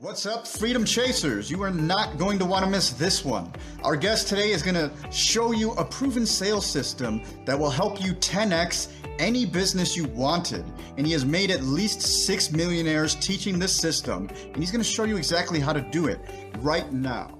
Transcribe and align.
What's 0.00 0.24
up, 0.24 0.46
Freedom 0.46 0.82
Chasers? 0.82 1.50
You 1.50 1.62
are 1.62 1.70
not 1.70 2.16
going 2.16 2.38
to 2.38 2.46
want 2.46 2.64
to 2.64 2.70
miss 2.70 2.88
this 2.88 3.22
one. 3.22 3.52
Our 3.82 3.96
guest 3.96 4.28
today 4.28 4.50
is 4.50 4.62
going 4.62 4.76
to 4.76 4.90
show 5.12 5.52
you 5.52 5.72
a 5.72 5.84
proven 5.84 6.24
sales 6.24 6.64
system 6.64 7.20
that 7.44 7.58
will 7.58 7.68
help 7.68 8.02
you 8.02 8.14
10x 8.14 8.88
any 9.18 9.44
business 9.44 9.98
you 9.98 10.04
wanted. 10.06 10.64
And 10.96 11.06
he 11.06 11.12
has 11.12 11.26
made 11.26 11.50
at 11.50 11.64
least 11.64 12.00
six 12.00 12.50
millionaires 12.50 13.14
teaching 13.16 13.58
this 13.58 13.76
system, 13.76 14.30
and 14.46 14.56
he's 14.56 14.70
going 14.70 14.82
to 14.82 14.88
show 14.88 15.04
you 15.04 15.18
exactly 15.18 15.60
how 15.60 15.74
to 15.74 15.82
do 15.82 16.06
it 16.06 16.18
right 16.60 16.90
now. 16.90 17.38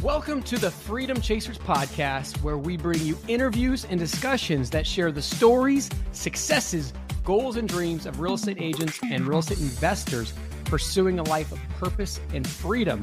Welcome 0.00 0.42
to 0.44 0.56
the 0.56 0.70
Freedom 0.70 1.20
Chasers 1.20 1.58
podcast, 1.58 2.42
where 2.42 2.56
we 2.56 2.78
bring 2.78 3.00
you 3.00 3.18
interviews 3.28 3.84
and 3.84 4.00
discussions 4.00 4.70
that 4.70 4.86
share 4.86 5.12
the 5.12 5.20
stories, 5.20 5.90
successes, 6.12 6.94
goals, 7.22 7.56
and 7.56 7.68
dreams 7.68 8.06
of 8.06 8.18
real 8.18 8.32
estate 8.32 8.62
agents 8.62 8.98
and 9.02 9.28
real 9.28 9.40
estate 9.40 9.60
investors 9.60 10.32
pursuing 10.72 11.18
a 11.18 11.22
life 11.24 11.52
of 11.52 11.60
purpose 11.78 12.18
and 12.32 12.48
freedom. 12.48 13.02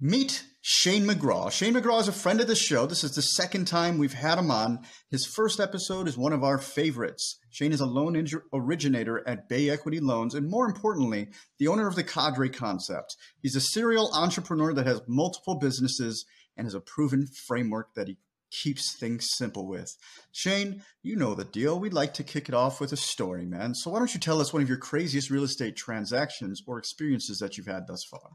Meet 0.00 0.44
Shane 0.62 1.06
McGraw. 1.06 1.52
Shane 1.52 1.74
McGraw 1.74 2.00
is 2.00 2.08
a 2.08 2.12
friend 2.12 2.40
of 2.40 2.46
the 2.46 2.54
show. 2.54 2.86
This 2.86 3.04
is 3.04 3.14
the 3.14 3.20
second 3.20 3.66
time 3.66 3.98
we've 3.98 4.14
had 4.14 4.38
him 4.38 4.50
on. 4.50 4.78
His 5.10 5.26
first 5.26 5.60
episode 5.60 6.08
is 6.08 6.16
one 6.16 6.32
of 6.32 6.42
our 6.42 6.56
favorites. 6.56 7.38
Shane 7.50 7.72
is 7.72 7.82
a 7.82 7.86
loan 7.86 8.26
originator 8.54 9.22
at 9.28 9.46
Bay 9.46 9.68
Equity 9.68 10.00
Loans, 10.00 10.34
and 10.34 10.48
more 10.48 10.64
importantly, 10.64 11.28
the 11.58 11.68
owner 11.68 11.86
of 11.86 11.96
the 11.96 12.02
Cadre 12.02 12.48
concept. 12.48 13.14
He's 13.42 13.54
a 13.54 13.60
serial 13.60 14.10
entrepreneur 14.14 14.72
that 14.72 14.86
has 14.86 15.02
multiple 15.06 15.56
businesses 15.56 16.24
and 16.56 16.64
has 16.64 16.72
a 16.72 16.80
proven 16.80 17.26
framework 17.26 17.92
that 17.94 18.08
he 18.08 18.16
keeps 18.50 18.96
things 18.98 19.28
simple 19.36 19.66
with. 19.66 19.94
Shane, 20.32 20.82
you 21.02 21.16
know 21.16 21.34
the 21.34 21.44
deal. 21.44 21.78
We'd 21.78 21.92
like 21.92 22.14
to 22.14 22.24
kick 22.24 22.48
it 22.48 22.54
off 22.54 22.80
with 22.80 22.92
a 22.92 22.96
story, 22.96 23.44
man. 23.44 23.74
So 23.74 23.90
why 23.90 23.98
don't 23.98 24.14
you 24.14 24.20
tell 24.20 24.40
us 24.40 24.52
one 24.52 24.62
of 24.62 24.68
your 24.68 24.78
craziest 24.78 25.30
real 25.30 25.44
estate 25.44 25.76
transactions 25.76 26.62
or 26.66 26.78
experiences 26.78 27.38
that 27.38 27.56
you've 27.56 27.66
had 27.66 27.86
thus 27.86 28.04
far? 28.10 28.30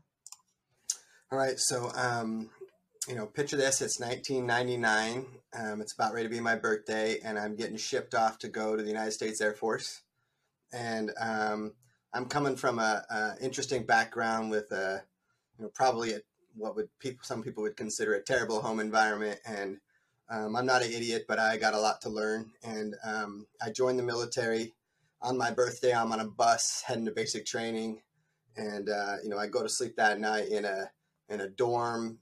All 1.31 1.39
right. 1.39 1.55
So, 1.57 1.91
um, 1.95 2.49
you 3.07 3.15
know, 3.15 3.25
picture 3.25 3.57
this. 3.57 3.81
It's 3.81 3.99
1999. 3.99 5.25
Um, 5.53 5.81
it's 5.81 5.93
about 5.93 6.13
ready 6.13 6.27
to 6.27 6.33
be 6.33 6.39
my 6.39 6.55
birthday, 6.55 7.17
and 7.23 7.37
I'm 7.37 7.55
getting 7.55 7.77
shipped 7.77 8.15
off 8.15 8.37
to 8.39 8.47
go 8.47 8.75
to 8.75 8.81
the 8.81 8.87
United 8.87 9.11
States 9.11 9.41
Air 9.41 9.53
Force. 9.53 10.01
And 10.71 11.11
um, 11.19 11.73
I'm 12.13 12.25
coming 12.25 12.55
from 12.55 12.79
a, 12.79 13.03
a, 13.09 13.33
interesting 13.43 13.83
background 13.83 14.51
with 14.51 14.71
a, 14.71 15.03
you 15.57 15.65
know, 15.65 15.71
probably 15.73 16.13
a, 16.13 16.19
what 16.55 16.75
would 16.75 16.87
people 16.99 17.23
some 17.23 17.43
people 17.43 17.63
would 17.63 17.77
consider 17.77 18.13
a 18.13 18.23
terrible 18.23 18.61
home 18.61 18.79
environment 18.79 19.39
and 19.45 19.77
um, 20.29 20.55
I'm 20.55 20.65
not 20.65 20.83
an 20.83 20.91
idiot, 20.91 21.25
but 21.27 21.39
I 21.39 21.57
got 21.57 21.73
a 21.73 21.79
lot 21.79 22.01
to 22.01 22.09
learn. 22.09 22.51
And 22.63 22.95
um, 23.03 23.47
I 23.61 23.69
joined 23.69 23.99
the 23.99 24.03
military 24.03 24.73
on 25.21 25.37
my 25.37 25.51
birthday. 25.51 25.93
I'm 25.93 26.11
on 26.11 26.19
a 26.19 26.25
bus 26.25 26.83
heading 26.85 27.05
to 27.05 27.11
basic 27.11 27.45
training, 27.45 28.01
and 28.55 28.89
uh, 28.89 29.15
you 29.23 29.29
know 29.29 29.37
I 29.37 29.47
go 29.47 29.63
to 29.63 29.69
sleep 29.69 29.95
that 29.97 30.19
night 30.19 30.49
in 30.49 30.65
a 30.65 30.91
in 31.29 31.41
a 31.41 31.49
dorm 31.49 32.19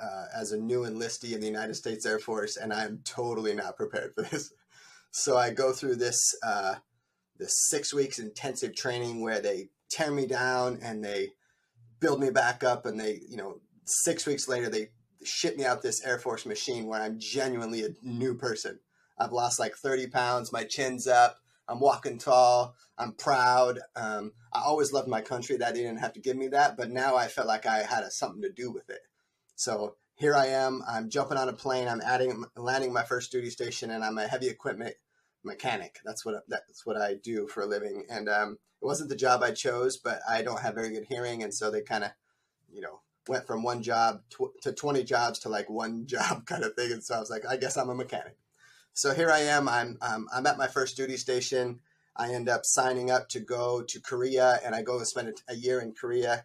uh, 0.00 0.24
as 0.34 0.52
a 0.52 0.58
new 0.58 0.82
enlistee 0.82 1.32
in 1.32 1.40
the 1.40 1.46
United 1.46 1.74
States 1.74 2.06
Air 2.06 2.18
Force, 2.18 2.56
and 2.56 2.72
I'm 2.72 3.00
totally 3.04 3.54
not 3.54 3.76
prepared 3.76 4.14
for 4.14 4.22
this. 4.22 4.52
So 5.10 5.36
I 5.36 5.50
go 5.50 5.72
through 5.72 5.96
this 5.96 6.34
uh, 6.42 6.76
this 7.38 7.54
six 7.68 7.92
weeks 7.92 8.18
intensive 8.18 8.74
training 8.74 9.20
where 9.20 9.40
they 9.40 9.68
tear 9.90 10.10
me 10.10 10.26
down 10.26 10.78
and 10.82 11.04
they 11.04 11.30
build 12.00 12.20
me 12.20 12.30
back 12.30 12.64
up, 12.64 12.86
and 12.86 12.98
they 12.98 13.20
you 13.28 13.36
know 13.36 13.60
six 13.84 14.26
weeks 14.26 14.48
later 14.48 14.68
they 14.68 14.88
ship 15.24 15.56
me 15.56 15.64
out 15.64 15.82
this 15.82 16.04
Air 16.04 16.18
Force 16.18 16.46
machine 16.46 16.86
where 16.86 17.00
I'm 17.00 17.18
genuinely 17.18 17.84
a 17.84 17.94
new 18.02 18.34
person. 18.34 18.80
I've 19.18 19.32
lost 19.32 19.58
like 19.58 19.74
30 19.74 20.08
pounds. 20.08 20.52
My 20.52 20.64
chin's 20.64 21.06
up. 21.06 21.38
I'm 21.68 21.80
walking 21.80 22.18
tall. 22.18 22.74
I'm 22.98 23.12
proud. 23.12 23.78
Um, 23.96 24.32
I 24.52 24.60
always 24.60 24.92
loved 24.92 25.08
my 25.08 25.20
country. 25.20 25.56
That 25.56 25.74
didn't 25.74 25.98
have 25.98 26.12
to 26.14 26.20
give 26.20 26.36
me 26.36 26.48
that, 26.48 26.76
but 26.76 26.90
now 26.90 27.16
I 27.16 27.28
felt 27.28 27.46
like 27.46 27.66
I 27.66 27.82
had 27.82 28.04
a, 28.04 28.10
something 28.10 28.42
to 28.42 28.50
do 28.50 28.70
with 28.70 28.90
it. 28.90 29.00
So 29.54 29.96
here 30.14 30.34
I 30.34 30.46
am. 30.46 30.82
I'm 30.88 31.08
jumping 31.08 31.38
on 31.38 31.48
a 31.48 31.52
plane. 31.52 31.88
I'm 31.88 32.00
adding, 32.00 32.44
landing 32.56 32.92
my 32.92 33.04
first 33.04 33.32
duty 33.32 33.50
station, 33.50 33.90
and 33.90 34.04
I'm 34.04 34.18
a 34.18 34.26
heavy 34.26 34.48
equipment 34.48 34.94
mechanic. 35.44 36.00
That's 36.04 36.24
what 36.24 36.42
that's 36.48 36.84
what 36.84 36.96
I 36.96 37.14
do 37.14 37.46
for 37.46 37.62
a 37.62 37.66
living. 37.66 38.04
And 38.10 38.28
um, 38.28 38.58
it 38.80 38.86
wasn't 38.86 39.10
the 39.10 39.16
job 39.16 39.42
I 39.42 39.52
chose, 39.52 39.96
but 39.96 40.20
I 40.28 40.42
don't 40.42 40.60
have 40.60 40.74
very 40.74 40.90
good 40.90 41.06
hearing, 41.08 41.42
and 41.42 41.54
so 41.54 41.70
they 41.70 41.82
kind 41.82 42.04
of, 42.04 42.10
you 42.70 42.80
know, 42.80 43.00
went 43.28 43.46
from 43.46 43.62
one 43.62 43.82
job 43.82 44.22
tw- 44.30 44.60
to 44.62 44.72
20 44.72 45.04
jobs 45.04 45.38
to 45.40 45.48
like 45.48 45.68
one 45.70 46.06
job 46.06 46.46
kind 46.46 46.64
of 46.64 46.74
thing. 46.74 46.92
And 46.92 47.02
so 47.02 47.14
I 47.14 47.20
was 47.20 47.30
like, 47.30 47.46
I 47.46 47.56
guess 47.56 47.76
I'm 47.76 47.90
a 47.90 47.94
mechanic. 47.94 48.36
So 48.94 49.14
here 49.14 49.30
I 49.30 49.40
am. 49.40 49.68
I'm, 49.68 49.98
um, 50.02 50.28
I'm 50.34 50.46
at 50.46 50.58
my 50.58 50.68
first 50.68 50.96
duty 50.96 51.16
station. 51.16 51.80
I 52.14 52.34
end 52.34 52.48
up 52.48 52.66
signing 52.66 53.10
up 53.10 53.28
to 53.30 53.40
go 53.40 53.82
to 53.82 54.00
Korea 54.00 54.60
and 54.64 54.74
I 54.74 54.82
go 54.82 54.98
and 54.98 55.06
spend 55.06 55.28
a, 55.28 55.52
a 55.52 55.56
year 55.56 55.80
in 55.80 55.92
Korea. 55.92 56.44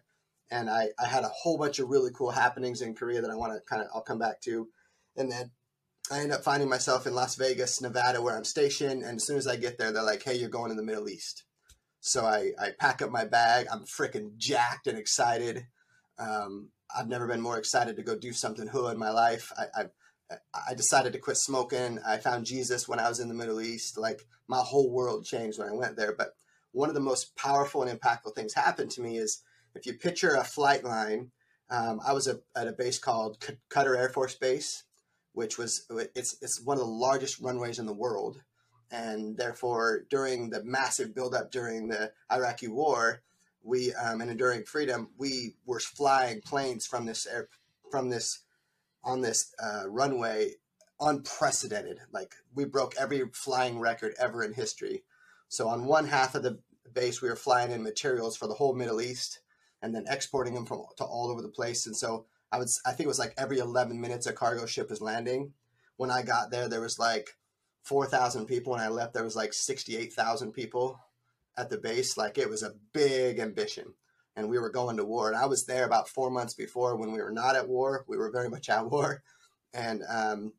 And 0.50 0.70
I, 0.70 0.88
I 0.98 1.06
had 1.06 1.24
a 1.24 1.28
whole 1.28 1.58
bunch 1.58 1.78
of 1.78 1.90
really 1.90 2.10
cool 2.14 2.30
happenings 2.30 2.80
in 2.80 2.94
Korea 2.94 3.20
that 3.20 3.30
I 3.30 3.34
want 3.34 3.52
to 3.52 3.60
kind 3.68 3.82
of, 3.82 3.88
I'll 3.94 4.00
come 4.00 4.18
back 4.18 4.40
to. 4.42 4.68
And 5.14 5.30
then 5.30 5.50
I 6.10 6.20
end 6.20 6.32
up 6.32 6.42
finding 6.42 6.70
myself 6.70 7.06
in 7.06 7.14
Las 7.14 7.34
Vegas, 7.34 7.82
Nevada, 7.82 8.22
where 8.22 8.34
I'm 8.34 8.44
stationed. 8.44 9.02
And 9.02 9.16
as 9.16 9.26
soon 9.26 9.36
as 9.36 9.46
I 9.46 9.56
get 9.56 9.76
there, 9.76 9.92
they're 9.92 10.02
like, 10.02 10.22
hey, 10.22 10.36
you're 10.36 10.48
going 10.48 10.70
to 10.70 10.74
the 10.74 10.82
Middle 10.82 11.10
East. 11.10 11.44
So 12.00 12.24
I, 12.24 12.52
I 12.58 12.70
pack 12.78 13.02
up 13.02 13.10
my 13.10 13.26
bag. 13.26 13.66
I'm 13.70 13.84
freaking 13.84 14.36
jacked 14.38 14.86
and 14.86 14.96
excited. 14.96 15.66
Um, 16.18 16.70
I've 16.94 17.08
never 17.08 17.26
been 17.26 17.40
more 17.40 17.58
excited 17.58 17.96
to 17.96 18.02
go 18.02 18.16
do 18.16 18.32
something 18.32 18.66
hood 18.66 18.92
in 18.92 18.98
my 18.98 19.10
life. 19.10 19.52
I, 19.56 19.82
I, 19.82 20.36
I 20.70 20.74
decided 20.74 21.12
to 21.12 21.18
quit 21.18 21.36
smoking. 21.36 21.98
I 22.06 22.18
found 22.18 22.46
Jesus 22.46 22.88
when 22.88 22.98
I 22.98 23.08
was 23.08 23.20
in 23.20 23.28
the 23.28 23.34
Middle 23.34 23.60
East. 23.60 23.98
Like 23.98 24.26
my 24.46 24.60
whole 24.60 24.90
world 24.90 25.24
changed 25.24 25.58
when 25.58 25.68
I 25.68 25.72
went 25.72 25.96
there. 25.96 26.14
But 26.16 26.30
one 26.72 26.88
of 26.88 26.94
the 26.94 27.00
most 27.00 27.36
powerful 27.36 27.82
and 27.82 28.00
impactful 28.00 28.34
things 28.34 28.54
happened 28.54 28.90
to 28.92 29.02
me 29.02 29.18
is 29.18 29.42
if 29.74 29.86
you 29.86 29.94
picture 29.94 30.34
a 30.34 30.44
flight 30.44 30.84
line. 30.84 31.30
Um, 31.70 32.00
I 32.02 32.14
was 32.14 32.26
a, 32.26 32.40
at 32.56 32.66
a 32.66 32.72
base 32.72 32.98
called 32.98 33.40
Qatar 33.70 33.94
Air 33.94 34.08
Force 34.08 34.34
Base, 34.34 34.84
which 35.32 35.58
was 35.58 35.86
it's 36.14 36.36
it's 36.40 36.62
one 36.64 36.78
of 36.78 36.82
the 36.82 36.90
largest 36.90 37.40
runways 37.40 37.78
in 37.78 37.86
the 37.86 37.92
world, 37.92 38.40
and 38.90 39.36
therefore 39.36 40.04
during 40.08 40.50
the 40.50 40.64
massive 40.64 41.14
buildup 41.14 41.50
during 41.50 41.88
the 41.88 42.12
Iraqi 42.32 42.68
War, 42.68 43.22
we 43.62 43.92
um, 43.94 44.20
and 44.20 44.30
enduring 44.30 44.64
freedom 44.64 45.10
we 45.18 45.54
were 45.66 45.80
flying 45.80 46.40
planes 46.40 46.86
from 46.86 47.06
this 47.06 47.26
air 47.26 47.48
from 47.90 48.08
this 48.08 48.44
on 49.04 49.20
this 49.20 49.54
uh, 49.62 49.88
runway 49.88 50.52
unprecedented. 51.00 52.00
Like 52.12 52.34
we 52.54 52.64
broke 52.64 52.94
every 52.98 53.22
flying 53.32 53.78
record 53.78 54.14
ever 54.18 54.42
in 54.42 54.52
history. 54.52 55.04
So 55.48 55.68
on 55.68 55.86
one 55.86 56.08
half 56.08 56.34
of 56.34 56.42
the 56.42 56.58
base 56.92 57.22
we 57.22 57.28
were 57.28 57.36
flying 57.36 57.70
in 57.70 57.82
materials 57.82 58.36
for 58.36 58.46
the 58.46 58.54
whole 58.54 58.74
middle 58.74 59.00
east 59.00 59.40
and 59.82 59.94
then 59.94 60.06
exporting 60.08 60.54
them 60.54 60.66
from 60.66 60.82
to 60.96 61.04
all 61.04 61.30
over 61.30 61.42
the 61.42 61.48
place. 61.48 61.86
And 61.86 61.96
so 61.96 62.26
i 62.50 62.58
would 62.58 62.68
i 62.86 62.92
think 62.92 63.04
it 63.04 63.08
was 63.08 63.18
like 63.18 63.34
every 63.36 63.58
11 63.58 64.00
minutes 64.00 64.26
a 64.26 64.32
cargo 64.32 64.66
ship 64.66 64.90
was 64.90 65.00
landing. 65.00 65.52
When 65.96 66.10
i 66.10 66.22
got 66.22 66.50
there 66.50 66.68
there 66.68 66.80
was 66.80 66.98
like 66.98 67.36
4000 67.82 68.46
people. 68.46 68.72
When 68.72 68.82
i 68.82 68.88
left 68.88 69.14
there 69.14 69.24
was 69.24 69.36
like 69.36 69.52
68000 69.52 70.52
people 70.52 70.98
at 71.58 71.70
the 71.70 71.78
base, 71.78 72.16
like 72.16 72.38
it 72.38 72.48
was 72.48 72.62
a 72.62 72.74
big 72.92 73.38
ambition. 73.38 73.94
And 74.36 74.48
we 74.48 74.58
were 74.58 74.70
going 74.70 74.96
to 74.98 75.04
war. 75.04 75.28
And 75.28 75.36
I 75.36 75.46
was 75.46 75.66
there 75.66 75.84
about 75.84 76.08
four 76.08 76.30
months 76.30 76.54
before 76.54 76.96
when 76.96 77.12
we 77.12 77.20
were 77.20 77.32
not 77.32 77.56
at 77.56 77.68
war. 77.68 78.04
We 78.06 78.16
were 78.16 78.30
very 78.30 78.48
much 78.48 78.68
at 78.68 78.88
war. 78.90 79.22
And 79.74 80.02
um, 80.08 80.52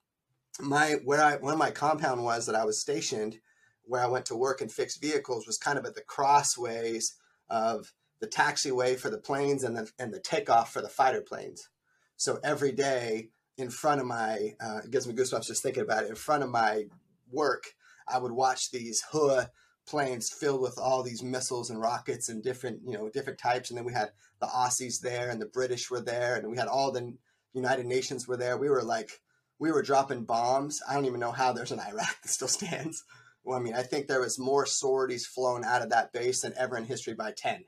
my 0.59 0.95
where 1.05 1.23
I 1.23 1.37
where 1.37 1.55
my 1.55 1.71
compound 1.71 2.23
was 2.23 2.45
that 2.45 2.55
I 2.55 2.65
was 2.65 2.81
stationed, 2.81 3.39
where 3.83 4.03
I 4.03 4.07
went 4.07 4.25
to 4.27 4.35
work 4.35 4.59
and 4.59 4.71
fixed 4.71 5.01
vehicles, 5.01 5.47
was 5.47 5.57
kind 5.57 5.79
of 5.79 5.85
at 5.85 5.95
the 5.95 6.01
crossways 6.01 7.15
of 7.49 7.93
the 8.19 8.27
taxiway 8.27 8.99
for 8.99 9.09
the 9.09 9.17
planes 9.17 9.63
and 9.63 9.77
the 9.77 9.89
and 9.97 10.13
the 10.13 10.19
takeoff 10.19 10.73
for 10.73 10.81
the 10.81 10.89
fighter 10.89 11.21
planes. 11.21 11.69
So 12.17 12.39
every 12.43 12.73
day 12.73 13.29
in 13.57 13.69
front 13.69 14.01
of 14.01 14.07
my, 14.07 14.55
uh, 14.61 14.79
it 14.83 14.91
gives 14.91 15.07
me 15.07 15.13
goosebumps 15.13 15.47
just 15.47 15.63
thinking 15.63 15.83
about 15.83 16.03
it. 16.03 16.09
In 16.09 16.15
front 16.15 16.43
of 16.43 16.49
my 16.49 16.85
work, 17.31 17.63
I 18.07 18.17
would 18.17 18.31
watch 18.31 18.71
these 18.71 19.03
HUA 19.11 19.49
planes 19.89 20.29
filled 20.29 20.61
with 20.61 20.77
all 20.77 21.01
these 21.01 21.23
missiles 21.23 21.71
and 21.71 21.81
rockets 21.81 22.29
and 22.29 22.43
different 22.43 22.79
you 22.85 22.93
know 22.93 23.09
different 23.09 23.39
types. 23.39 23.69
And 23.69 23.77
then 23.77 23.85
we 23.85 23.93
had 23.93 24.11
the 24.39 24.45
aussies 24.45 25.01
there 25.01 25.29
and 25.29 25.41
the 25.41 25.47
british 25.47 25.89
were 25.89 26.01
there 26.01 26.35
and 26.35 26.49
we 26.49 26.57
had 26.57 26.67
all 26.67 26.91
the 26.91 27.15
united 27.53 27.85
nations 27.87 28.27
were 28.27 28.37
there. 28.37 28.57
We 28.57 28.69
were 28.69 28.83
like 28.83 29.09
we 29.57 29.71
were 29.71 29.81
dropping 29.81 30.23
bombs. 30.23 30.81
I 30.87 30.93
don't 30.93 31.05
even 31.05 31.19
know 31.19 31.31
how 31.31 31.51
there's 31.51 31.71
an 31.71 31.79
iraq 31.79 32.21
that 32.21 32.29
still 32.29 32.47
stands. 32.59 33.03
Well 33.43 33.57
i 33.57 33.61
mean 33.61 33.73
i 33.73 33.81
think 33.81 34.07
there 34.07 34.21
was 34.21 34.37
more 34.37 34.65
sorties 34.65 35.25
flown 35.25 35.63
out 35.63 35.81
of 35.81 35.89
that 35.89 36.13
base 36.13 36.41
than 36.41 36.53
ever 36.55 36.77
in 36.77 36.85
history 36.85 37.15
by 37.15 37.31
10 37.31 37.63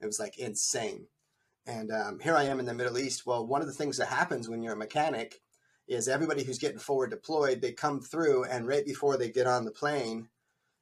it 0.00 0.06
was 0.06 0.18
like 0.20 0.38
insane. 0.38 1.06
And 1.64 1.90
um, 1.90 2.18
here 2.18 2.36
i 2.36 2.44
am 2.44 2.60
in 2.60 2.66
the 2.66 2.74
middle 2.74 2.98
east. 2.98 3.24
Well 3.24 3.46
one 3.46 3.62
of 3.62 3.66
the 3.66 3.72
things 3.72 3.96
that 3.96 4.08
happens 4.08 4.46
when 4.46 4.62
you're 4.62 4.74
a 4.74 4.76
mechanic 4.76 5.40
is 5.88 6.06
everybody 6.06 6.44
who's 6.44 6.58
getting 6.58 6.78
forward 6.78 7.10
deployed 7.10 7.60
they 7.60 7.72
come 7.72 8.00
through 8.00 8.44
and 8.44 8.68
right 8.68 8.84
before 8.84 9.16
they 9.16 9.30
get 9.30 9.46
on 9.46 9.64
the 9.64 9.70
plane 9.70 10.28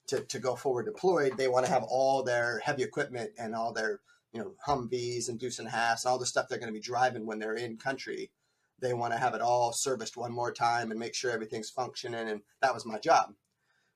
to, 0.08 0.20
to 0.20 0.38
go 0.38 0.56
forward 0.56 0.86
deployed, 0.86 1.36
they 1.36 1.48
want 1.48 1.66
to 1.66 1.72
have 1.72 1.84
all 1.84 2.22
their 2.22 2.58
heavy 2.60 2.82
equipment 2.82 3.30
and 3.38 3.54
all 3.54 3.72
their, 3.72 4.00
you 4.32 4.40
know, 4.40 4.54
Humvees 4.66 5.28
and 5.28 5.38
Deuce 5.38 5.58
and 5.58 5.68
Halves 5.68 6.04
and 6.04 6.10
all 6.10 6.18
the 6.18 6.26
stuff 6.26 6.48
they're 6.48 6.58
going 6.58 6.72
to 6.72 6.78
be 6.78 6.80
driving 6.80 7.26
when 7.26 7.38
they're 7.38 7.54
in 7.54 7.76
country. 7.76 8.30
They 8.80 8.94
want 8.94 9.12
to 9.12 9.18
have 9.18 9.34
it 9.34 9.40
all 9.40 9.72
serviced 9.72 10.16
one 10.16 10.32
more 10.32 10.52
time 10.52 10.90
and 10.90 10.98
make 10.98 11.14
sure 11.14 11.30
everything's 11.30 11.70
functioning. 11.70 12.28
And 12.28 12.42
that 12.62 12.74
was 12.74 12.86
my 12.86 12.98
job. 12.98 13.34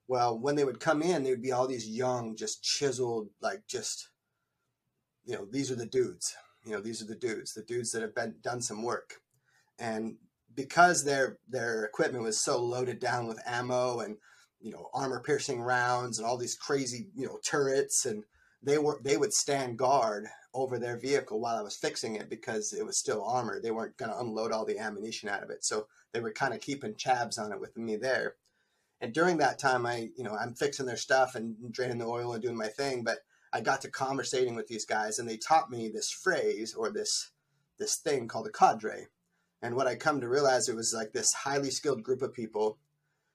Well, 0.06 0.38
when 0.38 0.54
they 0.54 0.64
would 0.64 0.80
come 0.80 1.02
in, 1.02 1.22
they 1.22 1.30
would 1.30 1.42
be 1.42 1.52
all 1.52 1.66
these 1.66 1.88
young, 1.88 2.36
just 2.36 2.62
chiseled, 2.62 3.30
like 3.40 3.66
just, 3.66 4.10
you 5.24 5.34
know, 5.34 5.46
these 5.50 5.70
are 5.70 5.76
the 5.76 5.86
dudes. 5.86 6.36
You 6.66 6.72
know, 6.72 6.80
these 6.80 7.02
are 7.02 7.06
the 7.06 7.14
dudes, 7.14 7.54
the 7.54 7.62
dudes 7.62 7.92
that 7.92 8.02
have 8.02 8.14
been 8.14 8.36
done 8.42 8.62
some 8.62 8.82
work, 8.82 9.20
and 9.78 10.16
because 10.54 11.04
their 11.04 11.38
their 11.46 11.84
equipment 11.84 12.24
was 12.24 12.40
so 12.40 12.58
loaded 12.58 13.00
down 13.00 13.26
with 13.26 13.42
ammo 13.46 14.00
and 14.00 14.16
you 14.64 14.72
know 14.72 14.88
armor 14.94 15.20
piercing 15.20 15.61
rounds 15.61 16.19
and 16.19 16.26
all 16.26 16.38
these 16.38 16.55
crazy 16.55 17.06
you 17.14 17.26
know 17.26 17.38
turrets 17.44 18.06
and 18.06 18.25
they 18.62 18.78
were 18.78 18.99
they 19.02 19.16
would 19.16 19.32
stand 19.32 19.76
guard 19.76 20.26
over 20.55 20.78
their 20.78 20.96
vehicle 20.96 21.38
while 21.38 21.56
I 21.56 21.62
was 21.62 21.76
fixing 21.76 22.16
it 22.16 22.31
because 22.31 22.72
it 22.72 22.87
was 22.87 22.96
still 22.96 23.22
armored. 23.25 23.62
They 23.62 23.72
weren't 23.72 23.96
going 23.96 24.11
to 24.11 24.19
unload 24.19 24.52
all 24.52 24.64
the 24.64 24.78
ammunition 24.78 25.28
out 25.28 25.43
of 25.43 25.50
it, 25.50 25.64
so 25.64 25.87
they 26.12 26.20
were 26.20 26.32
kind 26.32 26.55
of 26.55 26.61
keeping 26.61 26.94
chabs 26.94 27.38
on 27.38 27.52
it 27.52 27.61
with 27.61 27.76
me 27.76 27.96
there. 27.96 28.37
And 29.00 29.12
during 29.12 29.38
that 29.38 29.58
time, 29.58 29.84
I 29.84 30.11
you 30.16 30.25
know 30.25 30.34
I'm 30.34 30.55
fixing 30.55 30.87
their 30.87 30.96
stuff 30.96 31.34
and 31.34 31.56
draining 31.72 31.99
the 31.99 32.06
oil 32.06 32.32
and 32.32 32.43
doing 32.43 32.56
my 32.56 32.69
thing, 32.69 33.05
but 33.05 33.19
I 33.52 33.60
got 33.60 33.82
to 33.82 33.90
conversating 33.90 34.55
with 34.55 34.69
these 34.69 34.87
guys, 34.87 35.19
and 35.19 35.28
they 35.28 35.37
taught 35.37 35.70
me 35.70 35.88
this 35.88 36.10
phrase 36.10 36.75
or 36.75 36.90
this 36.90 37.32
this 37.78 37.99
thing 37.99 38.28
called 38.28 38.46
a 38.46 38.50
cadre. 38.50 39.08
And 39.60 39.76
what 39.76 39.87
I 39.87 39.96
come 39.96 40.20
to 40.20 40.28
realize 40.28 40.69
it 40.69 40.76
was 40.76 40.94
like 40.94 41.12
this 41.12 41.32
highly 41.32 41.70
skilled 41.70 42.02
group 42.02 42.22
of 42.22 42.34
people 42.34 42.78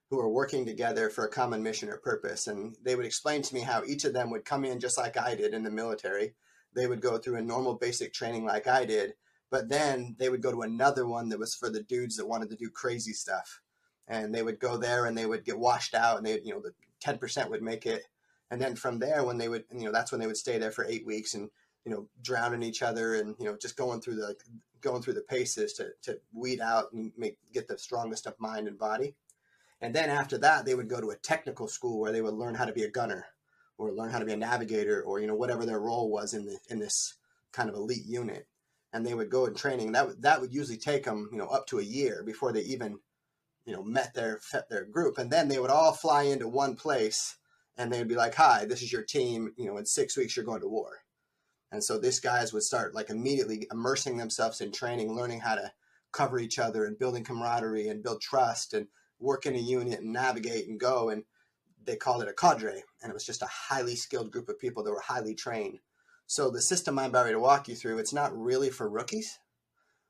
who 0.09 0.19
are 0.19 0.29
working 0.29 0.65
together 0.65 1.09
for 1.09 1.25
a 1.25 1.29
common 1.29 1.61
mission 1.61 1.89
or 1.89 1.97
purpose. 1.97 2.47
And 2.47 2.75
they 2.83 2.95
would 2.95 3.05
explain 3.05 3.41
to 3.43 3.53
me 3.53 3.61
how 3.61 3.83
each 3.85 4.05
of 4.05 4.13
them 4.13 4.31
would 4.31 4.43
come 4.43 4.65
in 4.65 4.79
just 4.79 4.97
like 4.97 5.17
I 5.17 5.35
did 5.35 5.53
in 5.53 5.63
the 5.63 5.69
military. 5.69 6.33
They 6.73 6.87
would 6.87 7.01
go 7.01 7.17
through 7.17 7.37
a 7.37 7.41
normal 7.41 7.75
basic 7.75 8.13
training 8.13 8.45
like 8.45 8.67
I 8.67 8.85
did, 8.85 9.13
but 9.51 9.69
then 9.69 10.15
they 10.17 10.29
would 10.29 10.41
go 10.41 10.51
to 10.51 10.61
another 10.61 11.05
one 11.07 11.29
that 11.29 11.39
was 11.39 11.55
for 11.55 11.69
the 11.69 11.83
dudes 11.83 12.17
that 12.17 12.27
wanted 12.27 12.49
to 12.49 12.55
do 12.55 12.69
crazy 12.69 13.13
stuff. 13.13 13.61
And 14.07 14.33
they 14.33 14.41
would 14.41 14.59
go 14.59 14.77
there 14.77 15.05
and 15.05 15.15
they 15.15 15.27
would 15.27 15.45
get 15.45 15.59
washed 15.59 15.93
out 15.93 16.17
and 16.17 16.25
they, 16.25 16.39
you 16.41 16.53
know, 16.53 16.61
the 16.61 16.73
10% 17.03 17.49
would 17.49 17.61
make 17.61 17.85
it. 17.85 18.03
And 18.49 18.59
then 18.59 18.75
from 18.75 18.97
there, 18.97 19.23
when 19.23 19.37
they 19.37 19.47
would, 19.47 19.65
you 19.71 19.85
know, 19.85 19.91
that's 19.91 20.11
when 20.11 20.19
they 20.19 20.27
would 20.27 20.37
stay 20.37 20.57
there 20.57 20.71
for 20.71 20.85
eight 20.85 21.05
weeks 21.05 21.35
and, 21.35 21.49
you 21.85 21.91
know, 21.91 22.07
drowning 22.23 22.63
each 22.63 22.81
other 22.81 23.15
and, 23.15 23.35
you 23.39 23.45
know, 23.45 23.55
just 23.55 23.77
going 23.77 24.01
through 24.01 24.15
the, 24.15 24.35
going 24.81 25.03
through 25.03 25.13
the 25.13 25.21
paces 25.21 25.73
to, 25.73 25.89
to 26.01 26.19
weed 26.33 26.59
out 26.59 26.91
and 26.93 27.11
make, 27.15 27.37
get 27.53 27.67
the 27.67 27.77
strongest 27.77 28.25
of 28.25 28.39
mind 28.39 28.67
and 28.67 28.79
body. 28.79 29.15
And 29.81 29.95
then 29.95 30.09
after 30.09 30.37
that, 30.39 30.65
they 30.65 30.75
would 30.75 30.89
go 30.89 30.99
to 30.99 31.11
a 31.11 31.15
technical 31.15 31.67
school 31.67 31.99
where 31.99 32.11
they 32.11 32.21
would 32.21 32.33
learn 32.33 32.55
how 32.55 32.65
to 32.65 32.73
be 32.73 32.83
a 32.83 32.91
gunner 32.91 33.25
or 33.77 33.93
learn 33.93 34.11
how 34.11 34.19
to 34.19 34.25
be 34.25 34.33
a 34.33 34.37
navigator 34.37 35.01
or, 35.01 35.19
you 35.19 35.27
know, 35.27 35.35
whatever 35.35 35.65
their 35.65 35.79
role 35.79 36.09
was 36.11 36.33
in 36.33 36.45
the, 36.45 36.57
in 36.69 36.79
this 36.79 37.15
kind 37.53 37.69
of 37.69 37.75
elite 37.75 38.05
unit. 38.05 38.47
And 38.91 39.05
they 39.05 39.13
would 39.13 39.29
go 39.29 39.45
in 39.45 39.53
training. 39.53 39.93
That, 39.93 40.21
that 40.21 40.41
would 40.41 40.53
usually 40.53 40.77
take 40.77 41.05
them, 41.05 41.29
you 41.31 41.37
know, 41.37 41.47
up 41.47 41.67
to 41.67 41.79
a 41.79 41.83
year 41.83 42.23
before 42.25 42.51
they 42.51 42.61
even, 42.61 42.99
you 43.65 43.73
know, 43.73 43.83
met 43.83 44.13
their, 44.13 44.41
their 44.69 44.83
group. 44.83 45.17
And 45.17 45.31
then 45.31 45.47
they 45.47 45.59
would 45.59 45.69
all 45.69 45.93
fly 45.93 46.23
into 46.23 46.47
one 46.47 46.75
place 46.75 47.37
and 47.77 47.93
they 47.93 47.99
would 47.99 48.09
be 48.09 48.15
like, 48.15 48.35
hi, 48.35 48.65
this 48.65 48.81
is 48.81 48.91
your 48.91 49.03
team. 49.03 49.53
You 49.55 49.67
know, 49.67 49.77
in 49.77 49.85
six 49.85 50.17
weeks, 50.17 50.35
you're 50.35 50.45
going 50.45 50.61
to 50.61 50.67
war. 50.67 51.03
And 51.71 51.83
so 51.83 51.97
these 51.97 52.19
guys 52.19 52.51
would 52.51 52.63
start 52.63 52.95
like 52.95 53.09
immediately 53.09 53.67
immersing 53.71 54.17
themselves 54.17 54.59
in 54.59 54.71
training, 54.71 55.15
learning 55.15 55.39
how 55.39 55.55
to 55.55 55.71
cover 56.11 56.39
each 56.39 56.59
other 56.59 56.85
and 56.85 56.97
building 56.97 57.23
camaraderie 57.23 57.87
and 57.87 58.03
build 58.03 58.21
trust 58.21 58.73
and 58.73 58.87
work 59.19 59.45
in 59.45 59.55
a 59.55 59.59
unit 59.59 60.01
and 60.01 60.13
navigate 60.13 60.67
and 60.67 60.79
go. 60.79 61.09
And 61.09 61.23
they 61.83 61.95
called 61.95 62.21
it 62.21 62.29
a 62.29 62.33
cadre. 62.33 62.83
And 63.01 63.09
it 63.09 63.13
was 63.13 63.25
just 63.25 63.41
a 63.41 63.47
highly 63.47 63.95
skilled 63.95 64.31
group 64.31 64.49
of 64.49 64.59
people 64.59 64.83
that 64.83 64.91
were 64.91 65.01
highly 65.01 65.35
trained. 65.35 65.79
So 66.27 66.51
the 66.51 66.61
system 66.61 66.99
I'm 66.99 67.09
about 67.09 67.27
to 67.27 67.39
walk 67.39 67.67
you 67.67 67.75
through, 67.75 67.97
it's 67.97 68.13
not 68.13 68.37
really 68.37 68.69
for 68.69 68.87
rookies. 68.87 69.39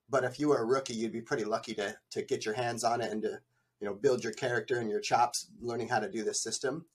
But 0.09 0.23
if 0.23 0.39
you 0.39 0.49
were 0.49 0.57
a 0.57 0.65
rookie, 0.65 0.95
you'd 0.95 1.13
be 1.13 1.21
pretty 1.21 1.45
lucky 1.45 1.73
to 1.75 1.95
to 2.11 2.21
get 2.23 2.45
your 2.45 2.55
hands 2.55 2.83
on 2.83 2.99
it 2.99 3.11
and 3.11 3.21
to, 3.21 3.39
you 3.79 3.87
know, 3.87 3.93
build 3.93 4.23
your 4.23 4.33
character 4.33 4.79
and 4.79 4.89
your 4.89 4.99
chops 4.99 5.47
learning 5.61 5.87
how 5.87 5.99
to 5.99 6.09
do 6.09 6.23
this 6.23 6.41
system. 6.41 6.85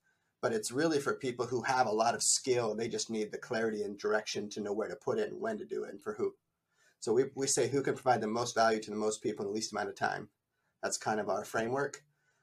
But 0.43 0.52
it's 0.52 0.70
really 0.70 1.00
for 1.00 1.14
people 1.14 1.46
who 1.46 1.62
have 1.62 1.87
a 1.87 1.93
lot 1.93 2.14
of 2.14 2.22
skill. 2.22 2.75
They 2.75 2.88
just 2.88 3.08
need 3.08 3.32
the 3.32 3.38
clarity 3.38 3.82
and 3.82 3.96
direction 3.96 4.50
to 4.50 4.60
know 4.60 4.75
where 4.75 4.88
to 4.88 4.96
put 4.96 5.19
it 5.19 5.31
and 5.31 5.40
when 5.40 5.56
to 5.58 5.64
do 5.64 5.84
it 5.84 5.90
and 5.90 6.02
for 6.02 6.14
who. 6.14 6.34
So 7.00 7.12
we, 7.12 7.25
we 7.34 7.46
say 7.46 7.69
who 7.69 7.82
can 7.82 7.94
provide 7.94 8.20
the 8.20 8.26
most 8.26 8.55
value 8.55 8.81
to 8.81 8.90
the 8.90 8.96
most 8.96 9.22
people 9.22 9.44
in 9.44 9.50
the 9.50 9.55
least 9.55 9.72
amount 9.72 9.88
of 9.88 9.94
time. 9.94 10.28
That's 10.84 10.98
kind 10.98 11.19
of 11.19 11.31
our 11.31 11.44
framework. 11.44 12.02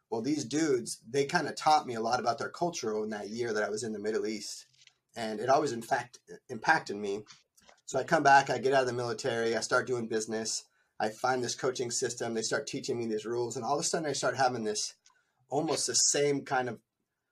Well, 0.09 0.21
these 0.21 0.43
dudes, 0.43 0.99
they 1.07 1.25
kind 1.25 1.47
of 1.47 1.55
taught 1.55 1.85
me 1.85 1.93
a 1.93 2.01
lot 2.01 2.19
about 2.19 2.39
their 2.39 2.49
culture 2.49 3.01
in 3.03 3.11
that 3.11 3.29
year 3.29 3.53
that 3.53 3.63
I 3.63 3.69
was 3.69 3.83
in 3.83 3.93
the 3.93 3.99
Middle 3.99 4.25
East. 4.25 4.65
And 5.15 5.39
it 5.39 5.47
always, 5.47 5.71
in 5.71 5.83
fact, 5.83 6.17
impacted 6.49 6.97
me. 6.97 7.21
So 7.85 7.99
I 7.99 8.03
come 8.03 8.23
back, 8.23 8.49
I 8.49 8.57
get 8.57 8.73
out 8.73 8.81
of 8.81 8.87
the 8.87 8.93
military, 8.93 9.55
I 9.55 9.59
start 9.59 9.85
doing 9.85 10.07
business. 10.07 10.63
I 10.99 11.09
find 11.09 11.43
this 11.43 11.55
coaching 11.55 11.91
system. 11.91 12.33
They 12.33 12.41
start 12.41 12.67
teaching 12.67 12.97
me 12.97 13.05
these 13.05 13.25
rules. 13.25 13.55
And 13.55 13.65
all 13.65 13.75
of 13.75 13.79
a 13.79 13.83
sudden, 13.83 14.07
I 14.07 14.13
start 14.13 14.37
having 14.37 14.63
this 14.63 14.95
almost 15.49 15.87
the 15.87 15.93
same 15.93 16.41
kind 16.41 16.67
of 16.67 16.79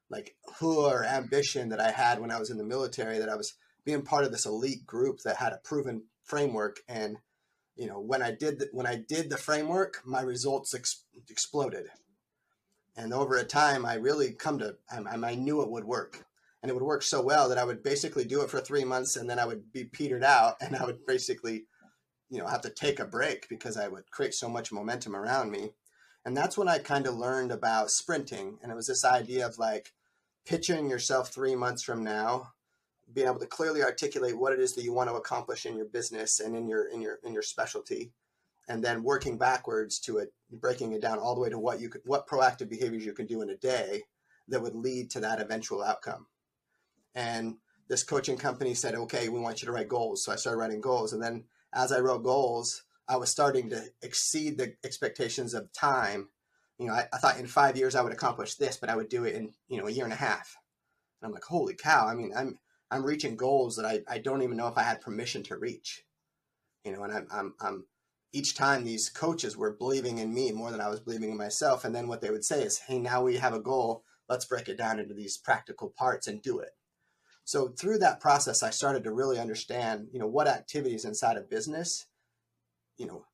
like 0.09 0.35
or 0.61 1.05
ambition 1.05 1.69
that 1.69 1.79
I 1.79 1.91
had 1.91 2.19
when 2.19 2.31
I 2.31 2.39
was 2.39 2.49
in 2.49 2.57
the 2.57 2.63
military, 2.63 3.19
that 3.19 3.29
I 3.29 3.35
was 3.35 3.53
being 3.83 4.01
part 4.03 4.25
of 4.25 4.31
this 4.31 4.45
elite 4.45 4.85
group 4.85 5.19
that 5.23 5.37
had 5.37 5.53
a 5.53 5.61
proven 5.63 6.03
framework. 6.23 6.81
And 6.87 7.17
you 7.79 7.87
know 7.87 7.99
when 7.99 8.21
i 8.21 8.29
did 8.29 8.59
the, 8.59 8.67
when 8.73 8.85
i 8.85 8.95
did 8.95 9.29
the 9.29 9.37
framework 9.37 10.01
my 10.05 10.21
results 10.21 10.75
ex- 10.75 11.05
exploded. 11.29 11.87
And 12.95 13.13
over 13.13 13.37
a 13.37 13.45
time 13.45 13.85
i 13.85 13.95
really 13.95 14.33
come 14.33 14.59
to 14.59 14.75
I, 14.91 14.99
I 14.99 15.35
knew 15.35 15.61
it 15.61 15.71
would 15.71 15.85
work. 15.85 16.25
And 16.61 16.69
it 16.69 16.73
would 16.73 16.83
work 16.83 17.03
so 17.03 17.21
well 17.21 17.47
that 17.47 17.57
i 17.57 17.63
would 17.63 17.81
basically 17.81 18.25
do 18.25 18.41
it 18.41 18.49
for 18.49 18.59
three 18.59 18.83
months 18.83 19.15
and 19.15 19.29
then 19.29 19.39
i 19.39 19.45
would 19.45 19.71
be 19.71 19.85
petered 19.85 20.25
out 20.25 20.55
and 20.61 20.75
i 20.75 20.85
would 20.85 21.05
basically 21.05 21.65
you 22.29 22.37
know 22.37 22.47
have 22.47 22.61
to 22.63 22.69
take 22.69 22.99
a 22.99 23.05
break 23.05 23.47
because 23.47 23.77
i 23.77 23.87
would 23.87 24.11
create 24.11 24.33
so 24.33 24.49
much 24.49 24.71
momentum 24.71 25.15
around 25.15 25.49
me. 25.49 25.71
And 26.25 26.35
that's 26.35 26.57
when 26.57 26.67
i 26.67 26.79
kind 26.79 27.07
of 27.07 27.15
learned 27.15 27.53
about 27.53 27.91
sprinting. 27.91 28.59
And 28.61 28.71
it 28.71 28.75
was 28.75 28.87
this 28.87 29.05
idea 29.05 29.47
of 29.47 29.57
like 29.57 29.93
pitching 30.45 30.89
yourself 30.89 31.29
three 31.29 31.55
months 31.55 31.81
from 31.81 32.03
now 32.03 32.51
being 33.13 33.27
able 33.27 33.39
to 33.39 33.45
clearly 33.45 33.81
articulate 33.81 34.37
what 34.37 34.53
it 34.53 34.59
is 34.59 34.75
that 34.75 34.83
you 34.83 34.93
want 34.93 35.09
to 35.09 35.15
accomplish 35.15 35.65
in 35.65 35.75
your 35.75 35.85
business 35.85 36.39
and 36.39 36.55
in 36.55 36.67
your 36.67 36.85
in 36.89 37.01
your 37.01 37.19
in 37.23 37.33
your 37.33 37.41
specialty 37.41 38.11
and 38.69 38.83
then 38.83 39.03
working 39.03 39.37
backwards 39.37 39.99
to 39.99 40.19
it 40.19 40.31
breaking 40.51 40.93
it 40.93 41.01
down 41.01 41.17
all 41.17 41.35
the 41.35 41.41
way 41.41 41.49
to 41.49 41.59
what 41.59 41.81
you 41.81 41.89
could 41.89 42.01
what 42.05 42.27
proactive 42.27 42.69
behaviors 42.69 43.05
you 43.05 43.13
can 43.13 43.25
do 43.25 43.41
in 43.41 43.49
a 43.49 43.57
day 43.57 44.03
that 44.47 44.61
would 44.61 44.75
lead 44.75 45.11
to 45.11 45.19
that 45.19 45.41
eventual 45.41 45.83
outcome. 45.83 46.27
And 47.13 47.55
this 47.87 48.03
coaching 48.03 48.37
company 48.37 48.73
said 48.73 48.95
okay 48.95 49.27
we 49.29 49.39
want 49.39 49.61
you 49.61 49.65
to 49.65 49.71
write 49.71 49.89
goals. 49.89 50.23
So 50.23 50.31
i 50.31 50.35
started 50.35 50.59
writing 50.59 50.81
goals 50.81 51.11
and 51.11 51.21
then 51.21 51.45
as 51.73 51.91
i 51.91 51.99
wrote 51.99 52.23
goals 52.23 52.83
i 53.07 53.17
was 53.17 53.29
starting 53.29 53.69
to 53.71 53.83
exceed 54.01 54.57
the 54.57 54.75
expectations 54.85 55.53
of 55.53 55.73
time. 55.73 56.29
You 56.77 56.87
know 56.87 56.93
I, 56.93 57.07
I 57.11 57.17
thought 57.17 57.39
in 57.39 57.47
five 57.47 57.75
years 57.75 57.95
i 57.95 58.01
would 58.01 58.13
accomplish 58.13 58.55
this 58.55 58.77
but 58.77 58.89
i 58.89 58.95
would 58.95 59.09
do 59.09 59.25
it 59.25 59.35
in 59.35 59.53
you 59.67 59.77
know 59.77 59.87
a 59.87 59.91
year 59.91 60.05
and 60.05 60.13
a 60.13 60.17
half. 60.17 60.55
And 61.21 61.27
i'm 61.27 61.33
like 61.33 61.43
holy 61.43 61.73
cow 61.73 62.07
i 62.07 62.13
mean 62.13 62.31
i'm 62.37 62.59
I'm 62.91 63.05
reaching 63.05 63.35
goals 63.35 63.75
that 63.75 63.85
I, 63.85 64.01
I 64.07 64.17
don't 64.17 64.41
even 64.41 64.57
know 64.57 64.67
if 64.67 64.77
I 64.77 64.83
had 64.83 65.01
permission 65.01 65.43
to 65.43 65.57
reach. 65.57 66.03
You 66.83 66.93
know, 66.93 67.03
and 67.03 67.13
I'm, 67.13 67.27
I'm, 67.31 67.53
I'm 67.59 67.85
each 68.31 68.55
time 68.55 68.83
these 68.83 69.09
coaches 69.09 69.57
were 69.57 69.71
believing 69.71 70.17
in 70.17 70.33
me 70.33 70.51
more 70.51 70.71
than 70.71 70.81
I 70.81 70.89
was 70.89 70.99
believing 70.99 71.31
in 71.31 71.37
myself. 71.37 71.83
And 71.83 71.93
then 71.93 72.07
what 72.07 72.21
they 72.21 72.29
would 72.29 72.45
say 72.45 72.61
is, 72.63 72.79
hey, 72.79 72.99
now 72.99 73.23
we 73.23 73.37
have 73.37 73.53
a 73.53 73.59
goal. 73.59 74.03
Let's 74.27 74.45
break 74.45 74.69
it 74.69 74.77
down 74.77 74.99
into 74.99 75.13
these 75.13 75.37
practical 75.37 75.89
parts 75.89 76.27
and 76.27 76.41
do 76.41 76.59
it. 76.59 76.71
So 77.43 77.69
through 77.69 77.97
that 77.99 78.19
process, 78.19 78.61
I 78.61 78.69
started 78.69 79.03
to 79.03 79.11
really 79.11 79.39
understand, 79.39 80.09
you 80.13 80.19
know, 80.19 80.27
what 80.27 80.47
activities 80.47 81.03
inside 81.03 81.35
of 81.35 81.49
business, 81.49 82.05
you 82.97 83.07
know, 83.07 83.25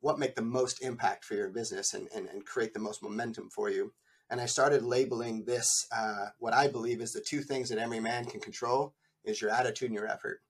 what 0.00 0.18
make 0.18 0.34
the 0.34 0.42
most 0.42 0.82
impact 0.82 1.24
for 1.24 1.34
your 1.34 1.50
business 1.50 1.92
and, 1.92 2.08
and, 2.14 2.28
and 2.28 2.46
create 2.46 2.72
the 2.72 2.80
most 2.80 3.02
momentum 3.02 3.50
for 3.50 3.68
you 3.70 3.92
and 4.30 4.40
I 4.40 4.46
started 4.46 4.82
labeling 4.82 5.44
this 5.44 5.86
uh, 5.94 6.26
what 6.38 6.54
I 6.54 6.68
believe 6.68 7.00
is 7.00 7.12
the 7.12 7.20
two 7.20 7.40
things 7.40 7.68
that 7.68 7.78
every 7.78 8.00
man 8.00 8.24
can 8.24 8.40
control 8.40 8.94
is 9.24 9.40
your 9.40 9.50
attitude 9.50 9.90
and 9.90 9.94
your 9.94 10.08
effort. 10.08 10.40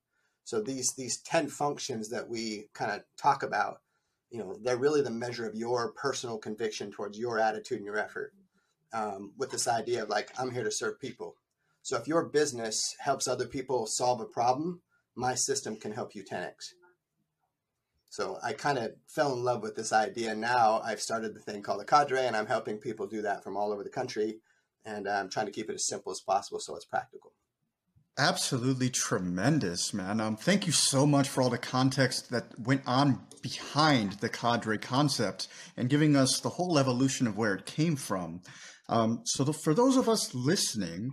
So 0.44 0.60
these 0.60 0.92
these 0.96 1.20
ten 1.22 1.48
functions 1.48 2.08
that 2.10 2.28
we 2.28 2.68
kind 2.72 2.92
of 2.92 3.02
talk 3.20 3.42
about, 3.42 3.80
you 4.30 4.38
know, 4.38 4.56
they're 4.62 4.76
really 4.76 5.02
the 5.02 5.10
measure 5.10 5.46
of 5.46 5.54
your 5.54 5.92
personal 5.92 6.38
conviction 6.38 6.90
towards 6.90 7.18
your 7.18 7.38
attitude 7.38 7.78
and 7.78 7.86
your 7.86 7.98
effort. 7.98 8.32
Um, 8.92 9.32
with 9.36 9.50
this 9.50 9.68
idea 9.68 10.04
of 10.04 10.08
like 10.08 10.30
I'm 10.38 10.52
here 10.52 10.64
to 10.64 10.70
serve 10.70 11.00
people. 11.00 11.34
So 11.82 11.96
if 11.96 12.08
your 12.08 12.24
business 12.24 12.94
helps 13.00 13.28
other 13.28 13.46
people 13.46 13.86
solve 13.86 14.20
a 14.20 14.24
problem, 14.24 14.80
my 15.14 15.34
system 15.34 15.76
can 15.76 15.92
help 15.92 16.14
you 16.14 16.24
10x. 16.24 16.72
So 18.10 18.38
I 18.42 18.52
kind 18.52 18.78
of 18.78 18.92
fell 19.08 19.32
in 19.34 19.42
love 19.42 19.62
with 19.62 19.76
this 19.76 19.92
idea. 19.92 20.34
Now 20.34 20.80
I've 20.84 21.00
started 21.00 21.34
the 21.34 21.40
thing 21.40 21.62
called 21.62 21.82
a 21.82 21.84
cadre, 21.84 22.26
and 22.26 22.36
I'm 22.36 22.46
helping 22.46 22.78
people 22.78 23.06
do 23.06 23.22
that 23.22 23.44
from 23.44 23.56
all 23.56 23.72
over 23.72 23.84
the 23.84 23.90
country. 23.90 24.38
And 24.84 25.08
I'm 25.08 25.28
trying 25.28 25.46
to 25.46 25.52
keep 25.52 25.68
it 25.68 25.74
as 25.74 25.86
simple 25.86 26.12
as 26.12 26.20
possible 26.20 26.60
so 26.60 26.76
it's 26.76 26.84
practical. 26.84 27.32
Absolutely 28.18 28.88
tremendous, 28.88 29.92
man. 29.92 30.20
Um, 30.20 30.36
thank 30.36 30.66
you 30.66 30.72
so 30.72 31.06
much 31.06 31.28
for 31.28 31.42
all 31.42 31.50
the 31.50 31.58
context 31.58 32.30
that 32.30 32.58
went 32.58 32.80
on 32.86 33.20
behind 33.42 34.12
the 34.14 34.30
cadre 34.30 34.78
concept 34.78 35.48
and 35.76 35.90
giving 35.90 36.16
us 36.16 36.40
the 36.40 36.48
whole 36.48 36.78
evolution 36.78 37.26
of 37.26 37.36
where 37.36 37.54
it 37.54 37.66
came 37.66 37.94
from. 37.94 38.40
Um, 38.88 39.20
so, 39.24 39.44
the, 39.44 39.52
for 39.52 39.74
those 39.74 39.98
of 39.98 40.08
us 40.08 40.34
listening, 40.34 41.10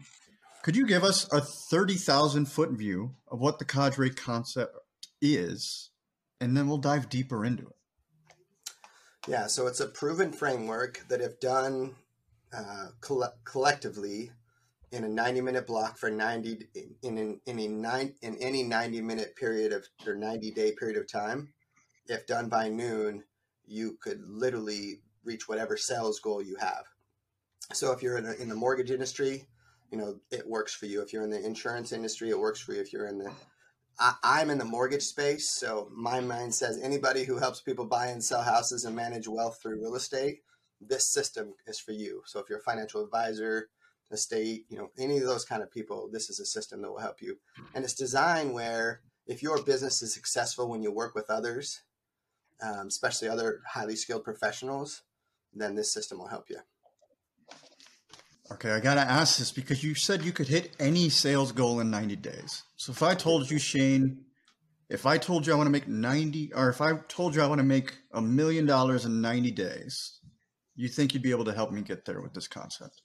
could 0.63 0.77
you 0.77 0.87
give 0.87 1.03
us 1.03 1.27
a 1.33 1.41
30,000 1.69 2.45
foot 2.45 2.71
view 2.71 3.15
of 3.29 3.39
what 3.39 3.59
the 3.59 3.65
cadre 3.65 4.09
concept 4.09 4.77
is 5.21 5.89
and 6.43 6.57
then 6.57 6.67
we'll 6.67 6.77
dive 6.77 7.09
deeper 7.09 7.45
into 7.45 7.63
it. 7.63 7.75
Yeah, 9.27 9.47
so 9.47 9.67
it's 9.67 9.79
a 9.79 9.87
proven 9.87 10.33
framework 10.33 11.05
that, 11.07 11.21
if 11.21 11.39
done 11.39 11.95
uh, 12.55 12.87
coll- 12.99 13.33
collectively 13.45 14.31
in 14.91 15.05
a 15.05 15.09
90 15.09 15.41
minute 15.41 15.65
block 15.65 15.97
for 15.97 16.11
90 16.11 16.67
in 17.01 17.17
in, 17.17 17.39
in 17.47 17.59
a 17.59 17.67
nine 17.67 18.13
in 18.21 18.37
any 18.37 18.61
90 18.61 19.01
minute 19.01 19.35
period 19.35 19.73
of 19.73 19.87
or 20.05 20.13
90 20.13 20.51
day 20.51 20.71
period 20.71 20.97
of 20.97 21.11
time 21.11 21.51
if 22.07 22.27
done 22.27 22.47
by 22.47 22.69
noon 22.69 23.23
you 23.65 23.97
could 24.01 24.21
literally 24.27 24.99
reach 25.23 25.47
whatever 25.47 25.77
sales 25.77 26.19
goal 26.19 26.43
you 26.43 26.57
have. 26.57 26.83
So 27.71 27.91
if 27.91 28.03
you're 28.03 28.17
in, 28.17 28.25
a, 28.27 28.33
in 28.33 28.49
the 28.49 28.55
mortgage 28.55 28.91
industry 28.91 29.45
you 29.91 29.97
know 29.97 30.19
it 30.29 30.47
works 30.47 30.75
for 30.75 30.85
you. 30.85 31.01
If 31.01 31.11
you're 31.11 31.23
in 31.23 31.31
the 31.31 31.43
insurance 31.43 31.91
industry 31.91 32.29
it 32.29 32.37
works 32.37 32.59
for 32.59 32.73
you. 32.73 32.81
If 32.81 32.93
you're 32.93 33.07
in 33.07 33.17
the 33.17 33.31
I, 33.99 34.15
i'm 34.23 34.49
in 34.49 34.57
the 34.57 34.65
mortgage 34.65 35.03
space 35.03 35.49
so 35.49 35.89
my 35.93 36.19
mind 36.19 36.53
says 36.53 36.79
anybody 36.81 37.23
who 37.23 37.37
helps 37.37 37.61
people 37.61 37.85
buy 37.85 38.07
and 38.07 38.23
sell 38.23 38.41
houses 38.41 38.85
and 38.85 38.95
manage 38.95 39.27
wealth 39.27 39.59
through 39.61 39.81
real 39.81 39.95
estate 39.95 40.41
this 40.81 41.11
system 41.11 41.53
is 41.67 41.79
for 41.79 41.91
you 41.91 42.21
so 42.25 42.39
if 42.39 42.49
you're 42.49 42.59
a 42.59 42.63
financial 42.63 43.03
advisor 43.03 43.69
estate, 44.13 44.65
you 44.69 44.77
know, 44.77 44.89
any 44.97 45.17
of 45.17 45.25
those 45.25 45.43
kind 45.43 45.63
of 45.63 45.71
people, 45.71 46.09
this 46.11 46.29
is 46.29 46.39
a 46.39 46.45
system 46.45 46.81
that 46.81 46.89
will 46.89 46.99
help 46.99 47.21
you. 47.21 47.37
And 47.73 47.83
it's 47.83 47.95
designed 47.95 48.53
where 48.53 49.01
if 49.27 49.41
your 49.41 49.61
business 49.63 50.01
is 50.01 50.13
successful 50.13 50.69
when 50.69 50.83
you 50.83 50.91
work 50.91 51.15
with 51.15 51.29
others, 51.29 51.81
um, 52.61 52.87
especially 52.87 53.27
other 53.27 53.59
highly 53.67 53.95
skilled 53.95 54.23
professionals, 54.23 55.01
then 55.53 55.75
this 55.75 55.93
system 55.93 56.19
will 56.19 56.27
help 56.27 56.49
you. 56.49 56.59
Okay, 58.51 58.71
I 58.71 58.79
got 58.79 58.95
to 58.95 59.01
ask 59.01 59.37
this 59.37 59.51
because 59.51 59.83
you 59.83 59.95
said 59.95 60.23
you 60.23 60.33
could 60.33 60.47
hit 60.47 60.75
any 60.79 61.09
sales 61.09 61.51
goal 61.51 61.79
in 61.79 61.89
90 61.89 62.17
days. 62.17 62.63
So 62.75 62.91
if 62.91 63.01
I 63.01 63.15
told 63.15 63.49
you, 63.49 63.57
Shane, 63.57 64.25
if 64.89 65.05
I 65.05 65.17
told 65.17 65.47
you 65.47 65.53
I 65.53 65.55
want 65.55 65.67
to 65.67 65.71
make 65.71 65.87
90, 65.87 66.53
or 66.53 66.69
if 66.69 66.81
I 66.81 66.97
told 67.07 67.35
you 67.35 67.41
I 67.41 67.47
want 67.47 67.59
to 67.59 67.65
make 67.65 67.95
a 68.11 68.21
million 68.21 68.65
dollars 68.65 69.05
in 69.05 69.21
90 69.21 69.51
days, 69.51 70.19
you 70.75 70.89
think 70.89 71.13
you'd 71.13 71.23
be 71.23 71.31
able 71.31 71.45
to 71.45 71.53
help 71.53 71.71
me 71.71 71.81
get 71.81 72.05
there 72.05 72.21
with 72.21 72.33
this 72.33 72.47
concept? 72.47 73.01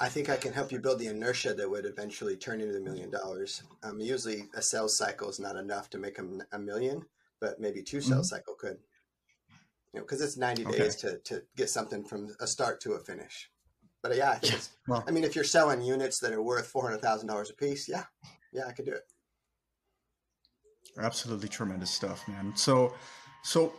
I 0.00 0.08
think 0.08 0.28
I 0.28 0.36
can 0.36 0.52
help 0.52 0.72
you 0.72 0.80
build 0.80 0.98
the 0.98 1.06
inertia 1.06 1.54
that 1.54 1.70
would 1.70 1.86
eventually 1.86 2.36
turn 2.36 2.60
into 2.60 2.76
a 2.76 2.80
million 2.80 3.10
dollars. 3.10 3.62
Um, 3.84 4.00
usually, 4.00 4.48
a 4.54 4.62
sales 4.62 4.96
cycle 4.96 5.28
is 5.28 5.38
not 5.38 5.54
enough 5.54 5.90
to 5.90 5.98
make 5.98 6.18
a, 6.18 6.24
a 6.50 6.58
million, 6.58 7.02
but 7.40 7.60
maybe 7.60 7.82
two 7.82 8.00
sales 8.00 8.26
mm-hmm. 8.26 8.36
cycle 8.36 8.54
could. 8.58 8.78
You 9.92 10.00
know, 10.00 10.02
because 10.02 10.20
it's 10.22 10.36
ninety 10.36 10.66
okay. 10.66 10.78
days 10.78 10.96
to 10.96 11.18
to 11.18 11.42
get 11.56 11.70
something 11.70 12.04
from 12.04 12.34
a 12.40 12.46
start 12.46 12.80
to 12.80 12.94
a 12.94 12.98
finish. 12.98 13.51
But 14.02 14.12
uh, 14.12 14.14
yeah, 14.16 14.30
I 14.32 14.34
think 14.36 14.54
it's. 14.54 14.70
well, 14.88 15.04
I 15.06 15.10
mean, 15.10 15.24
if 15.24 15.34
you're 15.34 15.44
selling 15.44 15.82
units 15.82 16.18
that 16.20 16.32
are 16.32 16.42
worth 16.42 16.66
four 16.66 16.82
hundred 16.82 17.02
thousand 17.02 17.28
dollars 17.28 17.50
a 17.50 17.54
piece, 17.54 17.88
yeah, 17.88 18.04
yeah, 18.52 18.66
I 18.66 18.72
could 18.72 18.86
do 18.86 18.92
it. 18.92 19.04
Absolutely 20.98 21.48
tremendous 21.48 21.90
stuff, 21.90 22.26
man. 22.28 22.52
So, 22.54 22.94
so 23.42 23.72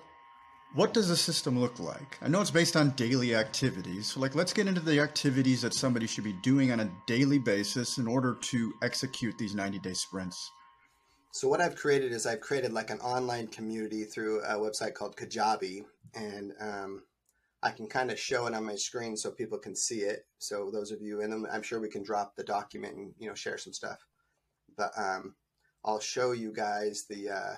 what 0.73 0.93
does 0.93 1.07
the 1.07 1.15
system 1.15 1.59
look 1.59 1.79
like? 1.79 2.17
I 2.21 2.27
know 2.27 2.41
it's 2.41 2.49
based 2.49 2.75
on 2.75 2.91
daily 2.91 3.35
activities. 3.35 4.07
So, 4.07 4.19
like, 4.19 4.33
let's 4.33 4.53
get 4.53 4.67
into 4.67 4.81
the 4.81 4.99
activities 4.99 5.61
that 5.61 5.75
somebody 5.75 6.07
should 6.07 6.23
be 6.23 6.33
doing 6.41 6.71
on 6.71 6.79
a 6.79 6.91
daily 7.05 7.37
basis 7.37 7.99
in 7.99 8.07
order 8.07 8.35
to 8.41 8.73
execute 8.81 9.37
these 9.37 9.53
90 9.53 9.79
day 9.79 9.93
sprints. 9.93 10.49
So, 11.31 11.47
what 11.47 11.61
I've 11.61 11.75
created 11.75 12.11
is 12.11 12.25
I've 12.25 12.41
created 12.41 12.73
like 12.73 12.89
an 12.89 12.99
online 13.01 13.47
community 13.47 14.03
through 14.03 14.41
a 14.41 14.55
website 14.55 14.95
called 14.95 15.15
Kajabi. 15.15 15.85
And 16.15 16.53
um, 16.59 17.03
I 17.63 17.71
can 17.71 17.87
kind 17.87 18.11
of 18.11 18.19
show 18.19 18.45
it 18.45 18.53
on 18.53 18.65
my 18.65 18.75
screen 18.75 19.17
so 19.17 19.31
people 19.31 19.57
can 19.57 19.75
see 19.75 20.01
it. 20.01 20.25
So, 20.37 20.69
those 20.71 20.91
of 20.91 21.01
you 21.01 21.21
in 21.21 21.31
them, 21.31 21.47
I'm 21.51 21.63
sure 21.63 21.79
we 21.79 21.89
can 21.89 22.03
drop 22.03 22.35
the 22.35 22.43
document 22.43 22.95
and, 22.95 23.13
you 23.17 23.27
know, 23.27 23.35
share 23.35 23.57
some 23.57 23.73
stuff. 23.73 24.05
But 24.77 24.91
um, 24.97 25.35
I'll 25.83 25.99
show 25.99 26.33
you 26.33 26.53
guys 26.53 27.05
the. 27.09 27.29
Uh, 27.29 27.55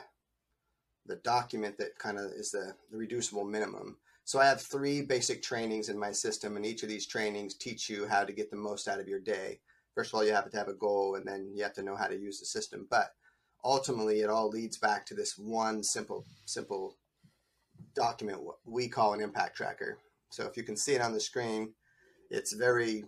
the 1.06 1.18
document 1.18 1.78
that 1.78 1.98
kind 2.00 2.18
of 2.18 2.32
is 2.32 2.52
the, 2.52 2.74
the 2.92 2.98
reducible 2.98 3.44
minimum. 3.44 3.98
So 4.24 4.40
I 4.40 4.46
have 4.46 4.62
three 4.62 5.02
basic 5.02 5.44
trainings 5.44 5.90
in 5.90 6.00
my 6.00 6.12
system, 6.12 6.56
and 6.56 6.66
each 6.66 6.82
of 6.84 6.90
these 6.90 7.06
trainings 7.06 7.54
teach 7.54 7.90
you 7.90 8.08
how 8.08 8.24
to 8.24 8.34
get 8.34 8.50
the 8.50 8.58
most 8.58 8.88
out 8.88 9.00
of 9.00 9.08
your 9.08 9.20
day. 9.20 9.60
First 9.94 10.12
of 10.12 10.16
all, 10.16 10.26
you 10.26 10.34
have 10.34 10.50
to 10.50 10.58
have 10.58 10.68
a 10.68 10.74
goal, 10.74 11.16
and 11.16 11.26
then 11.26 11.52
you 11.54 11.64
have 11.64 11.74
to 11.74 11.84
know 11.84 11.96
how 11.96 12.08
to 12.08 12.18
use 12.18 12.40
the 12.40 12.46
system. 12.46 12.88
But 12.90 13.12
ultimately, 13.64 14.22
it 14.22 14.30
all 14.30 14.50
leads 14.50 14.78
back 14.78 15.06
to 15.06 15.14
this 15.14 15.38
one 15.38 15.84
simple, 15.84 16.26
simple 16.46 16.98
document 17.96 18.44
what 18.44 18.58
we 18.66 18.88
call 18.88 19.14
an 19.14 19.22
impact 19.22 19.56
tracker. 19.56 19.98
So 20.30 20.46
if 20.46 20.58
you 20.58 20.64
can 20.64 20.78
see 20.78 20.94
it 20.94 21.02
on 21.02 21.14
the 21.14 21.20
screen, 21.20 21.74
it's 22.30 22.54
very, 22.54 23.06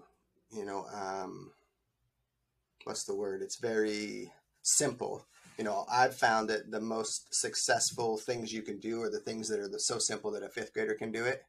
you 0.52 0.66
know, 0.66 0.86
um, 0.94 1.52
what's 2.84 3.04
the 3.04 3.16
word? 3.16 3.42
It's 3.42 3.60
very 3.60 4.32
simple 4.62 5.26
you 5.58 5.64
know, 5.64 5.86
I've 5.92 6.16
found 6.16 6.50
that 6.50 6.70
the 6.70 6.80
most 6.80 7.34
successful 7.34 8.18
things 8.18 8.54
you 8.54 8.62
can 8.62 8.80
do 8.80 9.02
are 9.02 9.10
the 9.10 9.20
things 9.20 9.50
that 9.50 9.60
are 9.60 9.68
the, 9.68 9.80
so 9.80 9.98
simple 9.98 10.32
that 10.32 10.44
a 10.44 10.50
fifth 10.50 10.72
grader 10.72 10.94
can 10.94 11.12
do 11.12 11.26
it. 11.26 11.44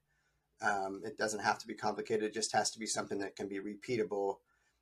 Um, 0.63 1.03
it 1.05 1.19
doesn't 1.19 1.45
have 1.45 1.59
to 1.59 1.67
be 1.67 1.75
complicated. 1.75 2.25
It 2.25 2.35
just 2.35 2.53
has 2.55 2.71
to 2.71 2.79
be 2.79 2.87
something 2.87 3.19
that 3.19 3.37
can 3.37 3.49
be 3.49 3.61
repeatable. 3.61 4.37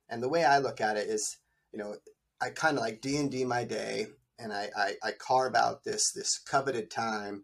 And 0.09 0.23
the 0.23 0.29
way 0.29 0.45
I 0.45 0.59
look 0.59 0.79
at 0.79 0.95
it 0.95 1.09
is, 1.09 1.37
you 1.73 1.79
know, 1.79 1.97
I 2.41 2.49
kind 2.51 2.77
of 2.77 2.83
like 2.83 3.01
D 3.01 3.17
and 3.17 3.29
D 3.29 3.43
my 3.43 3.65
day, 3.65 4.07
and 4.39 4.53
I, 4.53 4.69
I, 4.75 4.93
I 5.03 5.11
carve 5.11 5.55
out 5.55 5.83
this 5.83 6.11
this 6.11 6.39
coveted 6.39 6.89
time 6.89 7.43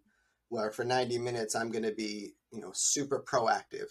where 0.54 0.72
for 0.72 0.86
90 0.86 1.18
minutes 1.18 1.56
I'm 1.56 1.72
going 1.72 1.84
to 1.84 1.92
be, 1.92 2.36
you 2.52 2.62
know, 2.62 2.70
super 2.76 3.24
proactive. 3.28 3.88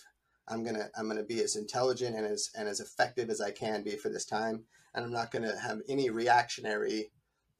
I'm 0.48 0.64
gonna 0.64 0.88
I'm 0.96 1.08
gonna 1.08 1.24
be 1.24 1.40
as 1.40 1.56
intelligent 1.56 2.16
and 2.16 2.26
as 2.26 2.50
and 2.56 2.68
as 2.68 2.80
effective 2.80 3.30
as 3.30 3.40
I 3.40 3.50
can 3.50 3.82
be 3.82 3.96
for 3.96 4.08
this 4.08 4.24
time, 4.24 4.64
and 4.94 5.04
I'm 5.04 5.12
not 5.12 5.30
going 5.30 5.42
to 5.44 5.56
have 5.56 5.80
any 5.88 6.10
reactionary 6.10 7.10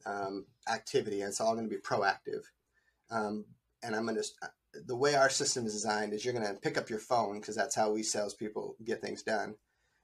um, 0.07 0.47
activity, 0.69 1.21
it's 1.21 1.41
all 1.41 1.55
going 1.55 1.69
to 1.69 1.75
be 1.75 1.81
proactive. 1.81 2.43
Um, 3.11 3.45
and 3.83 3.95
I'm 3.95 4.07
going 4.07 4.17
to 4.17 4.25
the 4.87 4.97
way 4.97 5.15
our 5.15 5.31
system 5.31 5.67
is 5.67 5.75
designed 5.75 6.13
is 6.13 6.25
you're 6.25 6.35
going 6.35 6.47
to 6.47 6.61
pick 6.61 6.79
up 6.79 6.89
your 6.89 6.99
phone 6.99 7.41
because 7.41 7.57
that's 7.57 7.75
how 7.75 7.93
we 7.93 8.03
salespeople 8.03 8.77
get 8.85 9.01
things 9.01 9.23
done, 9.23 9.55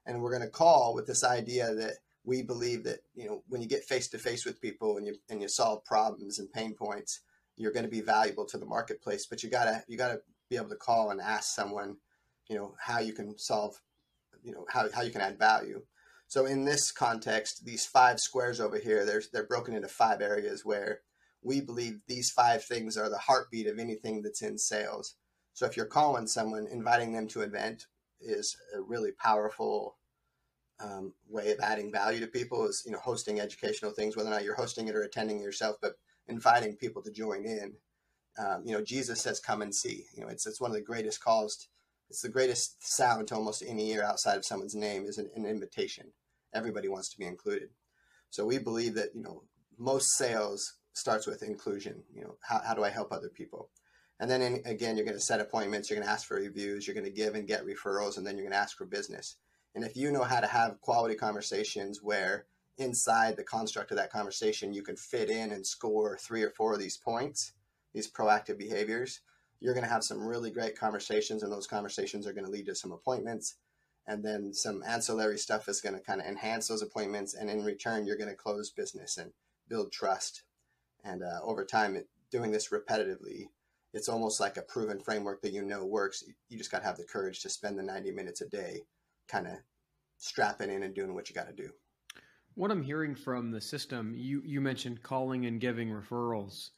and 0.06 0.20
we're 0.20 0.36
going 0.36 0.42
to 0.42 0.48
call 0.48 0.94
with 0.94 1.06
this 1.06 1.24
idea 1.24 1.74
that 1.74 1.94
we 2.24 2.42
believe 2.42 2.84
that 2.84 3.00
you 3.14 3.28
know 3.28 3.42
when 3.48 3.60
you 3.60 3.68
get 3.68 3.84
face 3.84 4.08
to 4.08 4.18
face 4.18 4.44
with 4.44 4.60
people 4.60 4.96
and 4.96 5.06
you 5.06 5.14
and 5.28 5.40
you 5.40 5.48
solve 5.48 5.84
problems 5.84 6.38
and 6.38 6.52
pain 6.52 6.74
points, 6.74 7.20
you're 7.58 7.72
going 7.72 7.84
to 7.84 7.90
be 7.90 8.00
valuable 8.00 8.46
to 8.46 8.58
the 8.58 8.66
marketplace. 8.66 9.26
But 9.26 9.42
you 9.42 9.50
gotta 9.50 9.82
you 9.88 9.98
gotta 9.98 10.20
be 10.48 10.56
able 10.56 10.70
to 10.70 10.76
call 10.76 11.10
and 11.10 11.20
ask 11.20 11.54
someone, 11.54 11.96
you 12.48 12.56
know, 12.56 12.74
how 12.80 13.00
you 13.00 13.12
can 13.12 13.36
solve, 13.38 13.80
you 14.42 14.52
know, 14.52 14.64
how 14.70 14.90
how 14.92 15.02
you 15.02 15.10
can 15.10 15.20
add 15.20 15.38
value. 15.38 15.82
So 16.28 16.44
in 16.44 16.64
this 16.64 16.92
context, 16.92 17.64
these 17.64 17.86
five 17.86 18.20
squares 18.20 18.60
over 18.60 18.78
here, 18.78 19.06
they're, 19.06 19.22
they're 19.32 19.46
broken 19.46 19.74
into 19.74 19.88
five 19.88 20.20
areas 20.20 20.62
where 20.62 21.00
we 21.42 21.62
believe 21.62 22.00
these 22.06 22.30
five 22.30 22.62
things 22.62 22.98
are 22.98 23.08
the 23.08 23.16
heartbeat 23.16 23.66
of 23.66 23.78
anything 23.78 24.20
that's 24.20 24.42
in 24.42 24.58
sales. 24.58 25.14
So 25.54 25.64
if 25.64 25.74
you're 25.74 25.86
calling 25.86 26.26
someone, 26.26 26.68
inviting 26.70 27.12
them 27.14 27.28
to 27.28 27.40
an 27.40 27.48
event 27.48 27.86
is 28.20 28.54
a 28.76 28.82
really 28.82 29.12
powerful 29.12 29.96
um, 30.80 31.14
way 31.28 31.50
of 31.50 31.60
adding 31.60 31.90
value 31.90 32.20
to 32.20 32.26
people 32.26 32.66
is, 32.66 32.82
you 32.84 32.92
know, 32.92 32.98
hosting 32.98 33.40
educational 33.40 33.92
things, 33.92 34.14
whether 34.14 34.28
or 34.28 34.32
not 34.32 34.44
you're 34.44 34.54
hosting 34.54 34.86
it 34.88 34.94
or 34.94 35.02
attending 35.02 35.40
yourself, 35.40 35.76
but 35.80 35.94
inviting 36.28 36.76
people 36.76 37.02
to 37.02 37.10
join 37.10 37.44
in. 37.44 37.72
Um, 38.38 38.62
you 38.64 38.72
know, 38.72 38.82
Jesus 38.82 39.20
says, 39.20 39.40
come 39.40 39.62
and 39.62 39.74
see, 39.74 40.04
you 40.14 40.22
know, 40.22 40.28
it's, 40.28 40.46
it's 40.46 40.60
one 40.60 40.70
of 40.70 40.76
the 40.76 40.82
greatest 40.82 41.22
calls 41.22 41.68
it's 42.10 42.22
the 42.22 42.28
greatest 42.28 42.76
sound 42.80 43.28
to 43.28 43.34
almost 43.34 43.62
any 43.66 43.90
ear 43.90 44.02
outside 44.02 44.36
of 44.36 44.44
someone's 44.44 44.74
name 44.74 45.04
is 45.04 45.18
an, 45.18 45.30
an 45.36 45.44
invitation. 45.44 46.12
Everybody 46.54 46.88
wants 46.88 47.10
to 47.10 47.18
be 47.18 47.26
included. 47.26 47.68
So 48.30 48.46
we 48.46 48.58
believe 48.58 48.94
that, 48.94 49.14
you 49.14 49.22
know, 49.22 49.44
most 49.78 50.16
sales 50.16 50.74
starts 50.94 51.26
with 51.26 51.42
inclusion. 51.42 52.02
You 52.14 52.22
know, 52.22 52.36
how, 52.42 52.60
how 52.66 52.74
do 52.74 52.82
I 52.82 52.88
help 52.88 53.12
other 53.12 53.28
people? 53.28 53.70
And 54.20 54.30
then 54.30 54.42
in, 54.42 54.62
again, 54.64 54.96
you're 54.96 55.04
going 55.04 55.18
to 55.18 55.22
set 55.22 55.40
appointments, 55.40 55.88
you're 55.88 55.98
going 55.98 56.06
to 56.06 56.12
ask 56.12 56.26
for 56.26 56.36
reviews, 56.36 56.86
you're 56.86 56.94
going 56.94 57.04
to 57.04 57.10
give 57.10 57.34
and 57.34 57.46
get 57.46 57.64
referrals, 57.66 58.16
and 58.16 58.26
then 58.26 58.36
you're 58.36 58.44
going 58.44 58.52
to 58.52 58.58
ask 58.58 58.76
for 58.76 58.86
business. 58.86 59.36
And 59.74 59.84
if 59.84 59.94
you 59.94 60.10
know 60.10 60.24
how 60.24 60.40
to 60.40 60.46
have 60.46 60.80
quality 60.80 61.14
conversations 61.14 62.00
where 62.02 62.46
inside 62.78 63.36
the 63.36 63.44
construct 63.44 63.90
of 63.90 63.96
that 63.96 64.12
conversation 64.12 64.72
you 64.72 64.82
can 64.82 64.96
fit 64.96 65.30
in 65.30 65.52
and 65.52 65.66
score 65.66 66.16
three 66.16 66.42
or 66.42 66.50
four 66.50 66.74
of 66.74 66.80
these 66.80 66.96
points, 66.96 67.52
these 67.92 68.10
proactive 68.10 68.58
behaviors, 68.58 69.20
you're 69.60 69.74
going 69.74 69.84
to 69.84 69.92
have 69.92 70.04
some 70.04 70.24
really 70.24 70.50
great 70.50 70.78
conversations, 70.78 71.42
and 71.42 71.52
those 71.52 71.66
conversations 71.66 72.26
are 72.26 72.32
going 72.32 72.44
to 72.44 72.50
lead 72.50 72.66
to 72.66 72.74
some 72.74 72.92
appointments. 72.92 73.56
And 74.06 74.24
then 74.24 74.54
some 74.54 74.82
ancillary 74.86 75.36
stuff 75.36 75.68
is 75.68 75.80
going 75.80 75.94
to 75.94 76.00
kind 76.00 76.20
of 76.20 76.26
enhance 76.26 76.68
those 76.68 76.80
appointments. 76.80 77.34
And 77.34 77.50
in 77.50 77.62
return, 77.62 78.06
you're 78.06 78.16
going 78.16 78.30
to 78.30 78.36
close 78.36 78.70
business 78.70 79.18
and 79.18 79.32
build 79.68 79.92
trust. 79.92 80.44
And 81.04 81.22
uh, 81.22 81.40
over 81.42 81.64
time, 81.64 81.96
it, 81.96 82.08
doing 82.30 82.50
this 82.50 82.68
repetitively, 82.68 83.48
it's 83.92 84.08
almost 84.08 84.40
like 84.40 84.56
a 84.56 84.62
proven 84.62 85.00
framework 85.00 85.42
that 85.42 85.52
you 85.52 85.62
know 85.62 85.84
works. 85.84 86.24
You 86.48 86.56
just 86.56 86.70
got 86.70 86.78
to 86.78 86.86
have 86.86 86.96
the 86.96 87.04
courage 87.04 87.42
to 87.42 87.50
spend 87.50 87.78
the 87.78 87.82
90 87.82 88.12
minutes 88.12 88.40
a 88.40 88.48
day 88.48 88.84
kind 89.28 89.46
of 89.46 89.54
strapping 90.16 90.70
in 90.70 90.84
and 90.84 90.94
doing 90.94 91.14
what 91.14 91.28
you 91.28 91.34
got 91.34 91.48
to 91.48 91.54
do. 91.54 91.70
What 92.58 92.70
I'm 92.70 92.82
hearing 92.82 93.14
from 93.14 93.50
the 93.50 93.60
system, 93.60 94.14
you, 94.16 94.42
you 94.44 94.60
mentioned 94.60 95.02
calling 95.02 95.46
and 95.46 95.60
giving 95.60 95.88
referrals 95.88 96.70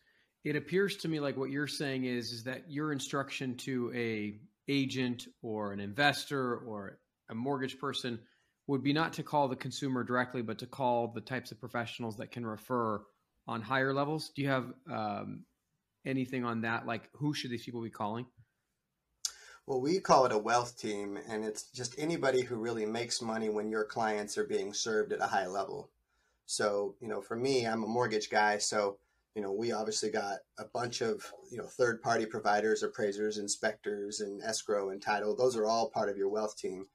it 0.45 0.57
appears 0.57 0.97
to 0.97 1.09
me 1.09 1.21
like 1.21 1.37
what 1.37 1.51
you're 1.51 1.67
saying 1.67 2.05
is 2.05 2.33
is 2.33 2.45
that 2.45 2.71
your 2.71 2.93
instruction 2.93 3.57
to 3.57 3.93
a 3.95 4.39
agent 4.69 5.27
or 5.43 5.73
an 5.73 5.81
investor 5.81 6.57
or 6.59 6.99
a 7.29 7.35
mortgage 7.35 7.79
person 7.79 8.19
would 8.67 8.83
be 8.83 8.93
not 8.93 9.15
to 9.15 9.23
call 9.23 9.49
the 9.49 9.57
consumer 9.57 10.05
directly, 10.05 10.43
but 10.43 10.59
to 10.59 10.67
call 10.67 11.09
the 11.09 11.21
types 11.21 11.51
of 11.51 11.61
professionals 11.61 12.17
that 12.19 12.31
can 12.31 12.47
refer 12.47 13.03
on 13.47 13.61
higher 13.61 13.93
levels. 13.93 14.31
Do 14.35 14.43
you 14.43 14.49
have 14.49 14.73
um, 14.91 15.45
anything 16.07 16.45
on 16.45 16.61
that? 16.63 16.87
Like, 16.87 17.09
who 17.15 17.35
should 17.35 17.51
these 17.51 17.65
people 17.65 17.83
be 17.83 17.91
calling? 17.91 18.27
Well, 19.67 19.81
we 19.81 20.01
call 20.01 20.27
it 20.27 20.33
a 20.33 20.39
wealth 20.39 20.79
team, 20.79 21.19
and 21.29 21.45
it's 21.45 21.65
just 21.71 21.99
anybody 21.99 22.43
who 22.43 22.57
really 22.57 22.87
makes 22.87 23.23
money 23.23 23.49
when 23.49 23.71
your 23.71 23.85
clients 23.85 24.37
are 24.37 24.45
being 24.45 24.73
served 24.75 25.13
at 25.13 25.23
a 25.23 25.27
high 25.27 25.47
level. 25.47 25.91
So, 26.47 26.97
you 27.01 27.09
know, 27.09 27.21
for 27.21 27.37
me, 27.37 27.67
I'm 27.67 27.85
a 27.85 27.89
mortgage 27.89 28.31
guy, 28.31 28.59
so 28.59 28.99
you 29.35 29.43
know, 29.43 29.53
we 29.53 29.73
obviously 29.73 30.11
got 30.11 30.39
a 30.59 30.65
bunch 30.65 31.03
of 31.03 31.33
you 31.51 31.59
know 31.59 31.67
third 31.67 32.03
party 32.03 32.27
providers, 32.27 32.83
appraisers, 32.83 33.39
inspectors, 33.39 34.21
and 34.21 34.43
escrow 34.43 34.91
and 34.91 35.01
title. 35.01 35.37
Those 35.37 35.57
are 35.57 35.67
all 35.67 35.91
part 35.91 36.09
of 36.09 36.17
your 36.17 36.29
wealth 36.29 36.57
team. 36.57 36.87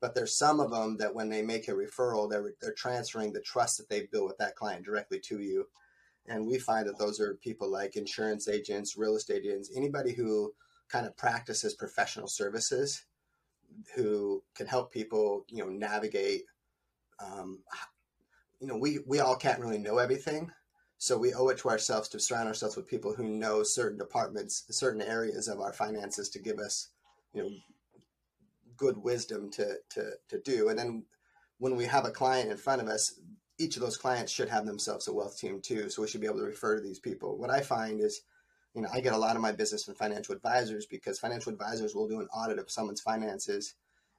But 0.00 0.14
there's 0.14 0.36
some 0.36 0.58
of 0.58 0.70
them 0.70 0.96
that 0.96 1.14
when 1.14 1.28
they 1.28 1.42
make 1.42 1.68
a 1.68 1.72
referral, 1.72 2.28
they're 2.30 2.54
they're 2.60 2.72
transferring 2.72 3.32
the 3.32 3.40
trust 3.40 3.76
that 3.78 3.88
they've 3.88 4.10
built 4.10 4.26
with 4.26 4.38
that 4.38 4.56
client 4.56 4.84
directly 4.84 5.20
to 5.20 5.40
you. 5.40 5.68
And 6.26 6.46
we 6.46 6.58
find 6.58 6.88
that 6.88 6.98
those 6.98 7.20
are 7.20 7.34
people 7.34 7.68
like 7.70 7.96
insurance 7.96 8.48
agents, 8.48 8.96
real 8.96 9.16
estate 9.16 9.42
agents, 9.44 9.70
anybody 9.76 10.12
who 10.12 10.54
kind 10.92 11.06
of 11.06 11.16
practices 11.16 11.74
professional 11.74 12.28
services 12.28 13.04
who 13.96 14.42
can 14.54 14.66
help 14.66 14.92
people, 14.92 15.46
you 15.48 15.64
know, 15.64 15.70
navigate. 15.70 16.42
Um, 17.18 17.60
you 18.60 18.66
know, 18.66 18.76
we, 18.76 18.98
we 19.06 19.20
all 19.20 19.36
can't 19.36 19.60
really 19.60 19.78
know 19.78 19.96
everything. 19.98 20.50
So 20.98 21.18
we 21.18 21.34
owe 21.34 21.48
it 21.48 21.58
to 21.58 21.70
ourselves 21.70 22.08
to 22.10 22.20
surround 22.20 22.46
ourselves 22.46 22.76
with 22.76 22.86
people 22.86 23.14
who 23.14 23.24
know 23.24 23.62
certain 23.62 23.98
departments, 23.98 24.64
certain 24.70 25.02
areas 25.02 25.48
of 25.48 25.60
our 25.60 25.72
finances 25.72 26.28
to 26.28 26.38
give 26.38 26.58
us, 26.58 26.90
you 27.32 27.42
know, 27.42 27.50
good 28.76 28.98
wisdom 28.98 29.50
to, 29.52 29.76
to, 29.90 30.10
to 30.28 30.38
do. 30.40 30.68
And 30.68 30.78
then 30.78 31.04
when 31.58 31.74
we 31.74 31.86
have 31.86 32.04
a 32.04 32.10
client 32.10 32.50
in 32.50 32.56
front 32.56 32.82
of 32.82 32.88
us, 32.88 33.18
each 33.58 33.76
of 33.76 33.82
those 33.82 33.96
clients 33.96 34.30
should 34.30 34.48
have 34.48 34.66
themselves 34.66 35.08
a 35.08 35.12
wealth 35.12 35.38
team 35.38 35.60
too. 35.60 35.88
So 35.88 36.02
we 36.02 36.08
should 36.08 36.20
be 36.20 36.26
able 36.26 36.38
to 36.38 36.44
refer 36.44 36.76
to 36.76 36.82
these 36.82 36.98
people. 36.98 37.38
What 37.38 37.50
I 37.50 37.60
find 37.60 38.00
is 38.00 38.22
you 38.74 38.82
know, 38.82 38.88
I 38.92 39.00
get 39.00 39.12
a 39.12 39.18
lot 39.18 39.36
of 39.36 39.42
my 39.42 39.52
business 39.52 39.84
from 39.84 39.94
financial 39.94 40.34
advisors 40.34 40.86
because 40.86 41.18
financial 41.18 41.52
advisors 41.52 41.94
will 41.94 42.08
do 42.08 42.20
an 42.20 42.28
audit 42.34 42.58
of 42.58 42.70
someone's 42.70 43.00
finances 43.00 43.74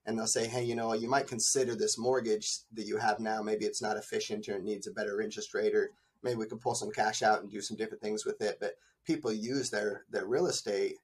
and 0.05 0.17
they'll 0.17 0.27
say, 0.27 0.47
hey, 0.47 0.63
you 0.63 0.75
know, 0.75 0.93
you 0.93 1.09
might 1.09 1.27
consider 1.27 1.75
this 1.75 1.97
mortgage 1.97 2.59
that 2.73 2.85
you 2.85 2.97
have 2.97 3.19
now, 3.19 3.41
maybe 3.41 3.65
it's 3.65 3.81
not 3.81 3.97
efficient 3.97 4.47
or 4.49 4.57
it 4.57 4.63
needs 4.63 4.85
a 4.85 4.91
better 4.91 5.21
interest 5.21 5.53
rate, 5.53 5.73
or 5.73 5.91
maybe 6.21 6.35
we 6.35 6.45
can 6.45 6.59
pull 6.59 6.75
some 6.75 6.91
cash 6.91 7.23
out 7.23 7.41
and 7.41 7.49
do 7.49 7.61
some 7.61 7.77
different 7.77 8.01
things 8.01 8.25
with 8.25 8.41
it. 8.41 8.57
But 8.59 8.75
people 9.05 9.31
use 9.31 9.69
their, 9.69 10.03
their 10.09 10.25
real 10.25 10.47
estate 10.47 10.97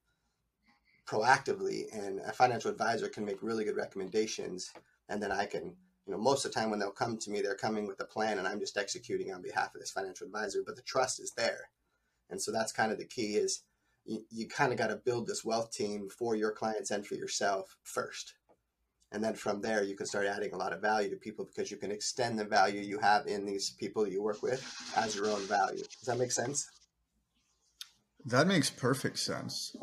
proactively, 1.08 1.86
and 1.94 2.20
a 2.20 2.34
financial 2.34 2.70
advisor 2.70 3.08
can 3.08 3.26
make 3.26 3.42
really 3.42 3.64
good 3.64 3.78
recommendations. 3.78 4.72
And 5.08 5.24
then 5.24 5.32
I 5.32 5.46
can, 5.46 5.76
you 6.06 6.12
know, 6.12 6.18
most 6.18 6.46
of 6.46 6.52
the 6.52 6.60
time 6.60 6.70
when 6.70 6.80
they'll 6.80 6.92
come 6.92 7.18
to 7.18 7.32
me, 7.32 7.42
they're 7.42 7.56
coming 7.56 7.88
with 7.88 8.02
a 8.02 8.06
plan 8.06 8.38
and 8.38 8.48
I'm 8.48 8.60
just 8.60 8.78
executing 8.78 9.34
on 9.34 9.42
behalf 9.42 9.74
of 9.74 9.82
this 9.82 9.92
financial 9.92 10.28
advisor, 10.28 10.60
but 10.66 10.76
the 10.76 10.82
trust 10.82 11.20
is 11.20 11.32
there. 11.32 11.70
And 12.30 12.42
so 12.42 12.52
that's 12.52 12.72
kind 12.72 12.92
of 12.92 12.98
the 12.98 13.06
key 13.06 13.36
is 13.36 13.64
you, 14.06 14.24
you 14.30 14.48
kind 14.48 14.72
of 14.72 14.78
got 14.78 14.88
to 14.88 14.96
build 14.96 15.28
this 15.28 15.44
wealth 15.44 15.72
team 15.72 16.10
for 16.10 16.36
your 16.36 16.52
clients 16.52 16.92
and 16.92 17.06
for 17.06 17.16
yourself 17.16 17.78
first. 17.84 18.34
And 19.12 19.24
then 19.24 19.34
from 19.34 19.62
there, 19.62 19.84
you 19.84 19.96
can 19.96 20.06
start 20.06 20.28
adding 20.28 20.54
a 20.54 20.58
lot 20.58 20.72
of 20.72 20.82
value 20.82 21.10
to 21.10 21.16
people 21.16 21.46
because 21.46 21.72
you 21.72 21.78
can 21.78 21.92
extend 21.92 22.38
the 22.38 22.46
value 22.46 22.82
you 22.82 23.00
have 23.00 23.26
in 23.26 23.46
these 23.46 23.72
people 23.72 24.08
you 24.08 24.22
work 24.22 24.44
with 24.44 24.64
as 24.96 25.16
your 25.16 25.28
own 25.28 25.42
value. 25.42 25.84
Does 25.84 26.08
that 26.08 26.20
make 26.20 26.32
sense? 26.32 26.70
That 28.26 28.48
makes 28.48 28.70
perfect 28.70 29.18
sense. 29.18 29.76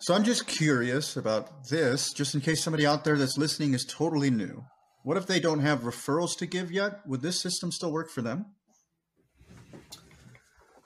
So 0.00 0.14
I'm 0.14 0.22
just 0.22 0.46
curious 0.46 1.16
about 1.16 1.68
this, 1.68 2.12
just 2.12 2.34
in 2.34 2.40
case 2.40 2.62
somebody 2.62 2.86
out 2.86 3.02
there 3.02 3.16
that's 3.16 3.38
listening 3.38 3.74
is 3.74 3.84
totally 3.84 4.30
new. 4.30 4.64
What 5.02 5.16
if 5.16 5.26
they 5.26 5.40
don't 5.40 5.60
have 5.60 5.80
referrals 5.80 6.36
to 6.38 6.46
give 6.46 6.70
yet? 6.70 7.00
Would 7.06 7.22
this 7.22 7.40
system 7.40 7.72
still 7.72 7.90
work 7.90 8.10
for 8.10 8.22
them? 8.22 8.46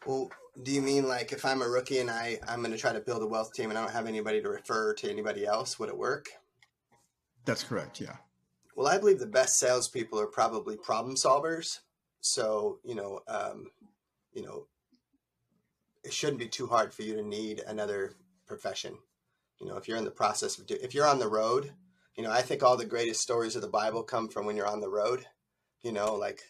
Well, 0.07 0.31
do 0.61 0.71
you 0.71 0.82
mean 0.82 1.09
like 1.09 1.32
if 1.32 1.44
I'm 1.44 1.62
a 1.62 1.68
rookie 1.68 1.99
and 1.99 2.11
I 2.11 2.38
I'm 2.47 2.61
going 2.61 2.73
to 2.73 2.78
try 2.78 2.92
to 2.92 3.00
build 3.00 3.23
a 3.23 3.26
wealth 3.26 3.52
team 3.54 3.71
and 3.71 3.78
I 3.78 3.82
don't 3.82 3.92
have 3.92 4.06
anybody 4.06 4.42
to 4.42 4.49
refer 4.49 4.94
to 4.94 5.11
anybody 5.11 5.47
else, 5.47 5.78
would 5.78 5.88
it 5.88 5.97
work? 5.97 6.28
That's 7.44 7.64
correct. 7.64 8.00
Yeah. 8.00 8.16
Well, 8.76 8.87
I 8.87 8.99
believe 8.99 9.18
the 9.18 9.26
best 9.26 9.59
salespeople 9.59 10.21
are 10.21 10.26
probably 10.26 10.76
problem 10.76 11.16
solvers. 11.16 11.78
So 12.21 12.78
you 12.85 12.94
know, 12.94 13.21
um, 13.28 13.71
you 14.32 14.42
know, 14.42 14.66
it 16.04 16.12
shouldn't 16.12 16.38
be 16.38 16.49
too 16.49 16.66
hard 16.66 16.92
for 16.92 17.02
you 17.02 17.14
to 17.14 17.23
need 17.23 17.62
another 17.66 18.14
profession. 18.47 18.99
You 19.59 19.68
know, 19.68 19.76
if 19.76 19.88
you're 19.88 19.99
in 19.99 20.04
the 20.04 20.10
process 20.10 20.58
of 20.58 20.67
do, 20.67 20.76
if 20.82 20.95
you're 20.95 21.06
on 21.06 21.19
the 21.19 21.28
road, 21.28 21.73
you 22.17 22.23
know, 22.23 22.30
I 22.30 22.43
think 22.43 22.62
all 22.62 22.76
the 22.76 22.84
greatest 22.84 23.23
stories 23.23 23.56
of 23.56 23.62
the 23.62 23.69
Bible 23.69 24.02
come 24.02 24.28
from 24.28 24.45
when 24.45 24.56
you're 24.56 24.69
on 24.69 24.80
the 24.80 24.88
road. 24.88 25.25
You 25.82 25.93
know, 25.93 26.15
like 26.15 26.43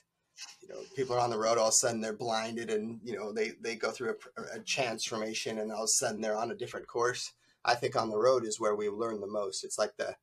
you 0.61 0.69
know, 0.69 0.81
people 0.97 1.17
are 1.17 1.21
on 1.21 1.31
the 1.31 1.39
road, 1.39 1.59
all 1.59 1.69
of 1.69 1.71
a 1.71 1.73
sudden 1.73 2.01
they're 2.01 2.13
blinded 2.13 2.71
and, 2.71 3.01
you 3.05 3.17
know, 3.17 3.33
they, 3.33 3.53
they 3.61 3.75
go 3.75 3.91
through 3.91 4.15
a, 4.37 4.57
a 4.57 4.61
transformation 4.61 5.59
and 5.59 5.73
all 5.73 5.83
of 5.83 5.85
a 5.85 5.89
sudden 5.89 6.21
they're 6.21 6.39
on 6.39 6.51
a 6.51 6.57
different 6.57 6.87
course. 6.87 7.33
I 7.65 7.75
think 7.75 7.97
on 7.97 8.11
the 8.11 8.19
road 8.19 8.45
is 8.45 8.59
where 8.59 8.75
we 8.75 8.89
learn 8.89 9.21
the 9.21 9.27
most. 9.27 9.65
It's 9.65 9.79
like 9.79 9.97
the 9.97 10.17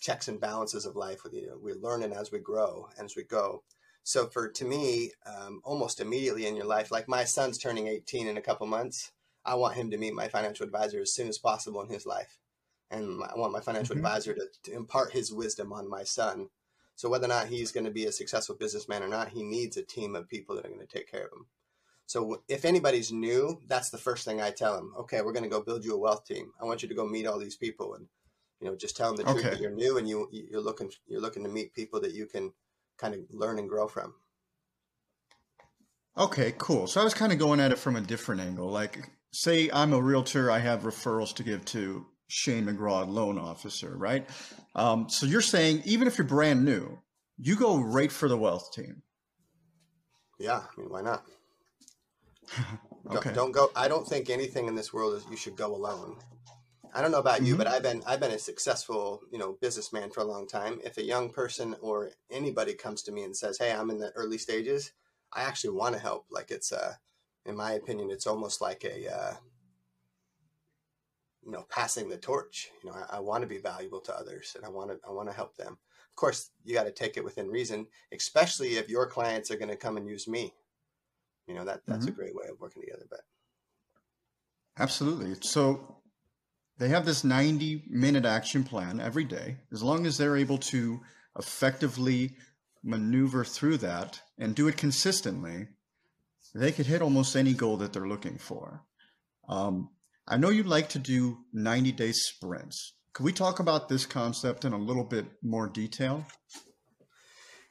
checks 0.00 0.28
and 0.28 0.40
balances 0.40 0.86
of 0.86 0.96
life. 0.96 1.20
You 1.32 1.48
know, 1.48 1.58
we're 1.60 1.74
learning 1.74 2.12
as 2.12 2.30
we 2.30 2.38
grow 2.38 2.88
and 2.96 3.06
as 3.06 3.16
we 3.16 3.24
go. 3.24 3.62
So 4.02 4.26
for 4.26 4.48
to 4.48 4.64
me, 4.64 5.12
um, 5.26 5.60
almost 5.64 6.00
immediately 6.00 6.46
in 6.46 6.56
your 6.56 6.66
life, 6.66 6.90
like 6.90 7.08
my 7.08 7.24
son's 7.24 7.58
turning 7.58 7.86
18 7.86 8.26
in 8.26 8.36
a 8.36 8.42
couple 8.42 8.66
months, 8.66 9.12
I 9.44 9.54
want 9.54 9.74
him 9.74 9.90
to 9.90 9.98
meet 9.98 10.14
my 10.14 10.28
financial 10.28 10.64
advisor 10.64 11.00
as 11.00 11.14
soon 11.14 11.28
as 11.28 11.38
possible 11.38 11.82
in 11.82 11.88
his 11.88 12.06
life. 12.06 12.38
And 12.90 13.22
I 13.22 13.38
want 13.38 13.52
my 13.52 13.60
financial 13.60 13.94
mm-hmm. 13.94 14.04
advisor 14.04 14.34
to, 14.34 14.46
to 14.64 14.72
impart 14.72 15.12
his 15.12 15.32
wisdom 15.32 15.72
on 15.72 15.88
my 15.88 16.04
son 16.04 16.48
so 17.00 17.08
whether 17.08 17.24
or 17.24 17.28
not 17.28 17.46
he's 17.46 17.72
going 17.72 17.86
to 17.86 17.90
be 17.90 18.04
a 18.04 18.12
successful 18.12 18.54
businessman 18.54 19.02
or 19.02 19.08
not, 19.08 19.30
he 19.30 19.42
needs 19.42 19.78
a 19.78 19.82
team 19.82 20.14
of 20.14 20.28
people 20.28 20.54
that 20.54 20.66
are 20.66 20.68
going 20.68 20.86
to 20.86 20.98
take 20.98 21.10
care 21.10 21.24
of 21.24 21.32
him. 21.32 21.46
So 22.04 22.42
if 22.46 22.66
anybody's 22.66 23.10
new, 23.10 23.58
that's 23.68 23.88
the 23.88 23.96
first 23.96 24.26
thing 24.26 24.42
I 24.42 24.50
tell 24.50 24.76
them. 24.76 24.92
Okay, 24.98 25.22
we're 25.22 25.32
going 25.32 25.44
to 25.44 25.48
go 25.48 25.62
build 25.62 25.82
you 25.82 25.94
a 25.94 25.98
wealth 25.98 26.26
team. 26.26 26.52
I 26.60 26.66
want 26.66 26.82
you 26.82 26.90
to 26.90 26.94
go 26.94 27.06
meet 27.06 27.26
all 27.26 27.38
these 27.38 27.56
people 27.56 27.94
and 27.94 28.06
you 28.60 28.68
know 28.68 28.76
just 28.76 28.98
tell 28.98 29.14
them 29.14 29.16
the 29.16 29.32
truth 29.32 29.44
that 29.44 29.60
you're 29.62 29.70
new 29.70 29.96
and 29.96 30.06
you 30.06 30.28
you're 30.30 30.60
looking 30.60 30.90
you're 31.06 31.22
looking 31.22 31.42
to 31.44 31.48
meet 31.48 31.72
people 31.72 32.02
that 32.02 32.12
you 32.12 32.26
can 32.26 32.52
kind 32.98 33.14
of 33.14 33.20
learn 33.30 33.58
and 33.58 33.70
grow 33.70 33.88
from. 33.88 34.12
Okay, 36.18 36.52
cool. 36.58 36.86
So 36.86 37.00
I 37.00 37.04
was 37.04 37.14
kind 37.14 37.32
of 37.32 37.38
going 37.38 37.60
at 37.60 37.72
it 37.72 37.78
from 37.78 37.96
a 37.96 38.02
different 38.02 38.42
angle. 38.42 38.68
Like, 38.68 39.08
say 39.32 39.70
I'm 39.72 39.94
a 39.94 40.02
realtor, 40.02 40.50
I 40.50 40.58
have 40.58 40.82
referrals 40.82 41.34
to 41.36 41.44
give 41.44 41.64
to 41.66 42.04
Shane 42.30 42.66
McGraw, 42.66 43.08
loan 43.08 43.38
officer, 43.38 43.94
right? 43.96 44.28
Um, 44.74 45.08
so 45.08 45.26
you're 45.26 45.40
saying 45.40 45.82
even 45.84 46.06
if 46.06 46.16
you're 46.16 46.26
brand 46.26 46.64
new, 46.64 46.98
you 47.38 47.56
go 47.56 47.80
right 47.80 48.12
for 48.12 48.28
the 48.28 48.36
wealth 48.36 48.72
team. 48.72 49.02
Yeah, 50.38 50.58
I 50.60 50.80
mean, 50.80 50.90
why 50.90 51.02
not? 51.02 51.24
okay. 53.10 53.30
Don't, 53.30 53.34
don't, 53.34 53.52
go. 53.52 53.70
I 53.74 53.88
don't 53.88 54.06
think 54.06 54.30
anything 54.30 54.68
in 54.68 54.74
this 54.74 54.92
world 54.92 55.14
is 55.14 55.24
you 55.30 55.36
should 55.36 55.56
go 55.56 55.74
alone. 55.74 56.16
I 56.94 57.02
don't 57.02 57.10
know 57.10 57.18
about 57.18 57.42
you, 57.42 57.54
mm-hmm. 57.54 57.58
but 57.58 57.66
I've 57.66 57.82
been 57.82 58.02
I've 58.06 58.20
been 58.20 58.32
a 58.32 58.38
successful 58.38 59.20
you 59.30 59.38
know 59.38 59.56
businessman 59.60 60.10
for 60.10 60.20
a 60.20 60.24
long 60.24 60.46
time. 60.46 60.80
If 60.84 60.98
a 60.98 61.04
young 61.04 61.30
person 61.30 61.76
or 61.80 62.10
anybody 62.30 62.74
comes 62.74 63.02
to 63.02 63.12
me 63.12 63.22
and 63.22 63.36
says, 63.36 63.58
"Hey, 63.58 63.72
I'm 63.72 63.90
in 63.90 63.98
the 63.98 64.12
early 64.12 64.38
stages," 64.38 64.92
I 65.32 65.42
actually 65.42 65.70
want 65.70 65.94
to 65.94 66.00
help. 66.00 66.26
Like 66.30 66.50
it's 66.50 66.72
a, 66.72 66.98
in 67.44 67.56
my 67.56 67.72
opinion, 67.72 68.10
it's 68.10 68.26
almost 68.26 68.60
like 68.60 68.84
a 68.84 69.12
uh, 69.12 69.34
you 71.50 71.56
know 71.56 71.66
passing 71.68 72.08
the 72.08 72.16
torch 72.16 72.70
you 72.82 72.88
know 72.88 72.96
i, 72.96 73.16
I 73.16 73.20
want 73.20 73.42
to 73.42 73.48
be 73.48 73.58
valuable 73.58 74.00
to 74.02 74.14
others 74.16 74.52
and 74.54 74.64
i 74.64 74.68
want 74.68 74.90
to 74.90 74.98
i 75.06 75.10
want 75.10 75.28
to 75.28 75.34
help 75.34 75.56
them. 75.56 75.78
Of 76.08 76.16
course 76.16 76.50
you 76.64 76.74
got 76.74 76.84
to 76.84 76.92
take 76.92 77.16
it 77.16 77.24
within 77.24 77.48
reason 77.48 77.86
especially 78.12 78.76
if 78.76 78.88
your 78.88 79.06
clients 79.06 79.50
are 79.50 79.56
going 79.56 79.70
to 79.70 79.76
come 79.76 79.96
and 79.96 80.06
use 80.06 80.28
me. 80.28 80.54
You 81.48 81.54
know 81.54 81.64
that 81.64 81.80
that's 81.86 82.04
mm-hmm. 82.04 82.14
a 82.14 82.16
great 82.16 82.36
way 82.36 82.46
of 82.48 82.60
working 82.60 82.82
together 82.82 83.06
but 83.10 83.20
absolutely. 84.78 85.34
So 85.40 85.96
they 86.78 86.88
have 86.88 87.04
this 87.04 87.24
90 87.24 87.84
minute 87.88 88.24
action 88.24 88.62
plan 88.62 89.00
every 89.00 89.24
day. 89.24 89.56
As 89.72 89.82
long 89.82 90.06
as 90.06 90.18
they're 90.18 90.36
able 90.36 90.58
to 90.58 91.00
effectively 91.36 92.36
maneuver 92.84 93.44
through 93.44 93.78
that 93.78 94.20
and 94.38 94.54
do 94.54 94.68
it 94.68 94.76
consistently 94.76 95.68
they 96.54 96.72
could 96.72 96.86
hit 96.86 97.02
almost 97.02 97.36
any 97.36 97.54
goal 97.54 97.76
that 97.76 97.92
they're 97.92 98.08
looking 98.08 98.38
for. 98.38 98.82
Um, 99.48 99.90
I 100.30 100.36
know 100.36 100.50
you 100.50 100.62
like 100.62 100.88
to 100.90 101.00
do 101.00 101.38
90 101.52 101.90
day 101.90 102.12
sprints. 102.12 102.92
Could 103.14 103.24
we 103.24 103.32
talk 103.32 103.58
about 103.58 103.88
this 103.88 104.06
concept 104.06 104.64
in 104.64 104.72
a 104.72 104.78
little 104.78 105.02
bit 105.02 105.26
more 105.42 105.66
detail? 105.66 106.24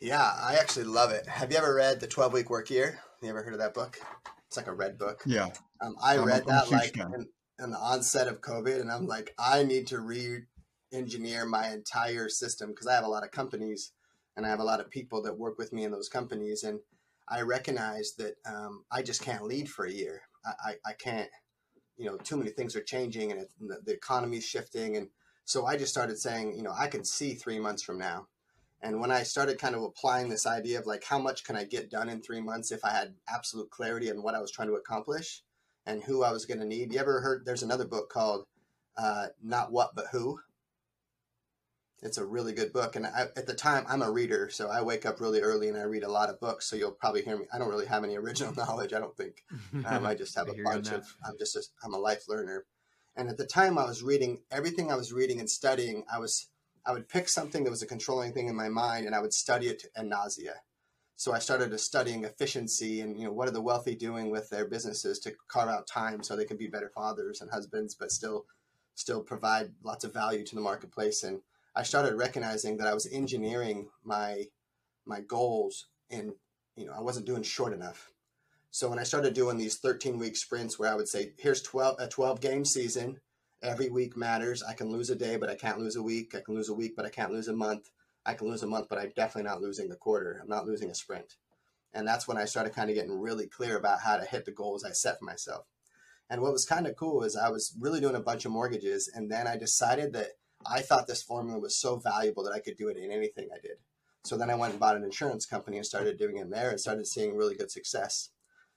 Yeah, 0.01 0.21
I 0.21 0.55
actually 0.55 0.83
love 0.83 1.11
it. 1.11 1.25
Have 1.25 1.53
you 1.53 1.57
ever 1.57 1.73
read 1.73 2.01
The 2.01 2.07
12 2.07 2.33
Week 2.33 2.49
Work 2.49 2.69
Year? 2.69 2.87
Have 2.87 3.23
you 3.23 3.29
ever 3.29 3.43
heard 3.43 3.53
of 3.53 3.59
that 3.59 3.73
book? 3.73 3.97
It's 4.47 4.57
like 4.57 4.67
a 4.67 4.73
red 4.73 4.97
book. 4.97 5.23
Yeah. 5.25 5.47
Um, 5.81 5.95
I 6.03 6.17
I'm 6.17 6.25
read 6.25 6.43
a, 6.43 6.45
that 6.47 6.69
like 6.69 6.97
in, 6.97 7.29
in, 7.63 7.71
the 7.71 7.77
onset 7.77 8.27
of 8.27 8.41
COVID, 8.41 8.81
and 8.81 8.91
I'm 8.91 9.07
like, 9.07 9.33
I 9.39 9.63
need 9.63 9.87
to 9.87 9.99
re 10.01 10.41
engineer 10.91 11.45
my 11.45 11.69
entire 11.69 12.27
system 12.27 12.71
because 12.71 12.87
I 12.87 12.95
have 12.95 13.05
a 13.05 13.09
lot 13.09 13.23
of 13.23 13.31
companies 13.31 13.93
and 14.35 14.45
I 14.45 14.49
have 14.49 14.59
a 14.59 14.65
lot 14.65 14.81
of 14.81 14.89
people 14.89 15.21
that 15.21 15.37
work 15.37 15.57
with 15.57 15.71
me 15.71 15.85
in 15.85 15.91
those 15.91 16.09
companies. 16.09 16.63
And 16.63 16.79
I 17.29 17.41
recognize 17.41 18.15
that 18.17 18.35
um, 18.45 18.83
I 18.91 19.01
just 19.01 19.21
can't 19.21 19.45
lead 19.45 19.69
for 19.69 19.85
a 19.85 19.91
year. 19.91 20.23
I, 20.45 20.71
I, 20.71 20.75
I 20.87 20.93
can't 20.93 21.29
you 21.99 22.05
know 22.05 22.17
too 22.17 22.37
many 22.37 22.49
things 22.49 22.75
are 22.75 22.81
changing 22.81 23.31
and, 23.31 23.41
it, 23.41 23.51
and 23.59 23.71
the, 23.85 23.93
economy 23.93 24.37
is 24.37 24.45
shifting. 24.45 24.95
And 24.95 25.09
so 25.45 25.65
i 25.65 25.75
just 25.77 25.91
started 25.91 26.17
saying 26.17 26.55
you 26.55 26.63
know 26.63 26.73
i 26.77 26.87
can 26.87 27.03
see 27.03 27.33
three 27.35 27.59
months 27.59 27.83
from 27.83 27.99
now. 27.99 28.27
And 28.81 29.01
when 29.01 29.11
i 29.11 29.23
started 29.23 29.59
kind 29.59 29.75
of 29.75 29.83
applying 29.83 30.29
this 30.29 30.47
idea 30.47 30.79
of 30.79 30.87
like 30.87 31.03
how 31.03 31.19
much 31.19 31.43
can 31.43 31.55
i 31.55 31.65
get 31.65 31.91
done 31.91 32.09
in 32.09 32.21
three 32.21 32.41
months 32.41 32.71
if 32.71 32.83
i 32.85 32.91
had 32.91 33.13
absolute 33.27 33.69
clarity 33.69 34.09
on 34.09 34.23
what 34.23 34.35
i 34.35 34.39
was 34.39 34.51
trying 34.51 34.69
to 34.69 34.75
accomplish 34.75 35.43
and 35.85 36.03
who 36.03 36.23
i 36.23 36.31
was 36.31 36.45
going 36.45 36.59
to 36.59 36.65
need? 36.65 36.93
You 36.93 36.99
ever 36.99 37.21
heard 37.21 37.45
there's 37.45 37.63
another 37.63 37.85
book 37.85 38.09
called 38.09 38.45
uh, 38.97 39.27
not 39.43 39.71
what 39.71 39.91
but 39.95 40.07
who 40.11 40.39
it's 42.01 42.17
a 42.17 42.25
really 42.25 42.53
good 42.53 42.71
book. 42.71 42.95
And 42.95 43.05
I, 43.05 43.27
at 43.35 43.45
the 43.45 43.53
time, 43.53 43.85
I'm 43.87 44.01
a 44.01 44.11
reader, 44.11 44.49
so 44.49 44.69
I 44.69 44.81
wake 44.81 45.05
up 45.05 45.19
really 45.19 45.41
early 45.41 45.67
and 45.67 45.77
I 45.77 45.83
read 45.83 46.03
a 46.03 46.11
lot 46.11 46.29
of 46.29 46.39
books. 46.39 46.69
So 46.69 46.75
you'll 46.75 46.91
probably 46.91 47.23
hear 47.23 47.37
me. 47.37 47.45
I 47.53 47.57
don't 47.57 47.69
really 47.69 47.87
have 47.87 48.03
any 48.03 48.17
original 48.17 48.53
knowledge. 48.57 48.93
I 48.93 48.99
don't 48.99 49.15
think. 49.15 49.43
Um, 49.85 50.05
I 50.05 50.15
just 50.15 50.35
have 50.37 50.49
a 50.49 50.63
bunch 50.63 50.91
of. 50.91 51.05
I'm 51.25 51.37
just. 51.37 51.55
A, 51.55 51.63
I'm 51.83 51.93
a 51.93 51.99
life 51.99 52.23
learner. 52.27 52.65
And 53.15 53.29
at 53.29 53.37
the 53.37 53.45
time, 53.45 53.77
I 53.77 53.85
was 53.85 54.01
reading 54.01 54.41
everything 54.51 54.91
I 54.91 54.95
was 54.95 55.11
reading 55.11 55.39
and 55.39 55.49
studying. 55.49 56.05
I 56.11 56.19
was. 56.19 56.49
I 56.85 56.93
would 56.93 57.09
pick 57.09 57.27
something 57.27 57.65
that 57.65 57.69
was 57.69 57.81
a 57.81 57.87
controlling 57.87 58.33
thing 58.33 58.47
in 58.47 58.55
my 58.55 58.69
mind, 58.69 59.05
and 59.05 59.13
I 59.13 59.19
would 59.19 59.33
study 59.33 59.67
it 59.67 59.83
to 59.95 60.03
nausea. 60.03 60.55
So 61.19 61.33
I 61.33 61.39
started 61.39 61.77
studying 61.81 62.23
efficiency 62.23 63.01
and 63.01 63.19
you 63.19 63.25
know 63.25 63.33
what 63.33 63.49
are 63.49 63.51
the 63.51 63.61
wealthy 63.61 63.93
doing 63.93 64.29
with 64.29 64.49
their 64.49 64.65
businesses 64.65 65.19
to 65.19 65.33
carve 65.49 65.67
out 65.67 65.85
time 65.85 66.23
so 66.23 66.33
they 66.33 66.45
can 66.45 66.55
be 66.55 66.67
better 66.67 66.89
fathers 66.95 67.41
and 67.41 67.51
husbands, 67.51 67.93
but 67.93 68.09
still 68.09 68.45
still 68.95 69.21
provide 69.21 69.71
lots 69.83 70.05
of 70.05 70.13
value 70.13 70.45
to 70.45 70.55
the 70.55 70.61
marketplace 70.61 71.23
and 71.23 71.41
I 71.79 71.83
started 71.83 72.17
recognizing 72.17 72.75
that 72.77 72.87
I 72.87 72.93
was 72.93 73.07
engineering 73.09 73.87
my 74.03 74.47
my 75.05 75.21
goals 75.21 75.85
and 76.11 76.33
you 76.75 76.85
know 76.85 76.91
I 76.91 76.99
wasn't 76.99 77.25
doing 77.25 77.41
short 77.41 77.71
enough. 77.71 78.11
So 78.69 78.89
when 78.89 78.99
I 78.99 79.03
started 79.03 79.33
doing 79.33 79.57
these 79.57 79.77
13 79.77 80.19
week 80.19 80.35
sprints 80.35 80.77
where 80.77 80.91
I 80.91 80.95
would 80.95 81.07
say 81.07 81.31
here's 81.37 81.61
12 81.61 81.95
a 81.99 82.09
12 82.09 82.41
game 82.41 82.65
season, 82.65 83.21
every 83.63 83.89
week 83.89 84.17
matters. 84.17 84.61
I 84.61 84.73
can 84.73 84.89
lose 84.89 85.09
a 85.09 85.15
day 85.15 85.37
but 85.37 85.49
I 85.49 85.55
can't 85.55 85.79
lose 85.79 85.95
a 85.95 86.03
week. 86.03 86.35
I 86.35 86.41
can 86.41 86.53
lose 86.53 86.67
a 86.67 86.73
week 86.73 86.97
but 86.97 87.05
I 87.05 87.09
can't 87.09 87.31
lose 87.31 87.47
a 87.47 87.55
month. 87.55 87.91
I 88.25 88.33
can 88.33 88.49
lose 88.49 88.63
a 88.63 88.67
month 88.67 88.87
but 88.89 88.99
I'm 88.99 89.13
definitely 89.15 89.49
not 89.49 89.61
losing 89.61 89.87
the 89.87 89.95
quarter. 89.95 90.37
I'm 90.41 90.49
not 90.49 90.67
losing 90.67 90.89
a 90.89 90.95
sprint. 90.95 91.37
And 91.93 92.05
that's 92.05 92.27
when 92.27 92.37
I 92.37 92.43
started 92.43 92.75
kind 92.75 92.89
of 92.89 92.97
getting 92.97 93.17
really 93.17 93.47
clear 93.47 93.77
about 93.77 94.01
how 94.01 94.17
to 94.17 94.25
hit 94.25 94.43
the 94.43 94.51
goals 94.51 94.83
I 94.83 94.91
set 94.91 95.19
for 95.19 95.25
myself. 95.25 95.63
And 96.29 96.41
what 96.41 96.51
was 96.51 96.65
kind 96.65 96.87
of 96.87 96.97
cool 96.97 97.23
is 97.23 97.37
I 97.37 97.49
was 97.49 97.73
really 97.79 98.01
doing 98.01 98.15
a 98.15 98.19
bunch 98.19 98.43
of 98.43 98.51
mortgages 98.51 99.09
and 99.15 99.31
then 99.31 99.47
I 99.47 99.55
decided 99.55 100.11
that 100.11 100.31
I 100.65 100.81
thought 100.81 101.07
this 101.07 101.23
formula 101.23 101.59
was 101.59 101.77
so 101.77 101.97
valuable 101.97 102.43
that 102.43 102.53
I 102.53 102.59
could 102.59 102.77
do 102.77 102.89
it 102.89 102.97
in 102.97 103.11
anything 103.11 103.49
I 103.53 103.59
did. 103.59 103.77
So 104.23 104.37
then 104.37 104.49
I 104.49 104.55
went 104.55 104.73
and 104.73 104.79
bought 104.79 104.97
an 104.97 105.03
insurance 105.03 105.45
company 105.45 105.77
and 105.77 105.85
started 105.85 106.17
doing 106.17 106.37
it 106.37 106.49
there 106.49 106.69
and 106.69 106.79
started 106.79 107.07
seeing 107.07 107.35
really 107.35 107.55
good 107.55 107.71
success. 107.71 108.29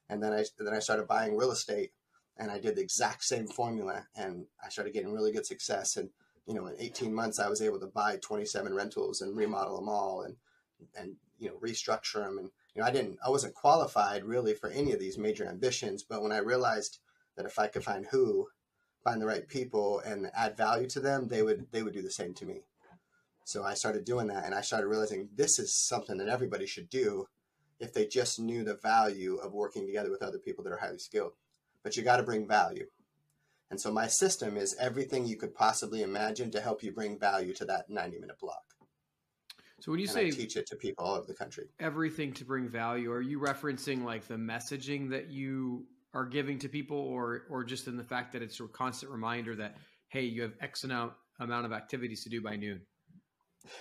And 0.09 0.23
then 0.23 0.33
I 0.33 0.45
then 0.59 0.75
I 0.75 0.79
started 0.79 1.09
buying 1.09 1.37
real 1.37 1.51
estate 1.51 1.92
and 2.37 2.51
I 2.51 2.59
did 2.59 2.77
the 2.77 2.83
exact 2.83 3.25
same 3.25 3.47
formula 3.47 4.07
and 4.16 4.47
I 4.64 4.68
started 4.68 4.95
getting 4.95 5.12
really 5.12 5.33
good 5.33 5.47
success. 5.47 5.97
And 5.97 6.11
you 6.47 6.55
know, 6.55 6.66
in 6.66 6.75
18 6.79 7.14
months, 7.14 7.38
I 7.38 7.49
was 7.49 7.62
able 7.62 7.79
to 7.81 7.87
buy 7.87 8.18
27 8.21 8.75
rentals 8.75 9.21
and 9.21 9.37
remodel 9.37 9.77
them 9.77 9.88
all 9.88 10.23
and 10.23 10.37
and 10.97 11.16
you 11.38 11.49
know 11.49 11.57
restructure 11.57 12.25
them. 12.25 12.38
And 12.38 12.51
you 12.75 12.83
know, 12.83 12.87
I 12.87 12.90
didn't 12.90 13.18
I 13.25 13.31
wasn't 13.31 13.55
qualified 13.55 14.25
really 14.25 14.55
for 14.55 14.71
any 14.71 14.92
of 14.92 15.01
these 15.01 15.18
major 15.18 15.47
ambitions, 15.47 16.03
but 16.03 16.23
when 16.23 16.33
I 16.33 16.38
realized 16.38 16.99
that 17.37 17.47
if 17.47 17.59
I 17.59 17.66
could 17.66 17.85
find 17.85 18.07
who 18.07 18.49
find 19.03 19.21
the 19.21 19.27
right 19.27 19.47
people 19.49 20.01
and 20.01 20.31
add 20.35 20.57
value 20.57 20.88
to 20.88 21.01
them, 21.01 21.29
they 21.29 21.43
would 21.43 21.67
they 21.73 21.83
would 21.83 21.95
do 21.95 22.03
the 22.03 22.11
same 22.11 22.35
to 22.35 22.47
me. 22.47 22.62
So 23.45 23.65
I 23.65 23.75
started 23.75 24.05
doing 24.05 24.29
that 24.29 24.45
and 24.45 24.55
I 24.55 24.61
started 24.61 24.87
realizing 24.87 25.29
this 25.35 25.59
is 25.59 25.75
something 25.75 26.17
that 26.19 26.29
everybody 26.29 26.67
should 26.67 26.88
do 26.88 27.27
if 27.81 27.93
they 27.93 28.07
just 28.07 28.38
knew 28.38 28.62
the 28.62 28.77
value 28.77 29.37
of 29.37 29.53
working 29.53 29.87
together 29.87 30.11
with 30.11 30.23
other 30.23 30.38
people 30.38 30.62
that 30.65 30.73
are 30.73 30.79
highly 30.79 30.99
skilled. 30.99 31.33
But 31.83 31.97
you 31.97 32.05
got 32.05 32.19
to 32.19 32.23
bring 32.23 32.47
value. 32.47 32.87
And 33.71 33.81
so 33.81 33.91
my 33.91 34.07
system 34.07 34.57
is 34.57 34.77
everything 34.79 35.27
you 35.27 35.37
could 35.37 35.55
possibly 35.55 36.03
imagine 36.03 36.51
to 36.53 36.61
help 36.61 36.83
you 36.83 36.93
bring 36.93 37.19
value 37.19 37.55
to 37.55 37.65
that 37.65 37.91
90 37.91 38.21
minute 38.21 38.38
block. 38.38 38.62
So 39.81 39.91
when 39.91 39.99
you 39.99 40.05
and 40.05 40.12
say 40.12 40.27
I 40.27 40.31
teach 40.31 40.57
it 40.57 40.67
to 40.69 40.77
people 40.77 41.05
all 41.05 41.17
over 41.17 41.27
the 41.27 41.35
country, 41.35 41.65
everything 41.81 42.33
to 42.35 42.45
bring 42.45 42.69
value, 42.69 43.11
are 43.11 43.21
you 43.21 43.41
referencing 43.41 44.05
like 44.05 44.29
the 44.29 44.37
messaging 44.37 45.11
that 45.11 45.31
you 45.31 45.87
are 46.14 46.27
giving 46.27 46.59
to 46.59 46.68
people 46.68 46.96
or 46.96 47.42
or 47.51 47.64
just 47.64 47.87
in 47.87 47.96
the 47.96 48.05
fact 48.05 48.33
that 48.33 48.42
it's 48.42 48.61
a 48.61 48.66
constant 48.68 49.11
reminder 49.11 49.57
that 49.57 49.77
hey 50.09 50.22
you 50.22 50.42
have 50.42 50.53
x 50.61 50.85
amount 50.85 51.12
amount 51.40 51.66
of 51.66 51.72
activities 51.72 52.22
to 52.25 52.31
do 52.31 52.40
by 52.40 52.57
noon. 52.57 52.81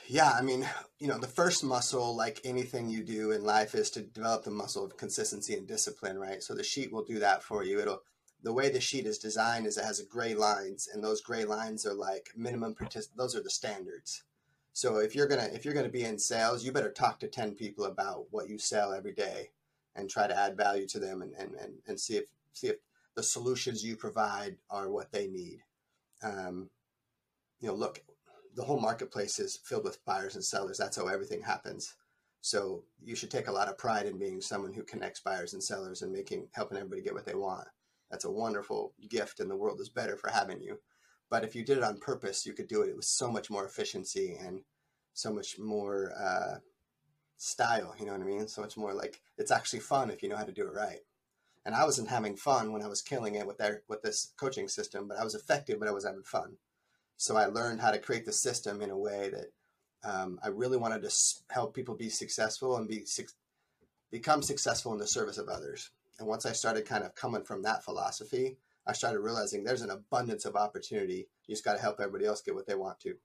Yeah 0.07 0.31
i 0.31 0.41
mean 0.41 0.67
you 0.99 1.07
know 1.07 1.17
the 1.17 1.27
first 1.27 1.63
muscle 1.63 2.15
like 2.15 2.39
anything 2.43 2.89
you 2.89 3.03
do 3.03 3.31
in 3.31 3.43
life 3.43 3.75
is 3.75 3.89
to 3.91 4.01
develop 4.01 4.43
the 4.43 4.51
muscle 4.51 4.85
of 4.85 4.97
consistency 4.97 5.55
and 5.55 5.67
discipline 5.67 6.17
right? 6.19 6.41
So 6.41 6.53
the 6.53 6.63
sheet 6.63 6.91
will 6.91 7.03
do 7.03 7.19
that 7.19 7.43
for 7.43 7.63
you. 7.63 7.79
It'll 7.79 8.01
the 8.43 8.53
way 8.53 8.69
the 8.69 8.81
sheet 8.81 9.05
is 9.05 9.19
designed 9.19 9.67
is 9.67 9.77
it 9.77 9.85
has 9.85 10.01
gray 10.01 10.33
lines 10.33 10.87
and 10.91 11.03
those 11.03 11.21
gray 11.21 11.45
lines 11.45 11.85
are 11.85 11.93
like 11.93 12.29
minimum 12.35 12.75
partic- 12.75 13.15
those 13.15 13.35
are 13.35 13.43
the 13.43 13.49
standards. 13.49 14.23
So 14.73 14.97
if 14.97 15.15
you're 15.15 15.27
gonna 15.27 15.49
if 15.53 15.65
you're 15.65 15.73
gonna 15.73 15.89
be 15.89 16.05
in 16.05 16.17
sales 16.17 16.63
you 16.63 16.71
better 16.71 16.91
talk 16.91 17.19
to 17.19 17.27
10 17.27 17.55
people 17.55 17.85
about 17.85 18.27
what 18.31 18.47
you 18.49 18.57
sell 18.57 18.93
every 18.93 19.13
day 19.13 19.49
and 19.95 20.09
try 20.09 20.27
to 20.27 20.37
add 20.37 20.57
value 20.57 20.87
to 20.87 20.99
them 20.99 21.21
and, 21.21 21.33
and, 21.37 21.55
and, 21.55 21.73
and 21.87 21.99
see 21.99 22.15
if 22.17 22.25
see 22.53 22.67
if 22.67 22.77
the 23.15 23.23
solutions 23.23 23.83
you 23.83 23.95
provide 23.95 24.57
are 24.69 24.89
what 24.89 25.11
they 25.11 25.27
need. 25.27 25.59
Um, 26.23 26.69
you 27.59 27.67
know, 27.67 27.75
look, 27.75 28.01
the 28.55 28.63
whole 28.63 28.79
marketplace 28.79 29.39
is 29.39 29.59
filled 29.63 29.83
with 29.83 30.03
buyers 30.05 30.35
and 30.35 30.43
sellers. 30.43 30.77
That's 30.77 30.97
how 30.97 31.07
everything 31.07 31.41
happens. 31.41 31.95
So 32.41 32.83
you 33.03 33.15
should 33.15 33.31
take 33.31 33.47
a 33.47 33.51
lot 33.51 33.67
of 33.67 33.77
pride 33.77 34.07
in 34.07 34.17
being 34.17 34.41
someone 34.41 34.73
who 34.73 34.83
connects 34.83 35.19
buyers 35.19 35.53
and 35.53 35.63
sellers 35.63 36.01
and 36.01 36.11
making 36.11 36.47
helping 36.53 36.77
everybody 36.77 37.01
get 37.01 37.13
what 37.13 37.25
they 37.25 37.35
want. 37.35 37.67
That's 38.09 38.25
a 38.25 38.31
wonderful 38.31 38.93
gift, 39.09 39.39
and 39.39 39.49
the 39.49 39.55
world 39.55 39.79
is 39.79 39.89
better 39.89 40.17
for 40.17 40.29
having 40.29 40.61
you. 40.61 40.79
But 41.29 41.45
if 41.45 41.55
you 41.55 41.63
did 41.63 41.77
it 41.77 41.83
on 41.83 41.97
purpose, 41.97 42.45
you 42.45 42.53
could 42.53 42.67
do 42.67 42.81
it 42.81 42.95
with 42.95 43.05
so 43.05 43.31
much 43.31 43.49
more 43.49 43.65
efficiency 43.65 44.37
and 44.41 44.61
so 45.13 45.31
much 45.31 45.57
more 45.57 46.11
uh, 46.19 46.55
style. 47.41 47.95
You 47.99 48.05
know 48.05 48.11
what 48.11 48.21
I 48.21 48.25
mean? 48.25 48.47
So 48.47 48.63
it's 48.63 48.77
more 48.77 48.93
like 48.93 49.19
it's 49.37 49.51
actually 49.51 49.79
fun 49.79 50.11
if 50.11 50.21
you 50.21 50.29
know 50.29 50.37
how 50.37 50.43
to 50.43 50.51
do 50.51 50.67
it 50.67 50.73
right. 50.73 50.99
And 51.65 51.75
I 51.75 51.85
wasn't 51.85 52.09
having 52.09 52.35
fun 52.35 52.71
when 52.71 52.83
I 52.83 52.87
was 52.87 53.01
killing 53.01 53.35
it 53.35 53.47
with 53.47 53.57
their 53.57 53.81
with 53.87 54.03
this 54.03 54.33
coaching 54.37 54.67
system, 54.67 55.07
but 55.07 55.17
I 55.17 55.23
was 55.23 55.33
effective, 55.33 55.79
but 55.79 55.87
I 55.87 55.91
was 55.91 56.05
having 56.05 56.23
fun. 56.23 56.57
So 57.17 57.35
I 57.35 57.45
learned 57.45 57.81
how 57.81 57.91
to 57.91 57.99
create 57.99 58.25
the 58.25 58.31
system 58.31 58.81
in 58.81 58.91
a 58.91 58.97
way 58.97 59.31
that 59.31 59.51
um, 60.03 60.39
I 60.43 60.49
really 60.49 60.77
wanted 60.77 61.01
to 61.01 61.11
help 61.49 61.75
people 61.75 61.95
be 61.95 62.09
successful 62.09 62.77
and 62.77 62.87
be 62.87 63.05
become 64.11 64.43
successful 64.43 64.93
in 64.93 64.99
the 64.99 65.07
service 65.07 65.37
of 65.37 65.49
others. 65.49 65.89
And 66.19 66.27
once 66.27 66.45
I 66.45 66.51
started 66.51 66.85
kind 66.85 67.03
of 67.03 67.15
coming 67.15 67.43
from 67.43 67.63
that 67.63 67.83
philosophy, 67.83 68.57
I 68.85 68.93
started 68.93 69.19
realizing 69.19 69.63
there's 69.63 69.81
an 69.81 69.89
abundance 69.89 70.45
of 70.45 70.55
opportunity. 70.55 71.27
You 71.47 71.53
just 71.53 71.65
got 71.65 71.75
to 71.75 71.81
help 71.81 71.99
everybody 71.99 72.25
else 72.25 72.41
get 72.41 72.55
what 72.55 72.67
they 72.67 72.75
want 72.75 72.99
to 73.01 73.15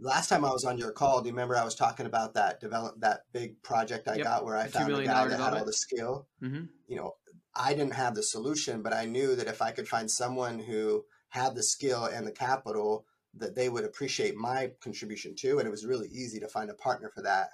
last 0.00 0.28
time 0.28 0.44
I 0.44 0.50
was 0.50 0.64
on 0.64 0.78
your 0.78 0.92
call, 0.92 1.20
do 1.20 1.28
you 1.28 1.34
remember 1.34 1.56
I 1.56 1.64
was 1.64 1.74
talking 1.74 2.06
about 2.06 2.34
that 2.34 2.60
develop 2.60 3.00
that 3.00 3.22
big 3.32 3.62
project 3.62 4.08
I 4.08 4.16
yep. 4.16 4.24
got 4.24 4.44
where 4.44 4.56
I 4.56 4.64
the 4.64 4.72
found 4.72 4.92
a 4.92 5.04
guy 5.04 5.28
that 5.28 5.40
had 5.40 5.54
all 5.54 5.64
the 5.64 5.72
skill? 5.72 6.28
Mm-hmm. 6.42 6.64
You 6.86 6.96
know, 6.96 7.14
I 7.54 7.74
didn't 7.74 7.94
have 7.94 8.14
the 8.14 8.22
solution, 8.22 8.82
but 8.82 8.94
I 8.94 9.04
knew 9.04 9.34
that 9.36 9.48
if 9.48 9.60
I 9.60 9.72
could 9.72 9.88
find 9.88 10.10
someone 10.10 10.58
who 10.58 11.04
had 11.30 11.54
the 11.54 11.62
skill 11.62 12.04
and 12.04 12.26
the 12.26 12.32
capital, 12.32 13.04
that 13.34 13.54
they 13.54 13.68
would 13.68 13.84
appreciate 13.84 14.36
my 14.36 14.72
contribution 14.80 15.34
too. 15.36 15.58
And 15.58 15.66
it 15.66 15.70
was 15.70 15.86
really 15.86 16.08
easy 16.08 16.40
to 16.40 16.48
find 16.48 16.70
a 16.70 16.74
partner 16.74 17.10
for 17.14 17.22
that 17.22 17.50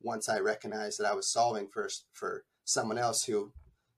once 0.00 0.28
I 0.28 0.40
recognized 0.40 0.98
that 0.98 1.10
I 1.10 1.14
was 1.14 1.30
solving 1.30 1.68
for 1.68 1.88
for 2.12 2.44
someone 2.64 2.98
else 2.98 3.24
who 3.24 3.52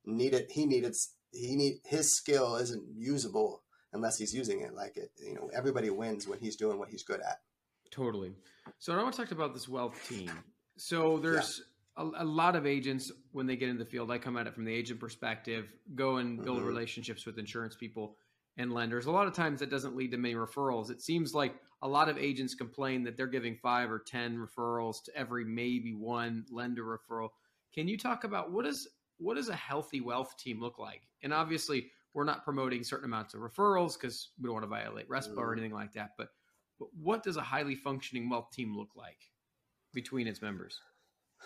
needed 0.05 0.47
he 0.51 0.67
needed 0.67 0.95
he 1.33 1.57
need 1.57 1.81
his 1.85 2.15
skill 2.15 2.57
isn't 2.57 2.85
usable 2.95 3.63
unless 3.93 4.19
he's 4.19 4.35
using 4.35 4.61
it 4.61 4.75
like 4.75 4.97
it. 4.97 5.11
You 5.25 5.35
know, 5.35 5.51
everybody 5.55 5.91
wins 5.91 6.27
when 6.27 6.39
he's 6.39 6.57
doing 6.57 6.79
what 6.79 6.89
he's 6.89 7.03
good 7.03 7.21
at. 7.21 7.39
Totally. 7.93 8.33
So 8.79 8.93
I 8.95 9.03
want 9.03 9.15
to 9.15 9.23
talk 9.23 9.31
about 9.31 9.55
this 9.55 9.69
wealth 9.69 10.01
team. 10.09 10.31
So 10.79 11.19
there's 11.19 11.61
yeah. 11.97 12.05
a, 12.19 12.23
a, 12.23 12.25
lot 12.25 12.57
of 12.57 12.67
agents 12.67 13.13
when 13.33 13.47
they 13.47 13.55
get 13.55 13.69
in 13.69 13.79
the 13.79 13.85
field. 13.85 14.11
I 14.11 14.19
come 14.19 14.37
at 14.39 14.47
it 14.47 14.55
from 14.55 14.65
the 14.65 14.75
agent 14.75 14.99
perspective, 14.99 15.71
go 15.95 16.17
and 16.17 16.43
build 16.43 16.59
mm-hmm. 16.59 16.67
relationships 16.67 17.27
with 17.27 17.39
insurance 17.39 17.77
people 17.77 18.17
and 18.57 18.73
lenders. 18.73 19.07
A 19.07 19.11
lot 19.11 19.27
of 19.27 19.35
times 19.35 19.61
that 19.61 19.71
doesn't 19.71 19.95
lead 19.95 20.11
to 20.13 20.17
many 20.17 20.35
referrals. 20.35 20.91
It 20.91 21.03
seems 21.03 21.35
like 21.35 21.55
a 21.83 21.89
lot 21.89 22.09
of 22.09 22.17
agents 22.17 22.55
complain 22.55 23.05
that 23.05 23.17
they're 23.17 23.27
giving 23.27 23.57
five 23.57 23.91
or 23.91 23.99
ten 23.99 24.39
referrals 24.39 25.05
to 25.05 25.17
every 25.17 25.45
maybe 25.45 25.93
one 25.95 26.47
lender 26.51 26.85
referral. 26.85 27.29
Can 27.75 27.89
you 27.89 27.99
talk 27.99 28.25
about 28.25 28.53
what 28.53 28.67
is 28.67 28.89
what 29.19 29.37
does 29.37 29.49
a 29.49 29.55
healthy 29.55 30.01
wealth 30.01 30.37
team 30.39 30.61
look 30.61 30.79
like? 30.79 31.03
And 31.23 31.33
obviously, 31.33 31.91
we're 32.15 32.25
not 32.25 32.45
promoting 32.45 32.85
certain 32.85 33.05
amounts 33.05 33.35
of 33.35 33.41
referrals 33.41 33.95
because 33.95 34.31
we 34.41 34.47
don't 34.47 34.55
want 34.55 34.65
to 34.65 34.69
violate 34.69 35.09
RESPA 35.09 35.31
mm-hmm. 35.31 35.41
or 35.41 35.53
anything 35.53 35.73
like 35.73 35.93
that. 35.93 36.11
But 36.17 36.29
but 36.83 36.89
what 37.01 37.23
does 37.23 37.37
a 37.37 37.43
highly 37.43 37.77
functioning 37.77 38.29
wealth 38.29 38.51
team 38.51 38.77
look 38.77 38.97
like 38.97 39.31
between 39.95 40.27
its 40.27 40.43
members? 40.43 40.81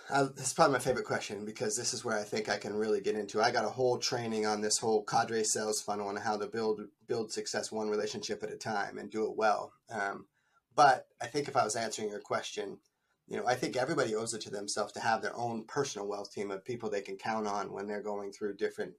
Uh, 0.08 0.28
this 0.34 0.46
is 0.46 0.52
probably 0.54 0.72
my 0.72 0.78
favorite 0.78 1.04
question 1.04 1.44
because 1.44 1.76
this 1.76 1.92
is 1.92 2.04
where 2.04 2.18
I 2.18 2.22
think 2.22 2.48
I 2.48 2.56
can 2.56 2.72
really 2.72 3.02
get 3.02 3.16
into. 3.16 3.42
I 3.42 3.50
got 3.50 3.64
a 3.66 3.70
whole 3.70 3.98
training 3.98 4.46
on 4.46 4.62
this 4.62 4.78
whole 4.78 5.04
cadre 5.04 5.42
sales 5.42 5.82
funnel 5.82 6.08
and 6.08 6.18
how 6.18 6.38
to 6.38 6.46
build 6.46 6.80
build 7.06 7.32
success 7.32 7.70
one 7.70 7.90
relationship 7.90 8.42
at 8.42 8.50
a 8.50 8.56
time 8.56 8.96
and 8.96 9.10
do 9.10 9.24
it 9.24 9.36
well. 9.36 9.72
Um, 9.90 10.26
but 10.74 11.06
I 11.20 11.26
think 11.26 11.48
if 11.48 11.56
I 11.56 11.64
was 11.64 11.76
answering 11.76 12.08
your 12.08 12.20
question, 12.20 12.78
you 13.26 13.36
know, 13.36 13.46
I 13.46 13.56
think 13.56 13.76
everybody 13.76 14.14
owes 14.14 14.32
it 14.32 14.40
to 14.42 14.50
themselves 14.50 14.92
to 14.92 15.00
have 15.00 15.20
their 15.20 15.36
own 15.36 15.64
personal 15.64 16.08
wealth 16.08 16.32
team 16.32 16.50
of 16.50 16.64
people 16.64 16.88
they 16.88 17.02
can 17.02 17.16
count 17.16 17.46
on 17.46 17.72
when 17.72 17.86
they're 17.86 18.02
going 18.02 18.32
through 18.32 18.56
different, 18.56 18.94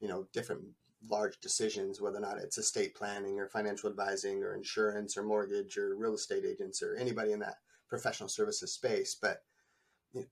you 0.00 0.08
know, 0.08 0.26
different 0.32 0.62
large 1.08 1.38
decisions, 1.40 2.00
whether 2.00 2.18
or 2.18 2.20
not 2.20 2.38
it's 2.38 2.58
estate 2.58 2.94
planning 2.94 3.38
or 3.38 3.48
financial 3.48 3.90
advising 3.90 4.42
or 4.42 4.54
insurance 4.54 5.16
or 5.16 5.22
mortgage 5.22 5.76
or 5.76 5.96
real 5.96 6.14
estate 6.14 6.44
agents 6.44 6.82
or 6.82 6.96
anybody 6.96 7.32
in 7.32 7.40
that 7.40 7.58
professional 7.88 8.28
services 8.28 8.72
space. 8.72 9.16
But 9.20 9.42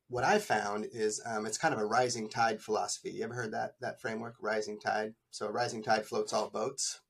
what 0.09 0.25
I 0.25 0.39
found 0.39 0.87
is 0.93 1.21
um, 1.27 1.47
it's 1.47 1.59
kind 1.59 1.75
of 1.75 1.81
a 1.81 1.87
rising 1.87 2.29
tide 2.29 2.61
philosophy. 2.61 3.11
You 3.11 3.25
ever 3.25 3.35
heard 3.35 3.53
that 3.53 3.75
that 3.81 4.01
framework, 4.01 4.37
rising 4.41 4.79
tide? 4.79 5.15
So 5.31 5.47
a 5.47 5.53
rising 5.53 5.83
tide 5.83 6.07
floats 6.07 6.33
all 6.33 6.51
boats. 6.51 7.01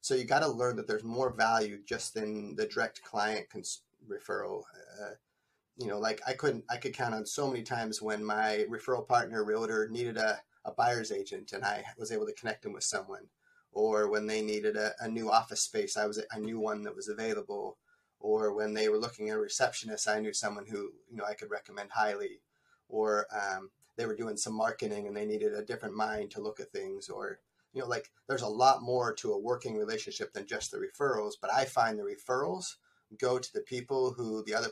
So 0.00 0.14
you 0.14 0.24
got 0.24 0.40
to 0.40 0.48
learn 0.48 0.76
that 0.76 0.86
there's 0.86 1.02
more 1.02 1.32
value 1.32 1.78
just 1.84 2.16
in 2.16 2.54
the 2.56 2.66
direct 2.66 3.02
client 3.02 3.48
cons- 3.50 3.82
referral. 4.08 4.62
Uh, 5.00 5.14
you 5.76 5.88
know, 5.88 5.98
like 5.98 6.20
I 6.26 6.34
couldn't, 6.34 6.64
I 6.70 6.76
could 6.76 6.94
count 6.94 7.14
on 7.14 7.26
so 7.26 7.48
many 7.48 7.62
times 7.62 8.00
when 8.00 8.24
my 8.24 8.66
referral 8.70 9.08
partner 9.08 9.44
realtor 9.44 9.88
needed 9.88 10.16
a, 10.16 10.40
a 10.64 10.72
buyer's 10.72 11.12
agent 11.12 11.52
and 11.52 11.64
I 11.64 11.84
was 11.98 12.10
able 12.10 12.26
to 12.26 12.34
connect 12.34 12.62
them 12.62 12.72
with 12.72 12.84
someone. 12.84 13.28
Or 13.72 14.08
when 14.08 14.26
they 14.26 14.40
needed 14.40 14.76
a, 14.76 14.92
a 15.00 15.08
new 15.08 15.30
office 15.30 15.62
space, 15.62 15.96
I 15.96 16.06
was, 16.06 16.22
I 16.32 16.38
knew 16.38 16.60
one 16.60 16.82
that 16.82 16.94
was 16.94 17.08
available. 17.08 17.78
Or 18.20 18.54
when 18.54 18.74
they 18.74 18.88
were 18.88 18.98
looking 18.98 19.30
at 19.30 19.36
a 19.36 19.40
receptionist, 19.40 20.08
I 20.08 20.20
knew 20.20 20.32
someone 20.32 20.66
who, 20.66 20.92
you 21.10 21.16
know, 21.16 21.24
I 21.24 21.34
could 21.34 21.50
recommend 21.50 21.90
highly. 21.90 22.40
Or, 22.88 23.26
um, 23.34 23.70
they 23.96 24.06
were 24.06 24.16
doing 24.16 24.36
some 24.36 24.54
marketing 24.54 25.06
and 25.06 25.16
they 25.16 25.26
needed 25.26 25.54
a 25.54 25.64
different 25.64 25.94
mind 25.94 26.30
to 26.32 26.40
look 26.40 26.60
at 26.60 26.72
things 26.72 27.08
or, 27.08 27.40
you 27.72 27.80
know, 27.80 27.88
like 27.88 28.10
there's 28.28 28.42
a 28.42 28.48
lot 28.48 28.82
more 28.82 29.12
to 29.14 29.32
a 29.32 29.38
working 29.38 29.76
relationship 29.76 30.32
than 30.32 30.46
just 30.46 30.70
the 30.70 30.78
referrals, 30.78 31.32
but 31.40 31.52
I 31.52 31.64
find 31.64 31.98
the 31.98 32.02
referrals 32.02 32.76
go 33.20 33.38
to 33.38 33.52
the 33.52 33.60
people 33.60 34.12
who 34.12 34.42
the 34.44 34.54
other 34.54 34.68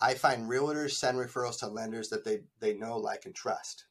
I 0.00 0.14
find 0.14 0.48
realtors 0.48 0.92
send 0.92 1.18
referrals 1.18 1.58
to 1.58 1.66
lenders 1.66 2.08
that 2.08 2.24
they, 2.24 2.40
they 2.58 2.72
know, 2.72 2.96
like, 2.96 3.26
and 3.26 3.34
trust. 3.34 3.84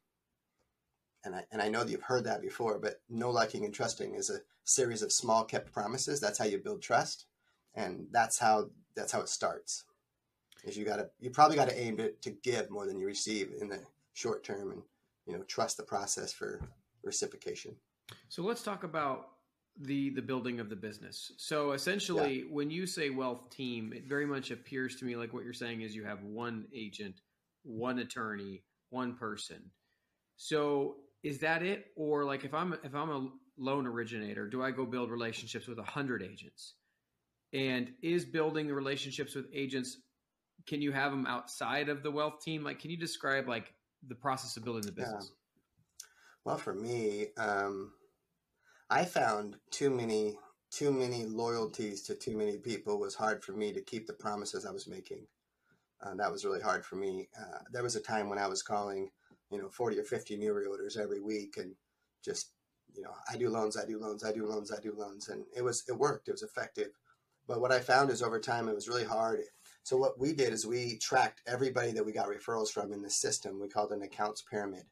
And 1.26 1.36
I, 1.36 1.44
and 1.52 1.62
I 1.62 1.70
know 1.70 1.84
that 1.84 1.92
you've 1.92 2.02
heard 2.02 2.24
that 2.26 2.42
before, 2.42 2.80
but 2.80 3.02
no 3.10 3.30
liking, 3.30 3.66
and 3.66 3.74
trusting 3.74 4.16
is 4.16 4.30
a 4.30 4.40
series 4.64 5.02
of 5.02 5.12
small 5.12 5.44
kept 5.44 5.72
promises. 5.72 6.20
That's 6.20 6.38
how 6.38 6.46
you 6.46 6.58
build 6.58 6.82
trust. 6.82 7.26
And 7.76 8.08
that's 8.12 8.40
how, 8.40 8.70
that's 8.96 9.12
how 9.12 9.22
it 9.22 9.30
starts 9.30 9.84
is 10.66 10.78
you 10.78 10.86
gotta, 10.86 11.10
you 11.20 11.30
probably 11.30 11.56
got 11.56 11.70
to 11.70 11.80
aim 11.80 11.96
to, 11.98 12.12
to 12.12 12.32
give 12.32 12.70
more 12.70 12.86
than 12.86 13.00
you 13.00 13.06
receive 13.06 13.52
in 13.62 13.70
the 13.70 13.80
short 14.14 14.44
term 14.44 14.72
and, 14.72 14.82
you 15.26 15.34
know, 15.34 15.44
trust 15.44 15.78
the 15.78 15.84
process 15.84 16.34
for 16.34 16.60
reciprocation. 17.04 17.76
So 18.30 18.44
let's 18.44 18.64
talk 18.64 18.84
about 18.84 19.30
the 19.82 20.10
the 20.10 20.22
building 20.22 20.60
of 20.60 20.70
the 20.70 20.76
business. 20.76 21.32
So 21.38 21.72
essentially, 21.72 22.40
yeah. 22.40 22.46
when 22.50 22.70
you 22.70 22.86
say 22.86 23.10
wealth 23.10 23.50
team, 23.50 23.94
it 23.94 24.06
very 24.08 24.26
much 24.26 24.52
appears 24.52 24.96
to 24.98 25.06
me 25.06 25.16
like 25.16 25.34
what 25.34 25.44
you're 25.44 25.54
saying 25.54 25.82
is 25.82 25.96
you 25.96 26.04
have 26.04 26.24
one 26.24 26.66
agent, 26.74 27.22
one 27.64 28.00
attorney, 28.00 28.64
one 28.90 29.16
person. 29.16 29.72
So 30.36 30.98
is 31.24 31.40
that 31.40 31.64
it, 31.64 31.88
or 31.96 32.26
like 32.26 32.46
if 32.46 32.54
I'm 32.54 32.74
if 32.84 32.96
I'm 32.96 33.10
a 33.10 33.30
loan 33.58 33.86
originator, 33.88 34.48
do 34.48 34.64
I 34.64 34.72
go 34.72 34.86
build 34.86 35.12
relationships 35.12 35.68
with 35.68 35.80
a 35.80 35.84
hundred 35.84 36.24
agents? 36.24 36.76
And 37.54 37.92
is 38.02 38.26
building 38.26 38.68
the 38.68 38.74
relationships 38.74 39.36
with 39.36 39.46
agents? 39.54 39.98
Can 40.68 40.82
you 40.82 40.92
have 40.92 41.12
them 41.12 41.26
outside 41.26 41.90
of 41.90 42.04
the 42.04 42.12
wealth 42.12 42.42
team? 42.42 42.64
Like, 42.64 42.80
can 42.80 42.92
you 42.92 42.98
describe 42.98 43.48
like 43.48 43.74
the 44.08 44.16
process 44.16 44.56
of 44.56 44.64
building 44.64 44.84
the 44.84 44.92
business? 44.92 45.32
Yeah. 45.32 46.06
Well, 46.46 46.58
for 46.58 46.74
me, 46.74 47.28
um, 47.38 47.92
I 48.90 49.06
found 49.06 49.58
too 49.72 49.90
many 49.90 50.38
too 50.72 50.92
many 50.92 51.26
loyalties 51.26 52.04
to 52.04 52.16
too 52.16 52.38
many 52.38 52.58
people 52.58 53.00
was 53.00 53.16
hard 53.16 53.44
for 53.44 53.54
me 53.54 53.74
to 53.74 53.82
keep 53.82 54.06
the 54.06 54.14
promises 54.14 54.66
I 54.66 54.72
was 54.72 54.88
making. 54.88 55.26
Uh, 56.02 56.14
that 56.16 56.32
was 56.32 56.46
really 56.46 56.62
hard 56.62 56.86
for 56.86 56.96
me. 56.96 57.28
Uh, 57.38 57.60
there 57.72 57.84
was 57.84 57.96
a 57.96 58.02
time 58.02 58.30
when 58.30 58.40
I 58.40 58.48
was 58.48 58.62
calling, 58.62 59.10
you 59.52 59.58
know, 59.58 59.70
40 59.70 60.00
or 60.00 60.04
50 60.04 60.38
new 60.38 60.54
realtors 60.54 60.98
every 60.98 61.20
week 61.20 61.58
and 61.58 61.74
just, 62.24 62.52
you 62.96 63.02
know, 63.02 63.14
I 63.32 63.38
do 63.38 63.50
loans, 63.50 63.78
I 63.78 63.86
do 63.86 64.00
loans, 64.00 64.24
I 64.24 64.32
do 64.32 64.46
loans, 64.46 64.72
I 64.72 64.80
do 64.82 64.94
loans. 64.96 65.30
And 65.30 65.46
it 65.56 65.64
was, 65.64 65.84
it 65.88 65.94
worked, 65.94 66.28
it 66.28 66.34
was 66.34 66.44
effective. 66.44 66.90
But 67.48 67.62
what 67.62 67.72
I 67.72 67.80
found 67.80 68.12
is 68.12 68.22
over 68.22 68.40
time, 68.40 68.70
it 68.70 68.76
was 68.76 68.88
really 68.88 69.06
hard. 69.06 69.42
So 69.84 69.98
what 69.98 70.20
we 70.20 70.34
did 70.34 70.54
is 70.54 70.68
we 70.68 70.98
tracked 71.00 71.42
everybody 71.48 71.92
that 71.94 72.06
we 72.06 72.12
got 72.12 72.28
referrals 72.28 72.70
from 72.70 72.94
in 72.94 73.02
the 73.02 73.10
system. 73.10 73.60
We 73.60 73.70
called 73.70 73.92
an 73.92 74.04
accounts 74.04 74.44
pyramid. 74.44 74.84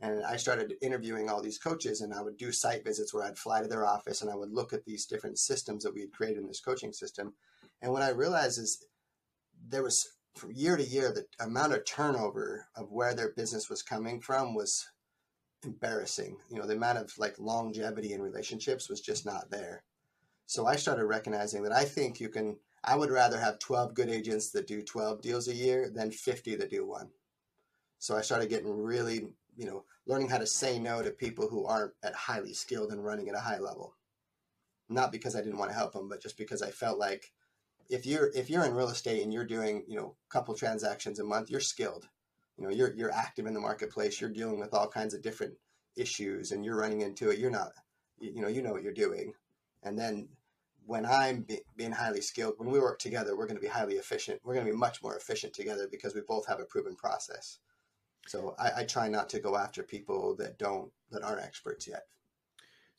And 0.00 0.24
I 0.24 0.36
started 0.36 0.74
interviewing 0.80 1.28
all 1.28 1.42
these 1.42 1.58
coaches, 1.58 2.02
and 2.02 2.14
I 2.14 2.22
would 2.22 2.36
do 2.36 2.52
site 2.52 2.84
visits 2.84 3.12
where 3.12 3.24
I'd 3.24 3.36
fly 3.36 3.62
to 3.62 3.68
their 3.68 3.84
office 3.84 4.22
and 4.22 4.30
I 4.30 4.36
would 4.36 4.52
look 4.52 4.72
at 4.72 4.84
these 4.84 5.06
different 5.06 5.40
systems 5.40 5.82
that 5.82 5.92
we 5.92 6.02
had 6.02 6.12
created 6.12 6.38
in 6.38 6.46
this 6.46 6.60
coaching 6.60 6.92
system. 6.92 7.34
And 7.82 7.92
what 7.92 8.02
I 8.02 8.10
realized 8.10 8.60
is 8.60 8.86
there 9.66 9.82
was 9.82 10.06
from 10.38 10.52
year 10.52 10.76
to 10.76 10.82
year, 10.82 11.12
the 11.12 11.26
amount 11.44 11.72
of 11.72 11.84
turnover 11.84 12.66
of 12.76 12.90
where 12.90 13.14
their 13.14 13.32
business 13.32 13.68
was 13.68 13.82
coming 13.82 14.20
from 14.20 14.54
was 14.54 14.86
embarrassing. 15.64 16.36
You 16.50 16.58
know, 16.58 16.66
the 16.66 16.76
amount 16.76 16.98
of 16.98 17.12
like 17.18 17.38
longevity 17.38 18.12
in 18.12 18.22
relationships 18.22 18.88
was 18.88 19.00
just 19.00 19.26
not 19.26 19.50
there. 19.50 19.82
So 20.46 20.66
I 20.66 20.76
started 20.76 21.04
recognizing 21.04 21.62
that 21.64 21.72
I 21.72 21.84
think 21.84 22.20
you 22.20 22.28
can, 22.28 22.56
I 22.82 22.96
would 22.96 23.10
rather 23.10 23.38
have 23.38 23.58
12 23.58 23.94
good 23.94 24.08
agents 24.08 24.50
that 24.52 24.66
do 24.66 24.82
12 24.82 25.20
deals 25.20 25.48
a 25.48 25.54
year 25.54 25.90
than 25.90 26.10
50 26.10 26.56
that 26.56 26.70
do 26.70 26.86
one. 26.86 27.10
So 27.98 28.16
I 28.16 28.22
started 28.22 28.48
getting 28.48 28.70
really 28.70 29.28
you 29.58 29.66
know, 29.66 29.84
learning 30.06 30.28
how 30.28 30.38
to 30.38 30.46
say 30.46 30.78
no 30.78 31.02
to 31.02 31.10
people 31.10 31.48
who 31.48 31.66
aren't 31.66 31.92
at 32.02 32.14
highly 32.14 32.54
skilled 32.54 32.92
and 32.92 33.04
running 33.04 33.28
at 33.28 33.34
a 33.34 33.40
high 33.40 33.58
level. 33.58 33.94
Not 34.88 35.12
because 35.12 35.34
I 35.34 35.42
didn't 35.42 35.58
want 35.58 35.72
to 35.72 35.76
help 35.76 35.92
them, 35.92 36.08
but 36.08 36.22
just 36.22 36.38
because 36.38 36.62
I 36.62 36.70
felt 36.70 36.98
like 36.98 37.32
if 37.88 38.06
you're 38.06 38.30
if 38.34 38.50
you're 38.50 38.64
in 38.64 38.74
real 38.74 38.88
estate 38.88 39.22
and 39.22 39.32
you're 39.32 39.44
doing 39.44 39.84
you 39.88 39.96
know 39.96 40.14
a 40.28 40.32
couple 40.32 40.54
transactions 40.54 41.18
a 41.18 41.24
month, 41.24 41.50
you're 41.50 41.60
skilled. 41.60 42.08
You 42.56 42.64
know, 42.64 42.70
you're 42.70 42.94
you're 42.94 43.12
active 43.12 43.46
in 43.46 43.54
the 43.54 43.60
marketplace. 43.60 44.20
You're 44.20 44.30
dealing 44.30 44.58
with 44.58 44.74
all 44.74 44.88
kinds 44.88 45.14
of 45.14 45.22
different 45.22 45.54
issues, 45.96 46.52
and 46.52 46.64
you're 46.64 46.76
running 46.76 47.00
into 47.02 47.30
it. 47.30 47.38
You're 47.38 47.50
not, 47.50 47.72
you 48.20 48.40
know, 48.40 48.48
you 48.48 48.62
know 48.62 48.72
what 48.72 48.82
you're 48.82 48.92
doing. 48.92 49.32
And 49.82 49.98
then 49.98 50.28
when 50.86 51.06
I'm 51.06 51.42
be, 51.42 51.60
being 51.76 51.92
highly 51.92 52.20
skilled, 52.20 52.54
when 52.56 52.70
we 52.70 52.80
work 52.80 52.98
together, 52.98 53.36
we're 53.36 53.46
going 53.46 53.56
to 53.56 53.62
be 53.62 53.68
highly 53.68 53.94
efficient. 53.94 54.40
We're 54.42 54.54
going 54.54 54.66
to 54.66 54.72
be 54.72 54.78
much 54.78 55.02
more 55.02 55.16
efficient 55.16 55.52
together 55.52 55.86
because 55.90 56.14
we 56.14 56.22
both 56.22 56.46
have 56.48 56.60
a 56.60 56.64
proven 56.64 56.96
process. 56.96 57.58
So 58.26 58.54
I, 58.58 58.80
I 58.80 58.84
try 58.84 59.08
not 59.08 59.28
to 59.30 59.40
go 59.40 59.56
after 59.56 59.82
people 59.82 60.34
that 60.36 60.58
don't 60.58 60.90
that 61.10 61.22
aren't 61.22 61.42
experts 61.42 61.86
yet. 61.86 62.04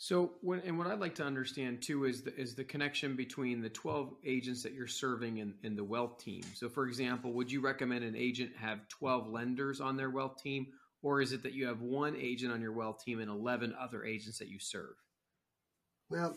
So 0.02 0.32
when 0.40 0.62
and 0.62 0.78
what 0.78 0.88
I'd 0.88 1.02
like 1.02 1.16
to 1.16 1.26
understand 1.26 1.82
too 1.82 2.06
is 2.06 2.22
the 2.22 2.34
is 2.40 2.56
the 2.56 2.64
connection 2.64 3.18
between 3.18 3.62
the 3.62 3.70
12 3.70 4.14
agents 4.26 4.64
that 4.64 4.74
you're 4.74 4.88
serving 4.88 5.40
in, 5.40 5.54
in 5.62 5.76
the 5.76 5.84
wealth 5.84 6.24
team. 6.24 6.42
So 6.56 6.70
for 6.70 6.88
example, 6.88 7.34
would 7.34 7.52
you 7.52 7.60
recommend 7.60 8.06
an 8.06 8.16
agent 8.16 8.52
have 8.56 8.88
12 8.88 9.28
lenders 9.28 9.82
on 9.82 9.98
their 9.98 10.10
wealth 10.10 10.42
team, 10.42 10.68
or 11.02 11.20
is 11.22 11.34
it 11.34 11.44
that 11.44 11.52
you 11.52 11.68
have 11.68 11.82
one 11.82 12.16
agent 12.16 12.54
on 12.54 12.62
your 12.62 12.72
wealth 12.72 13.04
team 13.04 13.20
and 13.20 13.30
11 13.30 13.76
other 13.78 14.06
agents 14.06 14.40
that 14.40 14.48
you 14.48 14.58
serve? 14.58 14.96
Well, 16.10 16.34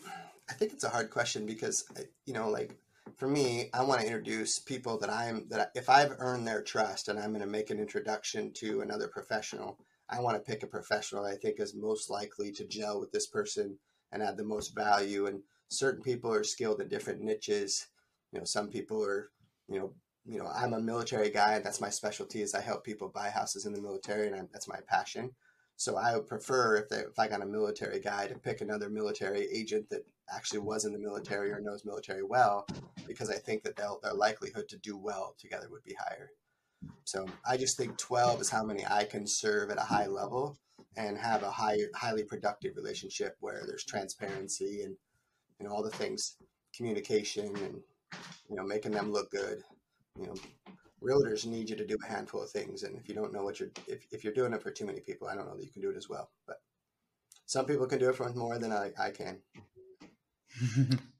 I 0.49 0.53
think 0.53 0.73
it's 0.73 0.83
a 0.83 0.89
hard 0.89 1.09
question 1.09 1.45
because 1.45 1.85
you 2.25 2.33
know, 2.33 2.49
like 2.49 2.75
for 3.15 3.29
me, 3.29 3.69
I 3.73 3.83
want 3.83 4.01
to 4.01 4.05
introduce 4.05 4.59
people 4.59 4.97
that 4.97 5.09
I'm 5.09 5.47
that 5.51 5.71
if 5.73 5.89
I've 5.89 6.17
earned 6.19 6.45
their 6.45 6.61
trust 6.61 7.07
and 7.07 7.17
I'm 7.17 7.29
going 7.29 7.39
to 7.39 7.47
make 7.47 7.69
an 7.69 7.79
introduction 7.79 8.51
to 8.55 8.81
another 8.81 9.07
professional, 9.07 9.79
I 10.09 10.19
want 10.21 10.35
to 10.35 10.51
pick 10.51 10.63
a 10.63 10.67
professional 10.67 11.25
I 11.25 11.35
think 11.35 11.59
is 11.59 11.75
most 11.75 12.09
likely 12.09 12.51
to 12.53 12.67
gel 12.67 12.99
with 12.99 13.11
this 13.11 13.27
person 13.27 13.77
and 14.11 14.21
add 14.21 14.37
the 14.37 14.43
most 14.43 14.75
value. 14.75 15.25
And 15.25 15.41
certain 15.69 16.01
people 16.01 16.31
are 16.31 16.43
skilled 16.43 16.81
in 16.81 16.87
different 16.87 17.21
niches. 17.21 17.87
You 18.31 18.39
know, 18.39 18.45
some 18.45 18.69
people 18.69 19.03
are, 19.03 19.31
you 19.67 19.79
know, 19.79 19.93
you 20.25 20.39
know, 20.39 20.47
I'm 20.47 20.73
a 20.73 20.79
military 20.79 21.29
guy 21.29 21.55
and 21.55 21.65
that's 21.65 21.81
my 21.81 21.89
specialty 21.89 22.41
is 22.41 22.53
I 22.53 22.61
help 22.61 22.83
people 22.83 23.09
buy 23.09 23.29
houses 23.29 23.65
in 23.65 23.73
the 23.73 23.81
military 23.81 24.27
and 24.27 24.35
I, 24.35 24.41
that's 24.51 24.69
my 24.69 24.79
passion. 24.87 25.31
So 25.75 25.97
I 25.97 26.15
would 26.15 26.27
prefer 26.27 26.77
if, 26.77 26.89
they, 26.89 26.97
if 26.97 27.17
I 27.17 27.27
got 27.27 27.41
a 27.41 27.45
military 27.45 27.99
guy 27.99 28.27
to 28.27 28.35
pick 28.35 28.61
another 28.61 28.89
military 28.89 29.47
agent 29.51 29.89
that 29.89 30.05
actually 30.33 30.59
was 30.59 30.85
in 30.85 30.93
the 30.93 30.99
military 30.99 31.51
or 31.51 31.59
knows 31.59 31.83
military 31.83 32.23
well, 32.23 32.65
because 33.07 33.29
I 33.29 33.35
think 33.35 33.63
that 33.63 33.75
their 33.75 34.13
likelihood 34.13 34.69
to 34.69 34.77
do 34.77 34.95
well 34.95 35.35
together 35.39 35.67
would 35.69 35.83
be 35.83 35.95
higher. 35.99 36.29
So 37.05 37.25
I 37.47 37.57
just 37.57 37.77
think 37.77 37.97
12 37.97 38.41
is 38.41 38.49
how 38.49 38.63
many 38.63 38.85
I 38.85 39.03
can 39.03 39.27
serve 39.27 39.69
at 39.69 39.77
a 39.77 39.81
high 39.81 40.07
level 40.07 40.57
and 40.95 41.17
have 41.17 41.43
a 41.43 41.51
high, 41.51 41.77
highly 41.95 42.23
productive 42.23 42.75
relationship 42.75 43.35
where 43.39 43.63
there's 43.65 43.85
transparency 43.85 44.81
and 44.83 44.95
you 45.59 45.67
know 45.67 45.73
all 45.73 45.83
the 45.83 45.89
things, 45.89 46.37
communication 46.75 47.55
and 47.57 47.81
you 48.49 48.55
know 48.55 48.63
making 48.63 48.91
them 48.91 49.11
look 49.11 49.31
good. 49.31 49.63
You 50.19 50.27
know, 50.27 50.35
realtors 51.01 51.45
need 51.45 51.69
you 51.69 51.75
to 51.75 51.85
do 51.85 51.97
a 52.03 52.07
handful 52.07 52.41
of 52.41 52.49
things, 52.49 52.83
and 52.83 52.97
if 52.97 53.07
you 53.07 53.15
don't 53.15 53.33
know 53.33 53.43
what 53.43 53.59
you're 53.59 53.71
if, 53.87 54.05
if 54.11 54.23
you're 54.23 54.33
doing 54.33 54.53
it 54.53 54.61
for 54.61 54.71
too 54.71 54.85
many 54.85 54.99
people, 54.99 55.27
I 55.27 55.35
don't 55.35 55.47
know 55.47 55.55
that 55.55 55.65
you 55.65 55.71
can 55.71 55.81
do 55.81 55.89
it 55.89 55.97
as 55.97 56.09
well. 56.09 56.29
But 56.47 56.57
some 57.45 57.65
people 57.65 57.85
can 57.87 57.99
do 57.99 58.09
it 58.09 58.15
for 58.15 58.31
more 58.33 58.57
than 58.57 58.71
I, 58.71 58.91
I 58.99 59.11
can. 59.11 59.39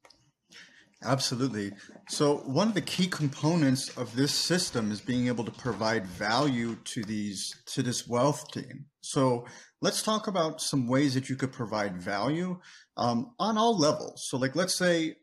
Absolutely. 1.04 1.72
So 2.08 2.38
one 2.38 2.68
of 2.68 2.74
the 2.74 2.80
key 2.80 3.06
components 3.06 3.94
of 3.96 4.16
this 4.16 4.32
system 4.32 4.90
is 4.90 5.00
being 5.00 5.28
able 5.28 5.44
to 5.44 5.50
provide 5.50 6.06
value 6.06 6.76
to 6.76 7.02
these 7.04 7.54
to 7.66 7.82
this 7.82 8.08
wealth 8.08 8.50
team. 8.52 8.86
So 9.02 9.44
let's 9.82 10.02
talk 10.02 10.26
about 10.26 10.60
some 10.60 10.88
ways 10.88 11.14
that 11.14 11.28
you 11.28 11.36
could 11.36 11.52
provide 11.52 12.00
value 12.00 12.58
um, 12.96 13.32
on 13.38 13.58
all 13.58 13.78
levels. 13.78 14.24
So 14.28 14.38
like 14.38 14.56
let's 14.56 14.76
say 14.76 15.16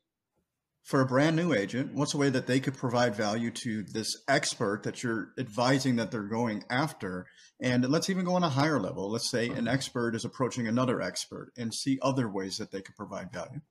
for 0.84 1.02
a 1.02 1.06
brand 1.06 1.36
new 1.36 1.54
agent, 1.54 1.94
what's 1.94 2.14
a 2.14 2.18
way 2.18 2.30
that 2.30 2.48
they 2.48 2.60
could 2.60 2.76
provide 2.76 3.16
value 3.16 3.50
to 3.52 3.84
this 3.84 4.16
expert 4.28 4.84
that 4.84 5.02
you're 5.02 5.30
advising 5.40 5.96
that 5.96 6.12
they're 6.12 6.24
going 6.24 6.64
after? 6.70 7.26
And 7.60 7.88
let's 7.90 8.10
even 8.10 8.26
go 8.26 8.36
on 8.36 8.44
a 8.44 8.50
higher 8.50 8.80
level. 8.80 9.10
Let's 9.10 9.30
say 9.30 9.50
an 9.50 9.68
expert 9.68 10.16
is 10.16 10.26
approaching 10.26 10.68
another 10.68 11.02
expert 11.02 11.52
and 11.58 11.74
see 11.74 11.98
other 12.02 12.30
ways 12.30 12.58
that 12.58 12.72
they 12.72 12.82
could 12.82 12.96
provide 12.96 13.32
value. 13.32 13.62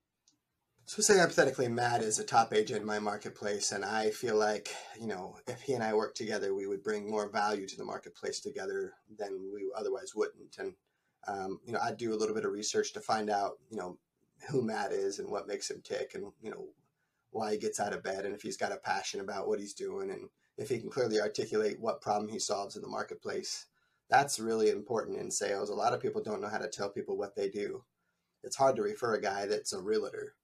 So 0.90 1.02
say 1.02 1.18
hypothetically 1.18 1.68
Matt 1.68 2.02
is 2.02 2.18
a 2.18 2.24
top 2.24 2.52
agent 2.52 2.80
in 2.80 2.84
my 2.84 2.98
marketplace 2.98 3.70
and 3.70 3.84
I 3.84 4.10
feel 4.10 4.34
like, 4.34 4.74
you 5.00 5.06
know, 5.06 5.36
if 5.46 5.60
he 5.60 5.74
and 5.74 5.84
I 5.84 5.94
work 5.94 6.16
together, 6.16 6.52
we 6.52 6.66
would 6.66 6.82
bring 6.82 7.08
more 7.08 7.28
value 7.28 7.68
to 7.68 7.76
the 7.76 7.84
marketplace 7.84 8.40
together 8.40 8.94
than 9.16 9.52
we 9.54 9.70
otherwise 9.76 10.16
wouldn't. 10.16 10.56
And, 10.58 10.74
um, 11.28 11.60
you 11.64 11.72
know, 11.72 11.78
I'd 11.80 11.96
do 11.96 12.12
a 12.12 12.16
little 12.16 12.34
bit 12.34 12.44
of 12.44 12.50
research 12.50 12.92
to 12.94 13.00
find 13.00 13.30
out, 13.30 13.52
you 13.70 13.76
know, 13.76 13.98
who 14.48 14.62
Matt 14.62 14.90
is 14.90 15.20
and 15.20 15.30
what 15.30 15.46
makes 15.46 15.70
him 15.70 15.80
tick 15.80 16.16
and, 16.16 16.32
you 16.42 16.50
know, 16.50 16.66
why 17.30 17.52
he 17.52 17.58
gets 17.58 17.78
out 17.78 17.94
of 17.94 18.02
bed 18.02 18.24
and 18.24 18.34
if 18.34 18.42
he's 18.42 18.56
got 18.56 18.72
a 18.72 18.76
passion 18.78 19.20
about 19.20 19.46
what 19.46 19.60
he's 19.60 19.74
doing 19.74 20.10
and 20.10 20.28
if 20.58 20.68
he 20.68 20.80
can 20.80 20.90
clearly 20.90 21.20
articulate 21.20 21.78
what 21.78 22.02
problem 22.02 22.28
he 22.28 22.40
solves 22.40 22.74
in 22.74 22.82
the 22.82 22.88
marketplace. 22.88 23.66
That's 24.08 24.40
really 24.40 24.70
important 24.70 25.20
in 25.20 25.30
sales. 25.30 25.70
A 25.70 25.74
lot 25.74 25.92
of 25.92 26.02
people 26.02 26.20
don't 26.20 26.40
know 26.40 26.48
how 26.48 26.58
to 26.58 26.68
tell 26.68 26.90
people 26.90 27.16
what 27.16 27.36
they 27.36 27.48
do. 27.48 27.84
It's 28.42 28.56
hard 28.56 28.74
to 28.74 28.82
refer 28.82 29.14
a 29.14 29.22
guy 29.22 29.46
that's 29.46 29.72
a 29.72 29.80
realtor. 29.80 30.34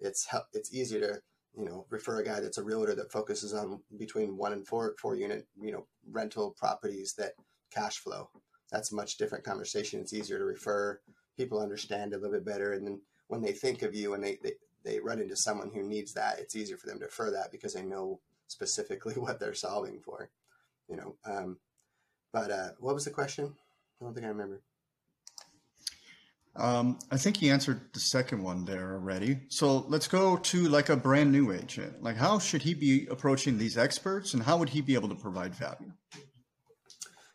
It's 0.00 0.28
it's 0.52 0.74
easier 0.74 1.00
to 1.00 1.20
you 1.56 1.64
know 1.64 1.86
refer 1.90 2.20
a 2.20 2.24
guy 2.24 2.40
that's 2.40 2.58
a 2.58 2.62
realtor 2.62 2.94
that 2.94 3.12
focuses 3.12 3.52
on 3.54 3.80
between 3.98 4.36
one 4.36 4.52
and 4.52 4.66
four 4.66 4.94
four 5.00 5.16
unit 5.16 5.46
you 5.60 5.72
know 5.72 5.86
rental 6.10 6.54
properties 6.58 7.14
that 7.18 7.32
cash 7.70 7.98
flow. 7.98 8.30
That's 8.70 8.92
a 8.92 8.96
much 8.96 9.16
different 9.16 9.44
conversation. 9.44 10.00
It's 10.00 10.12
easier 10.12 10.38
to 10.38 10.44
refer. 10.44 11.00
People 11.36 11.60
understand 11.60 12.12
a 12.12 12.16
little 12.16 12.32
bit 12.32 12.44
better, 12.44 12.72
and 12.72 12.86
then 12.86 13.00
when 13.28 13.42
they 13.42 13.52
think 13.52 13.82
of 13.82 13.94
you 13.94 14.14
and 14.14 14.22
they, 14.22 14.38
they 14.42 14.52
they 14.84 15.00
run 15.00 15.20
into 15.20 15.36
someone 15.36 15.70
who 15.74 15.82
needs 15.82 16.14
that, 16.14 16.38
it's 16.38 16.56
easier 16.56 16.76
for 16.76 16.86
them 16.86 16.98
to 17.00 17.06
refer 17.06 17.30
that 17.30 17.52
because 17.52 17.74
they 17.74 17.82
know 17.82 18.20
specifically 18.46 19.14
what 19.16 19.38
they're 19.40 19.54
solving 19.54 20.00
for. 20.00 20.30
You 20.88 20.96
know, 20.96 21.16
um, 21.24 21.58
but 22.32 22.50
uh, 22.50 22.68
what 22.78 22.94
was 22.94 23.04
the 23.04 23.10
question? 23.10 23.54
I 24.00 24.04
don't 24.04 24.14
think 24.14 24.26
I 24.26 24.30
remember. 24.30 24.62
Um, 26.56 26.98
I 27.10 27.16
think 27.16 27.36
he 27.36 27.50
answered 27.50 27.80
the 27.92 28.00
second 28.00 28.42
one 28.42 28.64
there 28.64 28.92
already. 28.94 29.38
So 29.48 29.86
let's 29.88 30.08
go 30.08 30.36
to 30.36 30.68
like 30.68 30.88
a 30.88 30.96
brand 30.96 31.30
new 31.30 31.52
agent. 31.52 32.02
Like, 32.02 32.16
how 32.16 32.38
should 32.38 32.62
he 32.62 32.74
be 32.74 33.06
approaching 33.10 33.56
these 33.56 33.78
experts, 33.78 34.34
and 34.34 34.42
how 34.42 34.56
would 34.56 34.68
he 34.68 34.80
be 34.80 34.94
able 34.94 35.08
to 35.08 35.14
provide 35.14 35.54
value? 35.54 35.92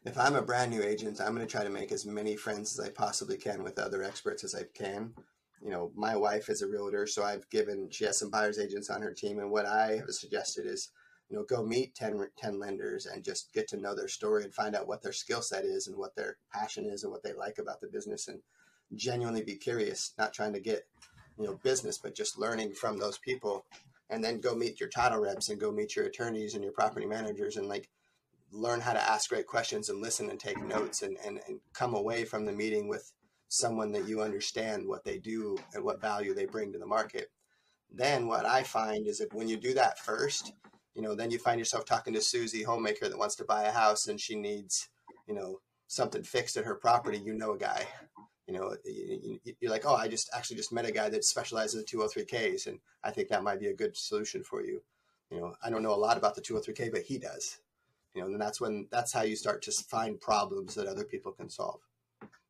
If 0.03 0.19
I'm 0.19 0.35
a 0.35 0.41
brand 0.41 0.69
new 0.69 0.83
agent, 0.83 1.19
I'm 1.19 1.33
going 1.33 1.47
to 1.47 1.51
try 1.51 1.63
to 1.63 1.69
make 1.69 1.91
as 1.91 2.05
many 2.05 2.35
friends 2.35 2.77
as 2.77 2.85
I 2.85 2.91
possibly 2.91 3.37
can 3.37 3.63
with 3.63 3.79
other 3.79 4.03
experts 4.03 4.43
as 4.43 4.53
I 4.53 4.63
can 4.75 5.13
you 5.65 5.71
know, 5.71 5.91
my 5.95 6.15
wife 6.15 6.49
is 6.49 6.61
a 6.61 6.67
realtor, 6.67 7.07
so 7.07 7.23
I've 7.23 7.49
given, 7.49 7.89
she 7.89 8.05
has 8.05 8.19
some 8.19 8.29
buyer's 8.29 8.59
agents 8.59 8.91
on 8.91 9.01
her 9.01 9.13
team. 9.13 9.39
And 9.39 9.49
what 9.49 9.65
I 9.65 9.97
have 9.97 10.09
suggested 10.11 10.67
is, 10.67 10.91
you 11.27 11.35
know, 11.35 11.43
go 11.43 11.65
meet 11.65 11.95
10, 11.95 12.27
10 12.37 12.59
lenders 12.59 13.07
and 13.07 13.23
just 13.23 13.51
get 13.51 13.67
to 13.69 13.77
know 13.77 13.95
their 13.95 14.07
story 14.07 14.43
and 14.43 14.53
find 14.53 14.75
out 14.75 14.87
what 14.87 15.01
their 15.01 15.11
skill 15.11 15.41
set 15.41 15.65
is 15.65 15.87
and 15.87 15.97
what 15.97 16.15
their 16.15 16.37
passion 16.53 16.85
is 16.85 17.03
and 17.03 17.11
what 17.11 17.23
they 17.23 17.33
like 17.33 17.57
about 17.57 17.81
the 17.81 17.87
business 17.87 18.27
and 18.27 18.39
genuinely 18.93 19.43
be 19.43 19.55
curious, 19.55 20.13
not 20.17 20.33
trying 20.33 20.53
to 20.53 20.59
get, 20.59 20.83
you 21.37 21.45
know, 21.45 21.59
business, 21.63 21.97
but 21.97 22.15
just 22.15 22.37
learning 22.37 22.73
from 22.73 22.97
those 22.97 23.17
people. 23.17 23.65
And 24.09 24.23
then 24.23 24.39
go 24.39 24.55
meet 24.55 24.79
your 24.79 24.89
title 24.89 25.19
reps 25.19 25.49
and 25.49 25.59
go 25.59 25.71
meet 25.71 25.95
your 25.95 26.05
attorneys 26.05 26.53
and 26.53 26.63
your 26.63 26.73
property 26.73 27.05
managers 27.05 27.57
and 27.57 27.67
like 27.67 27.89
learn 28.51 28.79
how 28.79 28.93
to 28.93 29.09
ask 29.09 29.29
great 29.29 29.47
questions 29.47 29.89
and 29.89 30.01
listen 30.01 30.29
and 30.29 30.39
take 30.39 30.61
notes 30.63 31.01
and, 31.01 31.17
and, 31.25 31.39
and 31.47 31.59
come 31.73 31.95
away 31.95 32.23
from 32.23 32.45
the 32.45 32.51
meeting 32.51 32.87
with 32.87 33.11
someone 33.47 33.91
that 33.91 34.07
you 34.07 34.21
understand 34.21 34.87
what 34.87 35.03
they 35.03 35.17
do 35.17 35.57
and 35.73 35.83
what 35.83 36.01
value 36.01 36.33
they 36.33 36.45
bring 36.45 36.71
to 36.71 36.79
the 36.79 36.85
market. 36.85 37.29
Then 37.91 38.27
what 38.27 38.45
I 38.45 38.63
find 38.63 39.07
is 39.07 39.19
that 39.19 39.33
when 39.33 39.47
you 39.47 39.57
do 39.57 39.73
that 39.73 39.99
first, 39.99 40.53
you 40.93 41.01
know, 41.01 41.15
then 41.15 41.31
you 41.31 41.37
find 41.37 41.59
yourself 41.59 41.85
talking 41.85 42.13
to 42.13 42.21
Susie, 42.21 42.63
homemaker 42.63 43.09
that 43.09 43.17
wants 43.17 43.35
to 43.35 43.45
buy 43.45 43.63
a 43.63 43.71
house 43.71 44.07
and 44.07 44.19
she 44.19 44.35
needs, 44.35 44.89
you 45.27 45.33
know, 45.33 45.59
something 45.87 46.23
fixed 46.23 46.57
at 46.57 46.65
her 46.65 46.75
property. 46.75 47.17
You 47.17 47.33
know, 47.33 47.53
a 47.53 47.57
guy, 47.57 47.85
you 48.47 48.53
know, 48.53 48.75
you're 49.59 49.71
like, 49.71 49.85
oh, 49.85 49.95
I 49.95 50.07
just 50.07 50.29
actually 50.33 50.57
just 50.57 50.73
met 50.73 50.85
a 50.85 50.91
guy 50.91 51.09
that 51.09 51.23
specializes 51.23 51.75
in 51.75 51.85
203Ks. 51.85 52.67
And 52.67 52.79
I 53.03 53.11
think 53.11 53.29
that 53.29 53.43
might 53.43 53.59
be 53.59 53.67
a 53.67 53.73
good 53.73 53.97
solution 53.97 54.43
for 54.43 54.63
you. 54.63 54.81
You 55.31 55.39
know, 55.39 55.55
I 55.63 55.69
don't 55.69 55.81
know 55.81 55.93
a 55.93 55.95
lot 55.95 56.17
about 56.17 56.35
the 56.35 56.41
203K, 56.41 56.91
but 56.91 57.01
he 57.01 57.17
does, 57.17 57.57
you 58.13 58.21
know, 58.21 58.27
and 58.27 58.39
that's 58.39 58.61
when, 58.61 58.87
that's 58.91 59.11
how 59.11 59.23
you 59.23 59.35
start 59.35 59.63
to 59.63 59.71
find 59.71 60.21
problems 60.21 60.75
that 60.75 60.87
other 60.87 61.03
people 61.03 61.31
can 61.31 61.49
solve. 61.49 61.79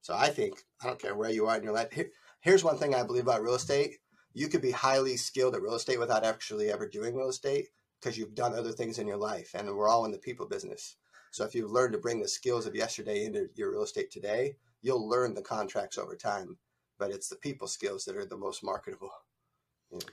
So 0.01 0.13
I 0.13 0.27
think 0.27 0.63
I 0.83 0.87
don't 0.87 0.99
care 0.99 1.15
where 1.15 1.31
you 1.31 1.47
are 1.47 1.57
in 1.57 1.63
your 1.63 1.73
life. 1.73 1.91
Here, 1.91 2.09
here's 2.41 2.63
one 2.63 2.77
thing 2.77 2.93
I 2.93 3.03
believe 3.03 3.23
about 3.23 3.41
real 3.41 3.55
estate: 3.55 3.97
you 4.33 4.49
could 4.49 4.61
be 4.61 4.69
highly 4.69 5.17
skilled 5.17 5.55
at 5.55 5.63
real 5.63 5.73
estate 5.73 5.99
without 5.99 6.23
actually 6.23 6.71
ever 6.71 6.87
doing 6.87 7.15
real 7.15 7.29
estate 7.29 7.69
because 7.99 8.15
you've 8.15 8.35
done 8.35 8.53
other 8.53 8.71
things 8.71 8.99
in 8.99 9.07
your 9.07 9.17
life, 9.17 9.55
and 9.55 9.67
we're 9.67 9.89
all 9.89 10.05
in 10.05 10.11
the 10.11 10.19
people 10.19 10.45
business. 10.45 10.97
So 11.31 11.43
if 11.43 11.55
you've 11.55 11.71
learned 11.71 11.93
to 11.93 11.99
bring 11.99 12.21
the 12.21 12.27
skills 12.27 12.67
of 12.67 12.75
yesterday 12.75 13.25
into 13.25 13.49
your 13.55 13.71
real 13.71 13.83
estate 13.83 14.11
today, 14.11 14.57
you'll 14.85 15.09
learn 15.09 15.33
the 15.33 15.41
contracts 15.41 15.97
over 15.97 16.15
time. 16.15 16.55
But 16.99 17.09
it's 17.09 17.27
the 17.27 17.35
people 17.37 17.67
skills 17.67 18.05
that 18.05 18.15
are 18.15 18.25
the 18.25 18.37
most 18.37 18.63
marketable. 18.63 19.09
You 19.91 19.97
know. 19.97 20.05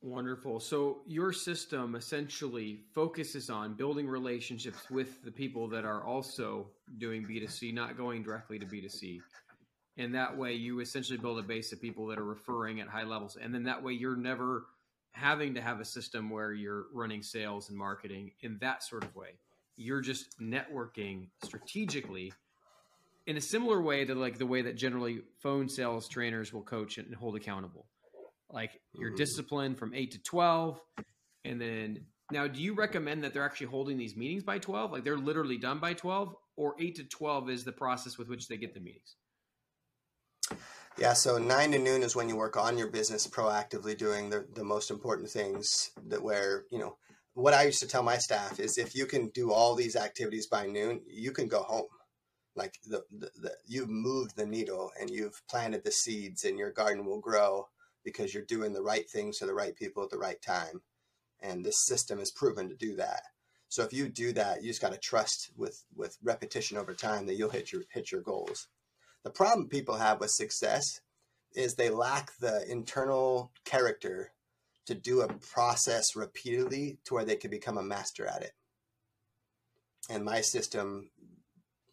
Wonderful. 0.00 0.60
So 0.60 1.00
your 1.06 1.32
system 1.32 1.96
essentially 1.96 2.80
focuses 2.94 3.50
on 3.50 3.74
building 3.74 4.06
relationships 4.06 4.90
with 4.90 5.22
the 5.24 5.30
people 5.30 5.66
that 5.68 5.84
are 5.84 6.04
also 6.04 6.68
doing 6.98 7.26
B2C, 7.26 7.74
not 7.74 7.96
going 7.96 8.22
directly 8.22 8.58
to 8.58 8.66
B2C. 8.66 9.20
And 9.96 10.14
that 10.14 10.36
way 10.36 10.52
you 10.52 10.80
essentially 10.80 11.18
build 11.18 11.38
a 11.38 11.42
base 11.42 11.72
of 11.72 11.80
people 11.80 12.06
that 12.08 12.18
are 12.18 12.24
referring 12.24 12.80
at 12.80 12.88
high 12.88 13.04
levels. 13.04 13.36
And 13.40 13.52
then 13.52 13.64
that 13.64 13.82
way 13.82 13.92
you're 13.92 14.16
never 14.16 14.66
having 15.12 15.54
to 15.54 15.60
have 15.60 15.80
a 15.80 15.84
system 15.84 16.30
where 16.30 16.52
you're 16.52 16.84
running 16.92 17.22
sales 17.22 17.70
and 17.70 17.78
marketing 17.78 18.32
in 18.42 18.58
that 18.60 18.82
sort 18.82 19.04
of 19.04 19.14
way. 19.16 19.38
You're 19.76 20.00
just 20.00 20.38
networking 20.40 21.28
strategically 21.42 22.32
in 23.26 23.36
a 23.36 23.40
similar 23.40 23.80
way 23.80 24.04
to 24.04 24.14
like 24.14 24.38
the 24.38 24.46
way 24.46 24.62
that 24.62 24.76
generally 24.76 25.22
phone 25.42 25.68
sales 25.68 26.08
trainers 26.08 26.52
will 26.52 26.62
coach 26.62 26.98
and 26.98 27.14
hold 27.14 27.36
accountable. 27.36 27.86
Like 28.50 28.70
your 28.94 29.12
mm. 29.12 29.16
discipline 29.16 29.74
from 29.74 29.94
8 29.94 30.12
to 30.12 30.22
12 30.22 30.80
and 31.44 31.60
then 31.60 32.06
now 32.30 32.46
do 32.46 32.60
you 32.60 32.74
recommend 32.74 33.24
that 33.24 33.32
they're 33.32 33.44
actually 33.44 33.68
holding 33.68 33.98
these 33.98 34.16
meetings 34.16 34.42
by 34.42 34.58
12 34.58 34.92
like 34.92 35.04
they're 35.04 35.16
literally 35.16 35.58
done 35.58 35.78
by 35.78 35.94
12 35.94 36.34
or 36.56 36.74
8 36.78 36.94
to 36.96 37.04
12 37.04 37.50
is 37.50 37.64
the 37.64 37.72
process 37.72 38.16
with 38.16 38.28
which 38.28 38.48
they 38.48 38.56
get 38.56 38.74
the 38.74 38.80
meetings? 38.80 39.16
Yeah 40.98 41.14
so 41.14 41.38
9 41.38 41.72
to 41.72 41.78
noon 41.78 42.02
is 42.02 42.14
when 42.14 42.28
you 42.28 42.36
work 42.36 42.56
on 42.56 42.78
your 42.78 42.88
business 42.88 43.26
proactively 43.26 43.96
doing 43.96 44.30
the, 44.30 44.46
the 44.54 44.64
most 44.64 44.90
important 44.90 45.30
things 45.30 45.90
that 46.06 46.22
where 46.22 46.64
you 46.70 46.78
know 46.78 46.96
what 47.32 47.54
i 47.54 47.64
used 47.64 47.80
to 47.80 47.88
tell 47.88 48.02
my 48.02 48.18
staff 48.18 48.60
is 48.60 48.78
if 48.78 48.94
you 48.94 49.06
can 49.06 49.28
do 49.30 49.50
all 49.50 49.74
these 49.74 49.96
activities 49.96 50.46
by 50.46 50.66
noon 50.66 51.00
you 51.08 51.32
can 51.32 51.48
go 51.48 51.62
home 51.62 51.86
like 52.56 52.78
the, 52.86 53.04
the, 53.10 53.30
the 53.40 53.52
you've 53.66 53.90
moved 53.90 54.36
the 54.36 54.46
needle 54.46 54.90
and 55.00 55.10
you've 55.10 55.42
planted 55.48 55.84
the 55.84 55.90
seeds 55.90 56.44
and 56.44 56.58
your 56.58 56.70
garden 56.70 57.04
will 57.04 57.20
grow 57.20 57.68
because 58.04 58.32
you're 58.32 58.44
doing 58.44 58.72
the 58.72 58.82
right 58.82 59.08
things 59.10 59.38
to 59.38 59.46
the 59.46 59.54
right 59.54 59.76
people 59.76 60.02
at 60.02 60.10
the 60.10 60.18
right 60.18 60.40
time. 60.42 60.82
And 61.40 61.64
this 61.64 61.84
system 61.86 62.20
is 62.20 62.30
proven 62.30 62.68
to 62.68 62.76
do 62.76 62.96
that. 62.96 63.22
So 63.68 63.82
if 63.82 63.92
you 63.92 64.08
do 64.08 64.32
that, 64.34 64.62
you 64.62 64.68
just 64.68 64.80
got 64.80 64.92
to 64.92 64.98
trust 64.98 65.50
with 65.56 65.84
with 65.96 66.16
repetition 66.22 66.78
over 66.78 66.94
time 66.94 67.26
that 67.26 67.34
you'll 67.34 67.50
hit 67.50 67.72
your 67.72 67.82
hit 67.90 68.12
your 68.12 68.20
goals. 68.20 68.68
The 69.24 69.30
problem 69.30 69.68
people 69.68 69.96
have 69.96 70.20
with 70.20 70.30
success 70.30 71.00
is 71.54 71.74
they 71.74 71.90
lack 71.90 72.36
the 72.38 72.70
internal 72.70 73.52
character 73.64 74.32
to 74.86 74.94
do 74.94 75.22
a 75.22 75.32
process 75.34 76.14
repeatedly 76.14 76.98
to 77.04 77.14
where 77.14 77.24
they 77.24 77.36
can 77.36 77.50
become 77.50 77.78
a 77.78 77.82
master 77.82 78.26
at 78.26 78.42
it. 78.42 78.52
And 80.10 80.24
my 80.24 80.42
system 80.42 81.10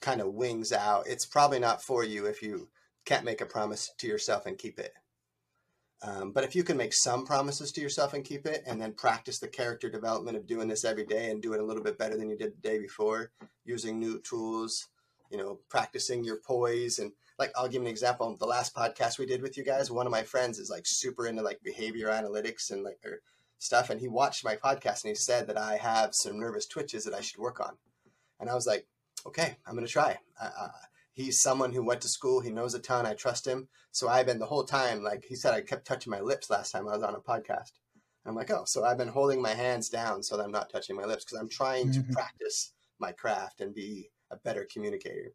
kind 0.02 0.22
of 0.22 0.34
wings 0.34 0.74
out. 0.74 1.08
It's 1.08 1.26
probably 1.26 1.60
not 1.60 1.84
for 1.84 2.04
you 2.04 2.26
if 2.26 2.42
you 2.42 2.70
can't 3.06 3.26
make 3.26 3.42
a 3.42 3.46
promise 3.46 3.92
to 4.00 4.08
yourself 4.08 4.46
and 4.46 4.58
keep 4.58 4.80
it. 4.80 4.94
Um, 6.04 6.32
but 6.32 6.44
if 6.44 6.56
you 6.56 6.64
can 6.64 6.78
make 6.78 6.94
some 6.94 7.26
promises 7.26 7.72
to 7.74 7.82
yourself 7.82 8.14
and 8.14 8.26
keep 8.26 8.48
it, 8.48 8.64
and 8.66 8.82
then 8.82 8.94
practice 8.94 9.38
the 9.38 9.48
character 9.48 9.90
development 9.90 10.36
of 10.36 10.48
doing 10.48 10.68
this 10.68 10.84
every 10.84 11.06
day 11.06 11.30
and 11.30 11.42
do 11.42 11.54
it 11.54 11.60
a 11.60 11.64
little 11.64 11.84
bit 11.84 12.00
better 12.00 12.18
than 12.18 12.30
you 12.30 12.36
did 12.36 12.54
the 12.56 12.68
day 12.68 12.80
before, 12.80 13.32
using 13.66 14.00
new 14.00 14.20
tools, 14.22 14.88
you 15.30 15.38
know, 15.38 15.60
practicing 15.70 16.24
your 16.24 16.38
poise. 16.38 16.98
And 16.98 17.12
like, 17.38 17.52
I'll 17.56 17.68
give 17.68 17.84
an 17.84 17.88
example. 17.88 18.36
The 18.40 18.48
last 18.48 18.76
podcast 18.76 19.20
we 19.20 19.28
did 19.28 19.44
with 19.44 19.58
you 19.58 19.64
guys, 19.64 19.92
one 19.92 20.08
of 20.08 20.12
my 20.12 20.24
friends 20.24 20.58
is 20.58 20.72
like 20.72 20.88
super 20.88 21.28
into 21.28 21.44
like 21.44 21.62
behavior 21.64 22.08
analytics 22.08 22.72
and 22.72 22.84
like 22.84 23.00
or 23.06 23.22
stuff. 23.60 23.92
And 23.92 24.02
he 24.02 24.08
watched 24.08 24.44
my 24.44 24.56
podcast 24.56 25.04
and 25.04 25.10
he 25.10 25.16
said 25.16 25.46
that 25.48 25.58
I 25.58 25.78
have 25.78 26.16
some 26.16 26.40
nervous 26.40 26.66
twitches 26.66 27.04
that 27.06 27.14
I 27.14 27.22
should 27.22 27.40
work 27.40 27.60
on. 27.60 27.78
And 28.40 28.50
I 28.50 28.56
was 28.56 28.66
like, 28.66 28.88
okay, 29.26 29.58
I'm 29.66 29.76
going 29.76 29.86
to 29.86 29.92
try. 29.92 30.18
I, 30.40 30.70
he's 31.14 31.42
someone 31.42 31.74
who 31.74 31.84
went 31.84 32.02
to 32.02 32.08
school. 32.08 32.42
He 32.42 32.52
knows 32.52 32.74
a 32.74 32.80
ton. 32.80 33.06
I 33.06 33.14
trust 33.14 33.46
him. 33.46 33.68
So 33.92 34.08
I've 34.08 34.26
been 34.26 34.40
the 34.40 34.46
whole 34.46 34.64
time, 34.64 35.04
like 35.04 35.26
he 35.28 35.36
said, 35.36 35.54
I 35.54 35.62
kept 35.62 35.86
touching 35.86 36.12
my 36.12 36.22
lips 36.22 36.50
last 36.50 36.72
time 36.72 36.88
I 36.88 36.96
was 36.96 37.04
on 37.04 37.16
a 37.16 37.20
podcast. 37.20 37.72
I'm 38.26 38.36
like, 38.36 38.52
oh, 38.52 38.64
so 38.66 38.84
I've 38.84 38.98
been 38.98 39.08
holding 39.08 39.42
my 39.42 39.54
hands 39.54 39.90
down 39.90 40.22
so 40.22 40.38
that 40.38 40.44
I'm 40.44 40.52
not 40.52 40.70
touching 40.70 40.96
my 40.96 41.06
lips 41.06 41.26
because 41.26 41.40
I'm 41.40 41.50
trying 41.50 41.90
mm-hmm. 41.90 42.08
to 42.08 42.14
practice 42.14 42.74
my 43.00 43.12
craft 43.12 43.62
and 43.62 43.74
be 43.74 44.10
a 44.30 44.38
better 44.38 44.68
communicator. 44.72 45.34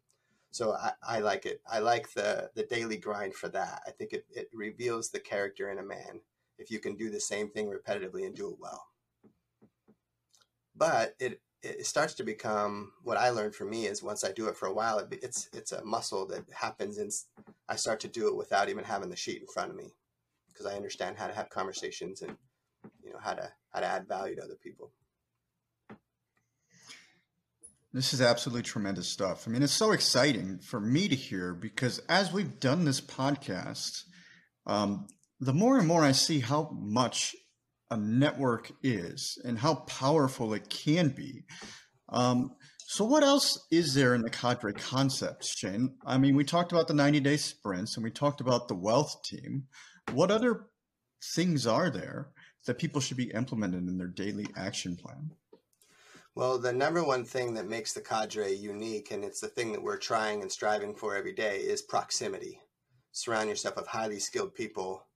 So 0.51 0.73
I, 0.73 0.93
I 1.03 1.19
like 1.19 1.45
it. 1.45 1.61
I 1.69 1.79
like 1.79 2.13
the 2.13 2.49
the 2.55 2.63
daily 2.63 2.97
grind 2.97 3.35
for 3.35 3.49
that. 3.49 3.81
I 3.85 3.91
think 3.91 4.13
it, 4.13 4.25
it 4.31 4.49
reveals 4.53 5.09
the 5.09 5.19
character 5.19 5.69
in 5.69 5.79
a 5.79 5.83
man 5.83 6.21
if 6.57 6.71
you 6.71 6.79
can 6.79 6.95
do 6.95 7.09
the 7.09 7.19
same 7.19 7.49
thing 7.49 7.69
repetitively 7.69 8.25
and 8.25 8.33
do 8.33 8.49
it 8.51 8.57
well. 8.59 8.87
But 10.75 11.15
it 11.19 11.41
it 11.67 11.85
starts 11.85 12.13
to 12.15 12.23
become 12.23 12.91
what 13.03 13.17
I 13.17 13.29
learned 13.29 13.55
for 13.55 13.65
me 13.65 13.85
is 13.85 14.01
once 14.01 14.23
I 14.23 14.31
do 14.31 14.47
it 14.47 14.57
for 14.57 14.67
a 14.67 14.73
while, 14.73 14.99
it, 14.99 15.19
it's 15.21 15.49
it's 15.53 15.71
a 15.71 15.83
muscle 15.83 16.25
that 16.27 16.43
happens, 16.53 16.97
and 16.97 17.11
I 17.67 17.75
start 17.75 17.99
to 18.01 18.07
do 18.07 18.27
it 18.27 18.35
without 18.35 18.69
even 18.69 18.83
having 18.83 19.09
the 19.09 19.15
sheet 19.15 19.41
in 19.41 19.47
front 19.47 19.71
of 19.71 19.75
me 19.75 19.93
because 20.47 20.65
I 20.65 20.75
understand 20.75 21.17
how 21.17 21.27
to 21.27 21.33
have 21.33 21.49
conversations 21.49 22.21
and 22.21 22.35
you 23.03 23.11
know 23.11 23.19
how 23.19 23.33
to 23.33 23.51
how 23.71 23.81
to 23.81 23.85
add 23.85 24.07
value 24.07 24.35
to 24.35 24.43
other 24.43 24.55
people. 24.55 24.91
This 27.93 28.13
is 28.13 28.21
absolutely 28.21 28.63
tremendous 28.63 29.07
stuff. 29.07 29.47
I 29.47 29.51
mean, 29.51 29.63
it's 29.63 29.73
so 29.73 29.91
exciting 29.91 30.59
for 30.59 30.79
me 30.79 31.07
to 31.07 31.15
hear 31.15 31.53
because 31.53 31.99
as 32.09 32.31
we've 32.31 32.59
done 32.59 32.85
this 32.85 33.01
podcast, 33.01 34.03
um, 34.65 35.07
the 35.39 35.53
more 35.53 35.77
and 35.77 35.87
more 35.87 36.03
I 36.03 36.11
see 36.11 36.41
how 36.41 36.69
much 36.73 37.35
a 37.89 37.97
network 37.97 38.71
is 38.83 39.37
and 39.45 39.57
how 39.57 39.75
powerful 39.75 40.53
it 40.53 40.69
can 40.69 41.09
be. 41.09 41.43
Um, 42.09 42.51
so, 42.89 43.03
what 43.03 43.23
else 43.23 43.67
is 43.69 43.93
there 43.93 44.15
in 44.15 44.21
the 44.21 44.29
cadre 44.29 44.73
concept, 44.73 45.45
Shane? 45.45 45.95
I 46.05 46.17
mean, 46.17 46.35
we 46.35 46.45
talked 46.45 46.71
about 46.71 46.87
the 46.87 46.93
90 46.93 47.19
day 47.19 47.37
sprints 47.37 47.97
and 47.97 48.03
we 48.03 48.11
talked 48.11 48.39
about 48.39 48.67
the 48.67 48.75
wealth 48.75 49.23
team. 49.23 49.67
What 50.13 50.31
other 50.31 50.67
things 51.35 51.67
are 51.67 51.89
there 51.89 52.29
that 52.65 52.77
people 52.77 53.01
should 53.01 53.17
be 53.17 53.31
implementing 53.31 53.87
in 53.87 53.97
their 53.97 54.07
daily 54.07 54.47
action 54.55 54.95
plan? 54.95 55.31
Well, 56.35 56.59
the 56.59 56.71
number 56.71 57.03
one 57.03 57.25
thing 57.25 57.55
that 57.55 57.67
makes 57.67 57.93
the 57.93 58.01
cadre 58.01 58.53
unique, 58.53 59.11
and 59.11 59.23
it's 59.23 59.41
the 59.41 59.47
thing 59.47 59.71
that 59.71 59.81
we're 59.81 59.97
trying 59.97 60.43
and 60.43 60.51
striving 60.51 60.93
for 60.93 61.15
every 61.15 61.33
day, 61.33 61.57
is 61.57 61.81
proximity. 61.81 62.61
Surround 63.11 63.49
yourself 63.49 63.75
with 63.75 63.87
highly 63.87 64.19
skilled 64.19 64.53
people. 64.53 65.07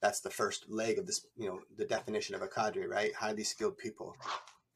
That's 0.00 0.20
the 0.20 0.30
first 0.30 0.70
leg 0.70 0.98
of 0.98 1.06
this, 1.06 1.26
you 1.36 1.46
know, 1.46 1.60
the 1.76 1.84
definition 1.84 2.34
of 2.34 2.42
a 2.42 2.48
cadre, 2.48 2.86
right? 2.86 3.14
Highly 3.14 3.44
skilled 3.44 3.76
people. 3.76 4.16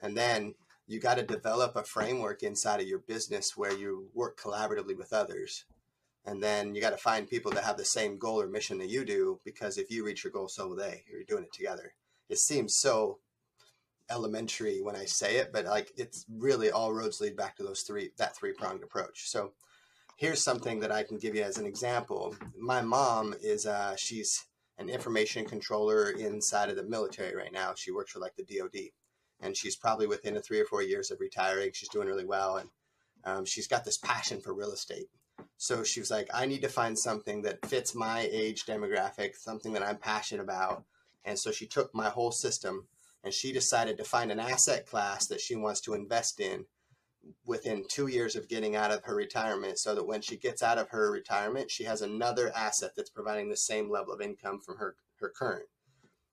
And 0.00 0.16
then 0.16 0.54
you 0.86 1.00
got 1.00 1.16
to 1.16 1.22
develop 1.22 1.76
a 1.76 1.82
framework 1.82 2.42
inside 2.42 2.80
of 2.80 2.88
your 2.88 2.98
business 2.98 3.56
where 3.56 3.72
you 3.72 4.08
work 4.12 4.38
collaboratively 4.38 4.96
with 4.98 5.12
others. 5.12 5.64
And 6.26 6.42
then 6.42 6.74
you 6.74 6.80
got 6.80 6.90
to 6.90 6.96
find 6.96 7.28
people 7.28 7.52
that 7.52 7.64
have 7.64 7.76
the 7.76 7.84
same 7.84 8.18
goal 8.18 8.40
or 8.40 8.46
mission 8.46 8.78
that 8.78 8.88
you 8.88 9.04
do, 9.04 9.40
because 9.44 9.78
if 9.78 9.90
you 9.90 10.04
reach 10.04 10.24
your 10.24 10.32
goal, 10.32 10.48
so 10.48 10.68
will 10.68 10.76
they. 10.76 11.04
You're 11.10 11.24
doing 11.24 11.44
it 11.44 11.52
together. 11.52 11.94
It 12.28 12.38
seems 12.38 12.76
so 12.76 13.18
elementary 14.10 14.80
when 14.82 14.96
I 14.96 15.04
say 15.06 15.36
it, 15.36 15.52
but 15.52 15.64
like 15.64 15.90
it's 15.96 16.26
really 16.30 16.70
all 16.70 16.92
roads 16.92 17.20
lead 17.20 17.36
back 17.36 17.56
to 17.56 17.62
those 17.62 17.80
three 17.82 18.10
that 18.18 18.36
three 18.36 18.52
pronged 18.52 18.82
approach. 18.82 19.28
So 19.28 19.52
here's 20.16 20.44
something 20.44 20.80
that 20.80 20.92
I 20.92 21.02
can 21.02 21.18
give 21.18 21.34
you 21.34 21.42
as 21.42 21.58
an 21.58 21.66
example. 21.66 22.36
My 22.58 22.82
mom 22.82 23.34
is 23.42 23.66
uh, 23.66 23.96
she's 23.96 24.44
an 24.78 24.88
information 24.88 25.44
controller 25.44 26.10
inside 26.10 26.68
of 26.68 26.76
the 26.76 26.84
military 26.84 27.34
right 27.34 27.52
now. 27.52 27.72
She 27.76 27.92
works 27.92 28.12
for 28.12 28.18
like 28.18 28.34
the 28.36 28.44
DoD, 28.44 28.90
and 29.40 29.56
she's 29.56 29.76
probably 29.76 30.06
within 30.06 30.36
a 30.36 30.40
three 30.40 30.60
or 30.60 30.66
four 30.66 30.82
years 30.82 31.10
of 31.10 31.20
retiring. 31.20 31.70
She's 31.72 31.88
doing 31.88 32.08
really 32.08 32.24
well, 32.24 32.56
and 32.56 32.68
um, 33.24 33.44
she's 33.44 33.68
got 33.68 33.84
this 33.84 33.98
passion 33.98 34.40
for 34.40 34.52
real 34.52 34.72
estate. 34.72 35.08
So 35.56 35.82
she 35.82 36.00
was 36.00 36.10
like, 36.10 36.28
I 36.34 36.46
need 36.46 36.62
to 36.62 36.68
find 36.68 36.98
something 36.98 37.42
that 37.42 37.64
fits 37.66 37.94
my 37.94 38.28
age 38.30 38.66
demographic, 38.66 39.36
something 39.36 39.72
that 39.72 39.82
I'm 39.82 39.96
passionate 39.96 40.42
about. 40.42 40.84
And 41.24 41.38
so 41.38 41.50
she 41.50 41.66
took 41.66 41.94
my 41.94 42.10
whole 42.10 42.32
system 42.32 42.86
and 43.22 43.32
she 43.32 43.52
decided 43.52 43.96
to 43.96 44.04
find 44.04 44.30
an 44.30 44.40
asset 44.40 44.86
class 44.86 45.26
that 45.28 45.40
she 45.40 45.56
wants 45.56 45.80
to 45.82 45.94
invest 45.94 46.40
in 46.40 46.66
within 47.44 47.84
two 47.88 48.06
years 48.06 48.36
of 48.36 48.48
getting 48.48 48.76
out 48.76 48.90
of 48.90 49.04
her 49.04 49.14
retirement 49.14 49.78
so 49.78 49.94
that 49.94 50.06
when 50.06 50.20
she 50.20 50.36
gets 50.36 50.62
out 50.62 50.78
of 50.78 50.88
her 50.90 51.10
retirement 51.10 51.70
she 51.70 51.84
has 51.84 52.02
another 52.02 52.52
asset 52.54 52.92
that's 52.96 53.10
providing 53.10 53.48
the 53.48 53.56
same 53.56 53.90
level 53.90 54.12
of 54.12 54.20
income 54.20 54.60
from 54.60 54.76
her 54.78 54.96
her 55.20 55.28
current. 55.28 55.66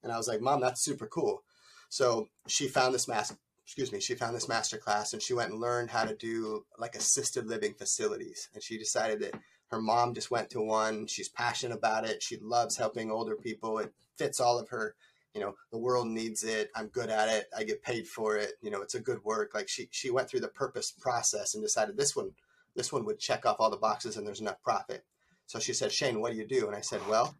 And 0.03 0.11
i 0.11 0.17
was 0.17 0.27
like 0.27 0.41
mom 0.41 0.61
that's 0.61 0.83
super 0.83 1.07
cool. 1.07 1.43
So 1.89 2.29
she 2.47 2.67
found 2.67 2.93
this 2.93 3.07
master 3.07 3.35
excuse 3.63 3.91
me 3.91 3.99
she 3.99 4.15
found 4.15 4.35
this 4.35 4.49
master 4.49 4.77
class 4.77 5.13
and 5.13 5.21
she 5.21 5.33
went 5.33 5.51
and 5.51 5.61
learned 5.61 5.91
how 5.91 6.03
to 6.03 6.15
do 6.15 6.65
like 6.77 6.95
assisted 6.95 7.47
living 7.47 7.73
facilities. 7.73 8.49
And 8.53 8.63
she 8.63 8.77
decided 8.77 9.21
that 9.21 9.39
her 9.71 9.81
mom 9.81 10.13
just 10.13 10.29
went 10.29 10.49
to 10.49 10.61
one. 10.61 11.07
She's 11.07 11.29
passionate 11.29 11.75
about 11.75 12.05
it. 12.05 12.21
She 12.21 12.37
loves 12.41 12.75
helping 12.75 13.09
older 13.09 13.35
people. 13.35 13.79
It 13.79 13.93
fits 14.17 14.39
all 14.39 14.59
of 14.59 14.69
her 14.69 14.95
you 15.33 15.41
know 15.41 15.55
the 15.71 15.77
world 15.77 16.07
needs 16.07 16.43
it 16.43 16.69
i'm 16.75 16.87
good 16.87 17.09
at 17.09 17.29
it 17.29 17.47
i 17.57 17.63
get 17.63 17.83
paid 17.83 18.07
for 18.07 18.37
it 18.37 18.53
you 18.61 18.69
know 18.69 18.81
it's 18.81 18.95
a 18.95 18.99
good 18.99 19.23
work. 19.23 19.51
Like 19.53 19.69
she 19.69 19.87
she 19.91 20.09
went 20.09 20.29
through 20.29 20.41
the 20.41 20.47
purpose 20.47 20.91
process 20.91 21.53
and 21.53 21.63
decided 21.63 21.97
this 21.97 22.15
one 22.15 22.31
this 22.75 22.91
one 22.91 23.05
would 23.05 23.19
check 23.19 23.45
off 23.45 23.57
all 23.59 23.69
the 23.69 23.77
boxes 23.77 24.17
and 24.17 24.25
there's 24.25 24.41
enough 24.41 24.61
profit. 24.63 25.03
So 25.45 25.59
she 25.59 25.73
said 25.73 25.91
shane 25.91 26.21
what 26.21 26.31
do 26.31 26.37
you 26.37 26.47
do? 26.47 26.67
And 26.67 26.75
i 26.75 26.81
said 26.81 27.01
well 27.07 27.35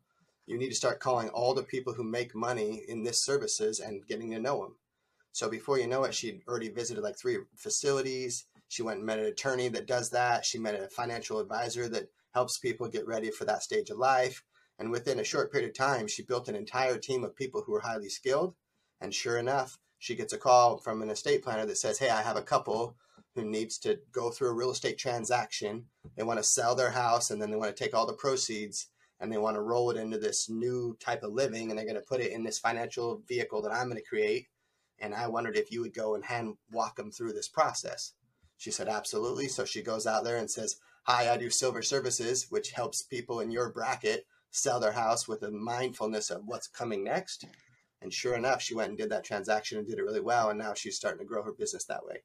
you 0.48 0.58
need 0.58 0.70
to 0.70 0.76
start 0.76 1.00
calling 1.00 1.30
all 1.30 1.54
the 1.54 1.64
people 1.64 1.94
who 1.94 2.04
make 2.04 2.36
money 2.36 2.82
in 2.88 3.04
this 3.04 3.24
services 3.24 3.80
and 3.80 4.06
getting 4.08 4.32
to 4.32 4.40
know 4.40 4.62
them 4.62 4.76
so 5.32 5.50
before 5.50 5.80
you 5.80 5.88
know 5.88 6.04
it 6.04 6.14
she'd 6.14 6.42
already 6.48 6.70
visited 6.70 7.02
like 7.02 7.18
three 7.18 7.38
facilities. 7.56 8.46
She 8.68 8.84
went 8.84 8.98
and 8.98 9.06
met 9.06 9.20
an 9.20 9.26
attorney 9.26 9.68
that 9.70 9.86
does 9.86 10.10
that. 10.12 10.46
She 10.46 10.58
met 10.58 10.76
a 10.76 10.88
financial 10.88 11.40
advisor 11.40 11.90
that 11.90 12.10
helps 12.34 12.58
people 12.58 12.88
get 12.88 13.06
ready 13.06 13.32
for 13.32 13.44
that 13.46 13.64
stage 13.64 13.90
of 13.90 13.98
life 13.98 14.44
and 14.82 14.90
within 14.90 15.20
a 15.20 15.24
short 15.24 15.52
period 15.52 15.70
of 15.70 15.76
time, 15.76 16.08
she 16.08 16.24
built 16.24 16.50
an 16.50 16.56
entire 16.56 16.98
team 16.98 17.24
of 17.24 17.36
people 17.36 17.62
who 17.62 17.72
were 17.72 17.82
highly 17.82 18.10
skilled. 18.10 18.56
And 19.00 19.14
sure 19.14 19.38
enough, 19.38 19.78
she 20.00 20.16
gets 20.16 20.34
a 20.34 20.40
call 20.40 20.80
from 20.80 21.04
an 21.04 21.12
estate 21.12 21.44
planner 21.44 21.68
that 21.68 21.78
says, 21.78 22.00
Hey, 22.00 22.10
I 22.10 22.24
have 22.24 22.36
a 22.36 22.42
couple 22.42 22.96
who 23.36 23.44
needs 23.44 23.78
to 23.80 24.00
go 24.12 24.32
through 24.32 24.50
a 24.50 24.54
real 24.54 24.72
estate 24.72 24.98
transaction. 24.98 25.86
They 26.18 26.24
want 26.24 26.40
to 26.40 26.44
sell 26.44 26.74
their 26.74 26.90
house 26.90 27.30
and 27.30 27.40
then 27.40 27.52
they 27.52 27.58
want 27.58 27.76
to 27.76 27.84
take 27.84 27.94
all 27.94 28.08
the 28.08 28.14
proceeds 28.14 28.88
and 29.20 29.32
they 29.32 29.38
want 29.38 29.56
to 29.56 29.62
roll 29.62 29.92
it 29.92 29.98
into 29.98 30.18
this 30.18 30.50
new 30.50 30.98
type 31.00 31.22
of 31.22 31.32
living 31.32 31.70
and 31.70 31.78
they're 31.78 31.86
going 31.86 31.94
to 31.94 32.02
put 32.02 32.20
it 32.20 32.32
in 32.32 32.44
this 32.44 32.58
financial 32.58 33.22
vehicle 33.28 33.62
that 33.62 33.72
I'm 33.72 33.88
going 33.88 34.02
to 34.02 34.10
create. 34.10 34.48
And 34.98 35.14
I 35.14 35.28
wondered 35.28 35.58
if 35.58 35.72
you 35.72 35.82
would 35.82 35.94
go 35.94 36.16
and 36.16 36.26
hand 36.26 36.56
walk 36.72 36.96
them 36.96 37.12
through 37.12 37.34
this 37.34 37.48
process. 37.48 38.14
She 38.58 38.72
said, 38.72 38.88
Absolutely. 38.88 39.48
So 39.48 39.64
she 39.64 39.84
goes 39.84 40.08
out 40.08 40.24
there 40.24 40.38
and 40.38 40.50
says, 40.50 40.78
Hi, 41.04 41.32
I 41.32 41.38
do 41.38 41.52
silver 41.52 41.84
services, 41.84 42.48
which 42.50 42.72
helps 42.72 43.04
people 43.04 43.42
in 43.42 43.52
your 43.52 43.72
bracket 43.72 44.26
sell 44.52 44.80
their 44.80 44.92
house 44.92 45.28
with 45.28 45.44
a 45.44 45.52
mindfulness 45.52 46.30
of 46.30 46.44
what's 46.46 46.68
coming 46.68 47.04
next. 47.04 47.46
And 48.02 48.14
sure 48.14 48.36
enough, 48.36 48.62
she 48.62 48.76
went 48.76 48.90
and 48.90 48.98
did 48.98 49.10
that 49.10 49.24
transaction 49.24 49.78
and 49.78 49.88
did 49.88 49.98
it 49.98 50.04
really 50.04 50.22
well. 50.22 50.50
And 50.50 50.60
now 50.60 50.74
she's 50.74 50.96
starting 50.96 51.20
to 51.20 51.26
grow 51.26 51.44
her 51.44 51.54
business 51.54 51.86
that 51.86 52.06
way. 52.06 52.18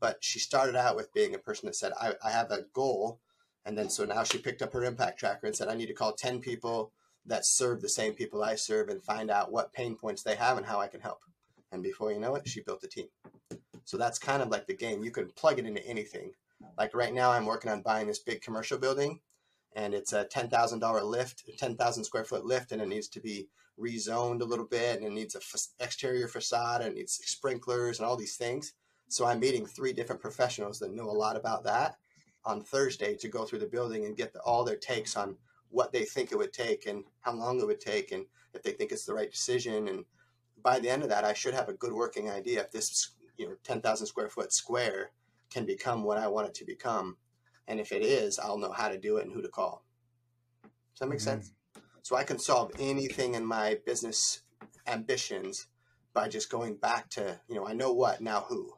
But 0.00 0.18
she 0.20 0.38
started 0.38 0.76
out 0.76 0.96
with 0.96 1.12
being 1.12 1.34
a 1.34 1.38
person 1.38 1.66
that 1.66 1.76
said, 1.76 1.92
I, 2.00 2.14
I 2.24 2.30
have 2.30 2.50
a 2.50 2.64
goal. 2.72 3.20
And 3.66 3.76
then 3.76 3.90
so 3.90 4.04
now 4.04 4.24
she 4.24 4.38
picked 4.38 4.62
up 4.62 4.72
her 4.72 4.84
impact 4.84 5.18
tracker 5.20 5.46
and 5.46 5.54
said, 5.54 5.68
I 5.68 5.74
need 5.74 5.86
to 5.86 5.94
call 5.94 6.12
10 6.12 6.40
people 6.40 6.92
that 7.26 7.44
serve 7.44 7.82
the 7.82 7.88
same 7.88 8.14
people 8.14 8.42
I 8.42 8.54
serve 8.54 8.88
and 8.88 9.02
find 9.02 9.30
out 9.30 9.52
what 9.52 9.74
pain 9.74 9.94
points 9.94 10.22
they 10.22 10.36
have 10.36 10.56
and 10.56 10.66
how 10.66 10.80
I 10.80 10.88
can 10.88 11.00
help. 11.00 11.20
And 11.70 11.82
before 11.82 12.12
you 12.12 12.18
know 12.18 12.34
it, 12.34 12.48
she 12.48 12.62
built 12.62 12.82
a 12.82 12.88
team. 12.88 13.06
So 13.84 13.96
that's 13.96 14.18
kind 14.18 14.42
of 14.42 14.48
like 14.48 14.66
the 14.66 14.76
game. 14.76 15.04
You 15.04 15.10
can 15.10 15.30
plug 15.30 15.58
it 15.58 15.66
into 15.66 15.86
anything. 15.86 16.32
Like 16.78 16.94
right 16.94 17.12
now, 17.12 17.30
I'm 17.30 17.46
working 17.46 17.70
on 17.70 17.82
buying 17.82 18.06
this 18.06 18.18
big 18.18 18.40
commercial 18.40 18.78
building 18.78 19.20
and 19.74 19.94
it's 19.94 20.12
a 20.12 20.24
ten 20.24 20.48
thousand 20.48 20.80
dollar 20.80 21.02
lift, 21.02 21.44
ten 21.58 21.76
thousand 21.76 22.04
square 22.04 22.24
foot 22.24 22.44
lift, 22.44 22.72
and 22.72 22.82
it 22.82 22.88
needs 22.88 23.08
to 23.08 23.20
be 23.20 23.48
rezoned 23.78 24.40
a 24.40 24.44
little 24.44 24.64
bit, 24.66 24.98
and 24.98 25.06
it 25.06 25.12
needs 25.12 25.34
a 25.34 25.38
f- 25.38 25.68
exterior 25.78 26.28
facade, 26.28 26.82
and 26.82 26.92
it 26.92 26.96
needs 26.96 27.20
sprinklers 27.24 27.98
and 27.98 28.06
all 28.06 28.16
these 28.16 28.36
things. 28.36 28.74
So 29.08 29.24
I'm 29.24 29.40
meeting 29.40 29.66
three 29.66 29.92
different 29.92 30.20
professionals 30.20 30.78
that 30.78 30.92
know 30.92 31.10
a 31.10 31.12
lot 31.12 31.36
about 31.36 31.64
that 31.64 31.96
on 32.44 32.62
Thursday 32.62 33.16
to 33.16 33.28
go 33.28 33.44
through 33.44 33.58
the 33.58 33.66
building 33.66 34.04
and 34.04 34.16
get 34.16 34.32
the, 34.32 34.40
all 34.40 34.64
their 34.64 34.76
takes 34.76 35.16
on 35.16 35.36
what 35.68 35.92
they 35.92 36.04
think 36.04 36.32
it 36.32 36.38
would 36.38 36.52
take 36.52 36.86
and 36.86 37.04
how 37.20 37.32
long 37.32 37.60
it 37.60 37.66
would 37.66 37.80
take, 37.80 38.12
and 38.12 38.26
if 38.54 38.62
they 38.62 38.72
think 38.72 38.92
it's 38.92 39.06
the 39.06 39.14
right 39.14 39.30
decision. 39.30 39.88
And 39.88 40.04
by 40.62 40.78
the 40.78 40.90
end 40.90 41.02
of 41.02 41.08
that, 41.08 41.24
I 41.24 41.32
should 41.32 41.54
have 41.54 41.68
a 41.68 41.74
good 41.74 41.92
working 41.92 42.30
idea 42.30 42.60
if 42.60 42.70
this 42.70 43.12
you 43.36 43.48
know 43.48 43.56
ten 43.62 43.80
thousand 43.80 44.06
square 44.06 44.28
foot 44.28 44.52
square 44.52 45.10
can 45.50 45.64
become 45.64 46.04
what 46.04 46.18
I 46.18 46.28
want 46.28 46.48
it 46.48 46.54
to 46.54 46.64
become 46.64 47.16
and 47.70 47.78
if 47.78 47.92
it 47.92 48.02
is, 48.02 48.40
I'll 48.40 48.58
know 48.58 48.72
how 48.72 48.88
to 48.88 48.98
do 48.98 49.18
it 49.18 49.24
and 49.24 49.32
who 49.32 49.40
to 49.40 49.48
call. 49.48 49.84
Does 50.62 50.98
that 50.98 51.08
make 51.08 51.20
mm-hmm. 51.20 51.40
sense? 51.40 51.52
So 52.02 52.16
I 52.16 52.24
can 52.24 52.40
solve 52.40 52.72
anything 52.80 53.34
in 53.34 53.46
my 53.46 53.78
business 53.86 54.40
ambitions 54.88 55.68
by 56.12 56.28
just 56.28 56.50
going 56.50 56.74
back 56.74 57.08
to, 57.10 57.38
you 57.48 57.54
know, 57.54 57.64
I 57.66 57.72
know 57.72 57.92
what, 57.92 58.20
now 58.20 58.40
who. 58.40 58.72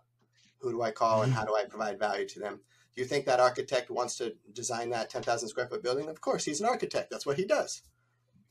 Who 0.61 0.73
do 0.73 0.83
I 0.83 0.91
call 0.91 1.23
and 1.23 1.33
how 1.33 1.45
do 1.45 1.57
I 1.57 1.65
provide 1.65 1.99
value 1.99 2.29
to 2.29 2.39
them? 2.39 2.61
Do 2.95 3.01
you 3.01 3.09
think 3.09 3.25
that 3.25 3.41
architect 3.41 3.91
wants 3.91 4.19
to 4.19 4.35
design 4.53 4.91
that 4.91 5.09
10,000 5.09 5.49
square 5.49 5.67
foot 5.67 5.83
building? 5.83 6.09
Of 6.09 6.21
course, 6.21 6.45
he's 6.45 6.61
an 6.61 6.67
architect. 6.67 7.11
That's 7.11 7.25
what 7.25 7.39
he 7.39 7.47
does. 7.47 7.81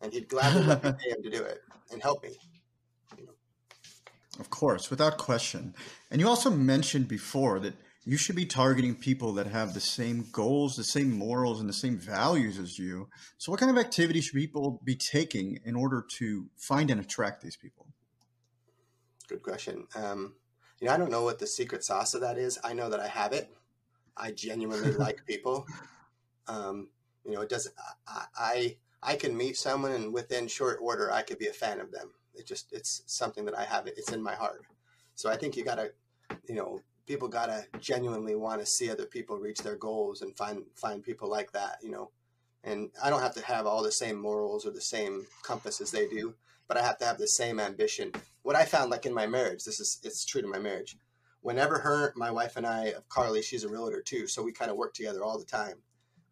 And 0.02 0.12
he'd 0.12 0.28
gladly 0.28 0.64
let 0.64 0.84
me 0.84 0.92
pay 1.04 1.12
him 1.12 1.22
to 1.22 1.30
do 1.30 1.44
it 1.44 1.62
and 1.92 2.02
help 2.02 2.24
me. 2.24 2.32
Of 4.40 4.50
course, 4.50 4.90
without 4.90 5.20
question. 5.20 5.76
And 6.10 6.20
you 6.20 6.28
also 6.28 6.50
mentioned 6.50 7.08
before 7.08 7.60
that 7.60 7.76
you 8.04 8.18
should 8.18 8.36
be 8.36 8.46
targeting 8.46 8.96
people 8.96 9.34
that 9.34 9.48
have 9.48 9.74
the 9.74 9.80
same 9.80 10.26
goals, 10.32 10.76
the 10.76 10.84
same 10.84 11.12
morals, 11.12 11.60
and 11.60 11.70
the 11.70 11.74
same 11.74 11.98
values 11.98 12.58
as 12.58 12.80
you. 12.80 13.08
So, 13.38 13.52
what 13.52 13.60
kind 13.60 13.70
of 13.70 13.78
activity 13.78 14.22
should 14.22 14.36
people 14.36 14.82
be 14.84 14.96
taking 14.96 15.60
in 15.66 15.76
order 15.76 16.04
to 16.18 16.48
find 16.58 16.90
and 16.90 17.00
attract 17.00 17.44
these 17.44 17.56
people? 17.56 17.88
Good 19.28 19.44
question. 19.44 19.88
Um, 19.96 20.34
you 20.80 20.88
know, 20.88 20.94
I 20.94 20.98
don't 20.98 21.12
know 21.12 21.24
what 21.24 21.38
the 21.38 21.48
secret 21.48 21.84
sauce 21.84 22.16
of 22.16 22.22
that 22.22 22.38
is. 22.38 22.58
I 22.64 22.74
know 22.74 22.90
that 22.90 23.00
I 23.00 23.08
have 23.08 23.34
it. 23.34 23.54
I 24.18 24.32
genuinely 24.32 24.92
like 24.98 25.26
people. 25.26 25.68
Um, 26.48 26.90
you 27.24 27.34
know, 27.34 27.42
it 27.42 27.50
doesn't. 27.50 27.76
I, 28.08 28.26
I 28.38 28.78
I 29.04 29.16
can 29.16 29.38
meet 29.38 29.58
someone 29.58 29.92
and 29.92 30.14
within 30.14 30.48
short 30.48 30.80
order, 30.82 31.12
I 31.12 31.22
could 31.22 31.40
be 31.40 31.48
a 31.48 31.54
fan 31.54 31.80
of 31.80 31.92
them. 31.92 32.12
It 32.34 32.48
just 32.48 32.74
it's 32.74 33.04
something 33.06 33.46
that 33.46 33.58
I 33.58 33.64
have. 33.64 33.86
It's 33.88 34.12
in 34.12 34.24
my 34.24 34.36
heart. 34.36 34.64
So 35.16 35.30
I 35.30 35.38
think 35.38 35.56
you 35.56 35.64
got 35.64 35.76
to, 35.76 35.92
you 36.48 36.56
know, 36.56 36.82
people 37.12 37.28
gotta 37.28 37.66
genuinely 37.92 38.36
want 38.36 38.60
to 38.62 38.66
see 38.76 38.90
other 38.90 39.06
people 39.16 39.38
reach 39.38 39.62
their 39.64 39.80
goals 39.88 40.22
and 40.22 40.38
find 40.42 40.60
find 40.84 41.04
people 41.04 41.30
like 41.38 41.52
that, 41.52 41.76
you 41.86 41.92
know. 41.96 42.08
And 42.64 42.80
I 43.04 43.10
don't 43.10 43.26
have 43.28 43.36
to 43.36 43.46
have 43.54 43.66
all 43.68 43.84
the 43.84 43.92
same 44.04 44.18
morals 44.28 44.66
or 44.66 44.72
the 44.72 44.82
same 44.96 45.16
compass 45.50 45.82
as 45.82 45.92
they 45.92 46.08
do, 46.08 46.26
but 46.68 46.78
I 46.78 46.84
have 46.90 47.00
to 47.00 47.06
have 47.06 47.18
the 47.20 47.28
same 47.42 47.60
ambition. 47.60 48.08
What 48.44 48.56
I 48.62 48.66
found, 48.66 48.92
like 48.92 49.06
in 49.10 49.14
my 49.22 49.28
marriage, 49.28 49.62
this 49.66 49.80
is 49.84 50.00
it's 50.08 50.26
true 50.26 50.42
to 50.42 50.48
my 50.56 50.60
marriage. 50.60 50.92
Whenever 51.42 51.80
her, 51.80 52.14
my 52.16 52.32
wife 52.40 52.56
and 52.58 52.68
I, 52.80 52.84
of 52.98 53.04
Carly, 53.10 53.42
she's 53.42 53.66
a 53.66 53.70
realtor 53.70 54.02
too, 54.02 54.26
so 54.28 54.44
we 54.44 54.54
kind 54.54 54.72
of 54.72 54.78
work 54.78 54.94
together 54.94 55.22
all 55.24 55.40
the 55.40 55.46
time. 55.62 55.78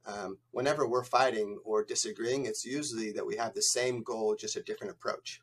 um, 0.06 0.38
whenever 0.52 0.88
we're 0.88 1.04
fighting 1.04 1.60
or 1.64 1.84
disagreeing, 1.84 2.46
it's 2.46 2.66
usually 2.66 3.12
that 3.14 3.26
we 3.26 3.36
have 3.38 3.54
the 3.54 3.62
same 3.62 4.02
goal, 4.04 4.36
just 4.36 4.56
a 4.56 4.64
different 4.64 4.92
approach. 4.92 5.42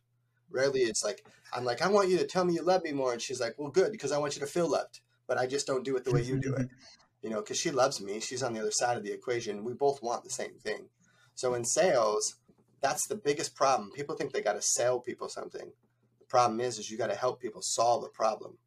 Rarely 0.51 0.80
it's 0.80 1.05
like, 1.05 1.24
I'm 1.55 1.64
like, 1.64 1.82
I 1.82 1.89
want 1.89 2.09
you 2.09 2.18
to 2.18 2.26
tell 2.26 2.45
me 2.45 2.55
you 2.55 2.62
love 2.62 2.82
me 2.82 2.93
more. 2.93 3.12
And 3.12 3.22
she's 3.22 3.41
like, 3.41 3.55
well, 3.59 3.70
good, 3.70 3.93
because 3.93 4.12
I 4.12 4.18
want 4.18 4.37
you 4.37 4.41
to 4.41 4.47
feel 4.47 4.70
loved, 4.70 5.01
but 5.26 5.38
I 5.38 5.46
just 5.46 5.66
don't 5.66 5.84
do 5.84 5.96
it 5.96 6.04
the 6.04 6.12
way 6.12 6.22
you 6.22 6.38
do 6.38 6.54
it. 6.54 6.68
You 7.22 7.30
know, 7.30 7.40
because 7.40 7.58
she 7.58 7.72
loves 7.72 8.00
me. 8.00 8.20
She's 8.20 8.42
on 8.42 8.52
the 8.52 8.60
other 8.60 8.70
side 8.70 8.96
of 8.96 9.02
the 9.02 9.10
equation. 9.10 9.64
We 9.64 9.72
both 9.72 10.00
want 10.00 10.22
the 10.22 10.30
same 10.30 10.52
thing. 10.62 10.90
So 11.34 11.54
in 11.54 11.64
sales, 11.64 12.36
that's 12.80 13.08
the 13.08 13.16
biggest 13.16 13.56
problem. 13.56 13.90
People 13.90 14.14
think 14.14 14.32
they 14.32 14.42
got 14.42 14.52
to 14.52 14.62
sell 14.62 15.00
people 15.00 15.28
something. 15.28 15.72
The 16.20 16.24
problem 16.26 16.60
is, 16.60 16.78
is 16.78 16.88
you 16.88 16.98
got 16.98 17.10
to 17.10 17.16
help 17.16 17.40
people 17.40 17.62
solve 17.62 18.04
a 18.04 18.08
problem. 18.08 18.58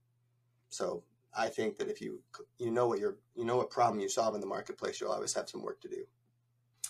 So 0.70 1.04
I 1.38 1.48
think 1.48 1.78
that 1.78 1.88
if 1.88 2.02
you 2.02 2.22
you 2.58 2.72
know 2.72 2.88
what 2.88 3.00
you're 3.00 3.18
you 3.36 3.46
know 3.46 3.58
what 3.58 3.70
problem 3.70 4.00
you 4.00 4.10
solve 4.10 4.36
in 4.36 4.42
the 4.42 4.48
marketplace, 4.48 5.00
you'll 5.00 5.12
always 5.12 5.34
have 5.36 5.50
some 5.50 5.62
work 5.62 5.80
to 5.82 5.88
do. 5.88 6.06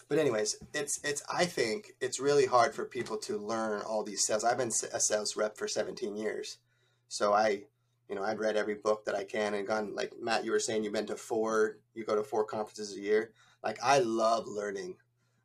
But 0.08 0.18
anyways, 0.18 0.58
it's 0.74 1.00
it's 1.04 1.22
I 1.32 1.46
think 1.46 1.94
it's 2.02 2.20
really 2.20 2.46
hard 2.46 2.74
for 2.74 2.86
people 2.86 3.18
to 3.18 3.38
learn 3.38 3.82
all 3.82 4.04
these 4.04 4.26
sales. 4.26 4.44
I've 4.44 4.58
been 4.58 4.72
a 4.94 5.00
sales 5.00 5.36
rep 5.36 5.58
for 5.58 5.68
17 5.68 6.16
years, 6.16 6.58
so 7.08 7.34
I 7.34 7.66
you 8.10 8.16
know 8.16 8.24
I've 8.24 8.40
read 8.40 8.58
every 8.58 8.76
book 8.76 9.06
that 9.06 9.16
I 9.16 9.24
can 9.24 9.54
and 9.54 9.68
gone 9.68 9.96
like 9.96 10.14
Matt. 10.20 10.44
You 10.44 10.52
were 10.52 10.60
saying 10.60 10.84
you've 10.84 10.94
been 10.94 11.06
to 11.08 11.16
four, 11.16 11.78
you 11.94 12.04
go 12.04 12.16
to 12.16 12.24
four 12.24 12.44
conferences 12.44 12.98
a 12.98 13.00
year. 13.00 13.32
Like 13.64 13.78
I 13.84 14.00
love 14.00 14.48
learning. 14.48 14.96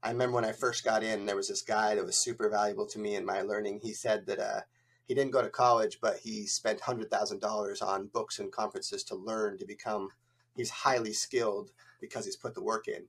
I 0.02 0.10
remember 0.10 0.36
when 0.36 0.44
I 0.44 0.52
first 0.52 0.84
got 0.84 1.02
in, 1.02 1.26
there 1.26 1.36
was 1.36 1.48
this 1.48 1.62
guy 1.62 1.94
that 1.94 2.04
was 2.04 2.16
super 2.16 2.48
valuable 2.48 2.86
to 2.88 2.98
me 2.98 3.16
in 3.16 3.24
my 3.24 3.42
learning. 3.42 3.80
He 3.82 3.92
said 3.92 4.26
that 4.26 4.38
uh, 4.38 4.60
he 5.06 5.14
didn't 5.14 5.32
go 5.32 5.42
to 5.42 5.48
college, 5.48 5.98
but 6.00 6.18
he 6.18 6.46
spent 6.46 6.80
hundred 6.80 7.10
thousand 7.10 7.40
dollars 7.40 7.82
on 7.82 8.08
books 8.08 8.38
and 8.38 8.50
conferences 8.50 9.04
to 9.04 9.14
learn 9.14 9.58
to 9.58 9.66
become. 9.66 10.08
He's 10.56 10.70
highly 10.70 11.12
skilled 11.12 11.70
because 12.00 12.24
he's 12.24 12.36
put 12.36 12.54
the 12.54 12.62
work 12.62 12.88
in. 12.88 13.06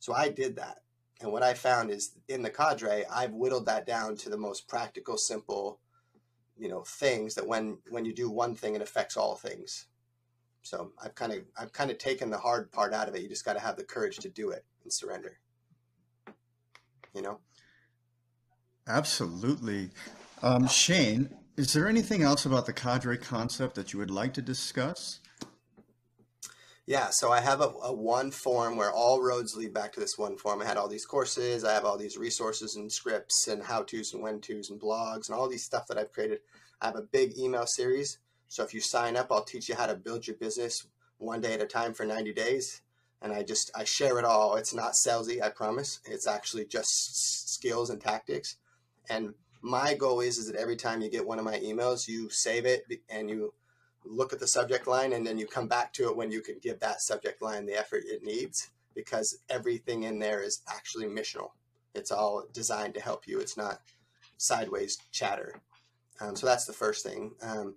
So 0.00 0.12
I 0.12 0.28
did 0.28 0.56
that, 0.56 0.78
and 1.20 1.32
what 1.32 1.44
I 1.44 1.54
found 1.54 1.90
is 1.90 2.16
in 2.28 2.42
the 2.42 2.50
cadre, 2.50 3.04
I've 3.10 3.32
whittled 3.32 3.66
that 3.66 3.86
down 3.86 4.16
to 4.16 4.28
the 4.28 4.36
most 4.36 4.66
practical, 4.66 5.16
simple, 5.16 5.78
you 6.56 6.68
know, 6.68 6.82
things 6.82 7.34
that 7.34 7.46
when 7.46 7.78
when 7.90 8.04
you 8.04 8.14
do 8.14 8.30
one 8.30 8.54
thing, 8.54 8.74
it 8.74 8.82
affects 8.82 9.16
all 9.16 9.36
things. 9.36 9.86
So 10.62 10.92
I've 11.02 11.14
kind 11.14 11.32
of 11.32 11.38
I've 11.58 11.72
kind 11.72 11.90
of 11.90 11.98
taken 11.98 12.30
the 12.30 12.38
hard 12.38 12.70
part 12.70 12.94
out 12.94 13.08
of 13.08 13.14
it. 13.14 13.22
You 13.22 13.28
just 13.28 13.44
got 13.44 13.54
to 13.54 13.60
have 13.60 13.76
the 13.76 13.84
courage 13.84 14.18
to 14.18 14.28
do 14.28 14.50
it 14.50 14.64
and 14.84 14.92
surrender. 14.92 15.38
You 17.14 17.22
know. 17.22 17.38
Absolutely. 18.86 19.90
Um, 20.42 20.66
Shane, 20.66 21.30
is 21.56 21.72
there 21.72 21.88
anything 21.88 22.22
else 22.22 22.46
about 22.46 22.66
the 22.66 22.72
cadre 22.72 23.18
concept 23.18 23.74
that 23.76 23.92
you 23.92 23.98
would 23.98 24.10
like 24.10 24.34
to 24.34 24.42
discuss? 24.42 25.20
Yeah, 26.86 27.10
so 27.10 27.30
I 27.30 27.40
have 27.40 27.60
a, 27.60 27.72
a, 27.84 27.92
one 27.92 28.32
form 28.32 28.76
where 28.76 28.90
all 28.90 29.22
roads 29.22 29.54
lead 29.54 29.72
back 29.72 29.92
to 29.92 30.00
this 30.00 30.18
one 30.18 30.36
form. 30.36 30.60
I 30.60 30.64
had 30.64 30.76
all 30.76 30.88
these 30.88 31.06
courses, 31.06 31.64
I 31.64 31.72
have 31.74 31.84
all 31.84 31.96
these 31.96 32.16
resources 32.16 32.74
and 32.74 32.90
scripts 32.90 33.46
and 33.46 33.62
how 33.62 33.84
to's 33.84 34.12
and 34.12 34.22
when 34.22 34.40
to's 34.40 34.70
and 34.70 34.80
blogs 34.80 35.28
and 35.28 35.38
all 35.38 35.48
these 35.48 35.64
stuff 35.64 35.86
that 35.86 35.96
I've 35.96 36.12
created. 36.12 36.40
I 36.80 36.86
have 36.86 36.96
a 36.96 37.02
big 37.02 37.38
email 37.38 37.66
series. 37.66 38.18
So 38.48 38.64
if 38.64 38.74
you 38.74 38.80
sign 38.80 39.16
up, 39.16 39.28
I'll 39.30 39.44
teach 39.44 39.68
you 39.68 39.76
how 39.76 39.86
to 39.86 39.94
build 39.94 40.26
your 40.26 40.36
business 40.36 40.84
one 41.18 41.40
day 41.40 41.54
at 41.54 41.62
a 41.62 41.66
time 41.66 41.94
for 41.94 42.04
90 42.04 42.32
days. 42.32 42.82
And 43.22 43.32
I 43.32 43.44
just 43.44 43.70
I 43.76 43.84
share 43.84 44.18
it 44.18 44.24
all. 44.24 44.56
It's 44.56 44.74
not 44.74 44.94
salesy, 44.94 45.40
I 45.40 45.50
promise. 45.50 46.00
It's 46.04 46.26
actually 46.26 46.64
just 46.64 47.54
skills 47.54 47.90
and 47.90 48.00
tactics. 48.00 48.56
And 49.08 49.34
my 49.62 49.94
goal 49.94 50.20
is 50.20 50.36
is 50.36 50.48
that 50.48 50.56
every 50.56 50.74
time 50.74 51.00
you 51.00 51.08
get 51.08 51.26
one 51.26 51.38
of 51.38 51.44
my 51.44 51.60
emails, 51.60 52.08
you 52.08 52.28
save 52.28 52.66
it 52.66 52.84
and 53.08 53.30
you 53.30 53.54
look 54.04 54.32
at 54.32 54.40
the 54.40 54.46
subject 54.46 54.86
line 54.86 55.12
and 55.12 55.26
then 55.26 55.38
you 55.38 55.46
come 55.46 55.68
back 55.68 55.92
to 55.94 56.08
it 56.08 56.16
when 56.16 56.30
you 56.30 56.40
can 56.40 56.58
give 56.60 56.80
that 56.80 57.00
subject 57.00 57.42
line 57.42 57.66
the 57.66 57.78
effort 57.78 58.02
it 58.06 58.22
needs 58.22 58.70
because 58.94 59.38
everything 59.48 60.04
in 60.04 60.18
there 60.18 60.42
is 60.42 60.62
actually 60.68 61.06
missional. 61.06 61.50
It's 61.94 62.10
all 62.10 62.44
designed 62.52 62.94
to 62.94 63.00
help 63.00 63.26
you. 63.26 63.38
It's 63.38 63.56
not 63.56 63.80
sideways 64.38 64.98
chatter. 65.12 65.60
Um, 66.20 66.36
so 66.36 66.46
that's 66.46 66.64
the 66.64 66.72
first 66.72 67.04
thing. 67.04 67.32
Um, 67.42 67.74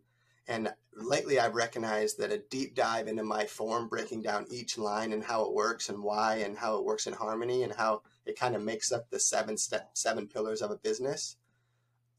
and 0.47 0.71
lately, 0.95 1.39
I've 1.39 1.55
recognized 1.55 2.19
that 2.19 2.31
a 2.31 2.37
deep 2.37 2.75
dive 2.75 3.07
into 3.07 3.23
my 3.23 3.45
form, 3.45 3.87
breaking 3.87 4.21
down 4.21 4.45
each 4.51 4.77
line 4.77 5.11
and 5.13 5.23
how 5.23 5.43
it 5.45 5.53
works 5.53 5.89
and 5.89 6.03
why 6.03 6.37
and 6.37 6.55
how 6.55 6.77
it 6.77 6.85
works 6.85 7.07
in 7.07 7.13
harmony 7.13 7.63
and 7.63 7.73
how 7.73 8.03
it 8.25 8.39
kind 8.39 8.55
of 8.55 8.61
makes 8.61 8.91
up 8.91 9.09
the 9.09 9.19
seven 9.19 9.57
step, 9.57 9.89
seven 9.93 10.27
pillars 10.27 10.61
of 10.61 10.69
a 10.69 10.77
business 10.77 11.37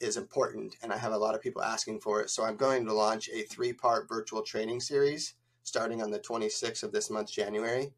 is 0.00 0.16
important 0.16 0.76
and 0.82 0.92
I 0.92 0.98
have 0.98 1.12
a 1.12 1.18
lot 1.18 1.34
of 1.34 1.40
people 1.40 1.62
asking 1.62 2.00
for 2.00 2.20
it. 2.20 2.30
So 2.30 2.44
I'm 2.44 2.56
going 2.56 2.84
to 2.86 2.92
launch 2.92 3.28
a 3.32 3.42
three 3.42 3.72
part 3.72 4.08
virtual 4.08 4.42
training 4.42 4.80
series 4.80 5.34
starting 5.62 6.02
on 6.02 6.10
the 6.10 6.18
26th 6.20 6.82
of 6.82 6.92
this 6.92 7.10
month, 7.10 7.30
January. 7.32 7.92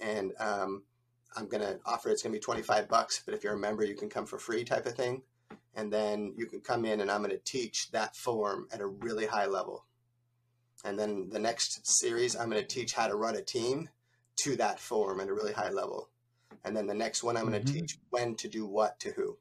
And 0.00 0.32
um, 0.38 0.82
I'm 1.36 1.48
going 1.48 1.62
to 1.62 1.78
offer 1.86 2.10
it's 2.10 2.22
going 2.22 2.32
to 2.32 2.38
be 2.38 2.42
25 2.42 2.88
bucks, 2.88 3.22
but 3.24 3.34
if 3.34 3.42
you're 3.42 3.54
a 3.54 3.58
member, 3.58 3.84
you 3.84 3.94
can 3.94 4.08
come 4.08 4.26
for 4.26 4.38
free 4.38 4.64
type 4.64 4.86
of 4.86 4.94
thing. 4.94 5.22
And 5.74 5.92
then 5.92 6.34
you 6.36 6.46
can 6.46 6.60
come 6.60 6.84
in 6.84 7.00
and 7.00 7.10
I'm 7.10 7.22
going 7.22 7.30
to 7.30 7.38
teach 7.38 7.90
that 7.92 8.16
form 8.16 8.66
at 8.72 8.80
a 8.80 8.86
really 8.86 9.26
high 9.26 9.46
level. 9.46 9.84
And 10.84 10.98
then 10.98 11.28
the 11.30 11.38
next 11.38 11.86
series, 11.86 12.36
I'm 12.36 12.50
going 12.50 12.62
to 12.62 12.68
teach 12.68 12.94
how 12.94 13.06
to 13.08 13.16
run 13.16 13.36
a 13.36 13.42
team 13.42 13.88
to 14.36 14.56
that 14.56 14.78
form 14.78 15.20
at 15.20 15.28
a 15.28 15.34
really 15.34 15.52
high 15.52 15.70
level. 15.70 16.10
And 16.64 16.76
then 16.76 16.86
the 16.86 16.94
next 16.94 17.22
one, 17.22 17.36
I'm 17.36 17.48
going 17.48 17.64
to 17.64 17.66
mm-hmm. 17.66 17.80
teach 17.80 17.98
when 18.10 18.34
to 18.36 18.48
do 18.48 18.66
what 18.66 18.98
to 19.00 19.10
who. 19.12 19.36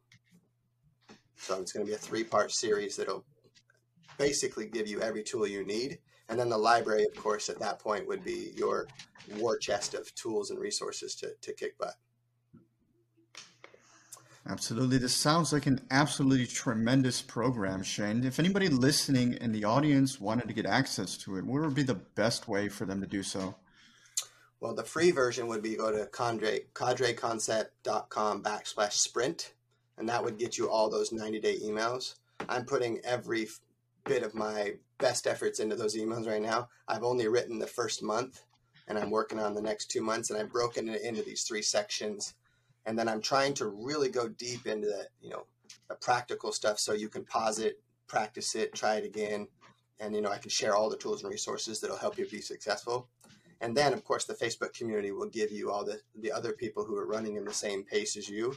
So 1.38 1.60
it's 1.60 1.72
going 1.72 1.86
to 1.86 1.90
be 1.90 1.96
a 1.96 2.00
three 2.00 2.24
part 2.24 2.52
series 2.52 2.96
that'll 2.96 3.26
basically 4.18 4.68
give 4.68 4.88
you 4.88 5.02
every 5.02 5.24
tool 5.24 5.48
you 5.48 5.66
need. 5.66 6.00
And 6.30 6.40
then 6.40 6.50
the 6.50 6.58
library, 6.58 7.06
of 7.06 7.16
course, 7.16 7.50
at 7.50 7.60
that 7.60 7.80
point 7.80 8.08
would 8.08 8.24
be 8.24 8.54
your 8.56 8.88
war 9.38 9.58
chest 9.58 9.94
of 9.94 10.14
tools 10.16 10.50
and 10.50 10.60
resources 10.60 11.16
to, 11.16 11.34
to 11.42 11.54
kick 11.54 11.78
butt. 11.78 11.96
Absolutely. 14.48 15.00
This 15.00 15.16
sounds 15.16 15.52
like 15.52 15.66
an 15.66 15.82
absolutely 15.90 16.46
tremendous 16.46 17.22
program, 17.22 17.82
Shane. 17.82 18.24
If 18.24 18.38
anybody 18.38 18.70
listening 18.70 19.34
in 19.34 19.52
the 19.52 19.64
audience 19.64 20.22
wanted 20.22 20.48
to 20.48 20.54
get 20.54 20.68
access 20.68 21.18
to 21.18 21.38
it, 21.38 21.46
what 21.46 21.62
would 21.62 21.74
be 21.74 21.84
the 21.84 21.96
best 21.96 22.48
way 22.48 22.70
for 22.70 22.86
them 22.86 23.02
to 23.02 23.08
do 23.08 23.24
so? 23.24 23.56
Well, 24.60 24.76
the 24.76 24.84
free 24.84 25.12
version 25.12 25.48
would 25.48 25.64
be 25.64 25.76
go 25.76 25.92
to 25.92 26.08
cadre, 26.08 26.62
cadreconcept.com 26.74 28.44
backslash 28.44 28.94
sprint 28.94 29.54
and 29.98 30.08
that 30.10 30.24
would 30.24 30.38
get 30.38 30.58
you 30.58 30.70
all 30.70 30.90
those 30.90 31.12
90 31.12 31.40
day 31.40 31.58
emails. 31.60 32.16
I'm 32.50 32.66
putting 32.66 33.00
every 33.04 33.48
bit 34.06 34.24
of 34.24 34.36
my 34.36 34.74
best 35.00 35.28
efforts 35.28 35.60
into 35.60 35.76
those 35.76 35.96
emails 35.96 36.28
right 36.28 36.42
now. 36.42 36.70
I've 36.88 37.04
only 37.04 37.28
written 37.28 37.60
the 37.60 37.68
first 37.68 38.04
month 38.04 38.44
and 38.88 38.98
I'm 38.98 39.10
working 39.10 39.40
on 39.40 39.54
the 39.54 39.62
next 39.62 39.90
two 39.90 40.02
months 40.02 40.30
and 40.30 40.40
I've 40.40 40.52
broken 40.52 40.90
it 40.90 41.02
into 41.02 41.24
these 41.24 41.44
three 41.44 41.62
sections. 41.62 42.36
And 42.86 42.98
then 42.98 43.08
I'm 43.08 43.22
trying 43.22 43.54
to 43.56 43.68
really 43.68 44.10
go 44.10 44.28
deep 44.28 44.68
into 44.68 44.88
the, 44.88 45.08
you 45.22 45.32
know, 45.32 45.46
the 45.90 45.96
practical 45.96 46.52
stuff 46.52 46.80
so 46.80 46.94
you 46.94 47.10
can 47.10 47.26
pause 47.26 47.60
it, 47.60 47.82
practice 48.08 48.54
it, 48.56 48.76
try 48.76 48.96
it 48.96 49.06
again. 49.06 49.48
And, 50.00 50.14
you 50.14 50.22
know, 50.22 50.32
I 50.32 50.38
can 50.38 50.50
share 50.50 50.76
all 50.76 50.90
the 50.90 50.98
tools 50.98 51.24
and 51.24 51.32
resources 51.32 51.80
that'll 51.80 51.98
help 51.98 52.18
you 52.18 52.28
be 52.28 52.42
successful. 52.42 53.08
And 53.62 53.76
then, 53.76 53.94
of 53.94 54.04
course, 54.04 54.26
the 54.26 54.34
Facebook 54.34 54.74
community 54.74 55.12
will 55.12 55.30
give 55.30 55.52
you 55.52 55.72
all 55.72 55.86
the, 55.86 56.00
the 56.22 56.32
other 56.32 56.52
people 56.52 56.84
who 56.84 56.98
are 56.98 57.08
running 57.08 57.38
in 57.38 57.46
the 57.46 57.54
same 57.54 57.84
pace 57.84 58.18
as 58.18 58.30
you 58.30 58.56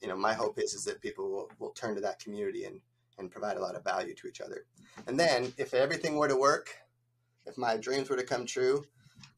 you 0.00 0.08
know, 0.08 0.16
my 0.16 0.34
hope 0.34 0.58
is 0.58 0.74
is 0.74 0.84
that 0.84 1.00
people 1.00 1.30
will, 1.30 1.50
will 1.58 1.70
turn 1.70 1.94
to 1.94 2.00
that 2.02 2.20
community 2.20 2.64
and 2.64 2.80
and 3.18 3.30
provide 3.30 3.56
a 3.56 3.60
lot 3.60 3.74
of 3.74 3.82
value 3.82 4.14
to 4.14 4.28
each 4.28 4.40
other. 4.40 4.64
And 5.06 5.18
then, 5.18 5.52
if 5.56 5.74
everything 5.74 6.16
were 6.16 6.28
to 6.28 6.36
work, 6.36 6.70
if 7.46 7.58
my 7.58 7.76
dreams 7.76 8.08
were 8.08 8.16
to 8.16 8.24
come 8.24 8.46
true, 8.46 8.84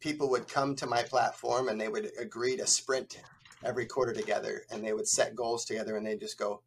people 0.00 0.28
would 0.30 0.48
come 0.48 0.76
to 0.76 0.86
my 0.86 1.02
platform 1.02 1.68
and 1.68 1.80
they 1.80 1.88
would 1.88 2.10
agree 2.18 2.56
to 2.56 2.66
sprint 2.66 3.20
every 3.64 3.86
quarter 3.86 4.12
together, 4.12 4.62
and 4.70 4.84
they 4.84 4.92
would 4.92 5.08
set 5.08 5.36
goals 5.36 5.64
together, 5.64 5.96
and 5.96 6.06
they 6.06 6.16
just 6.16 6.38
go, 6.38 6.62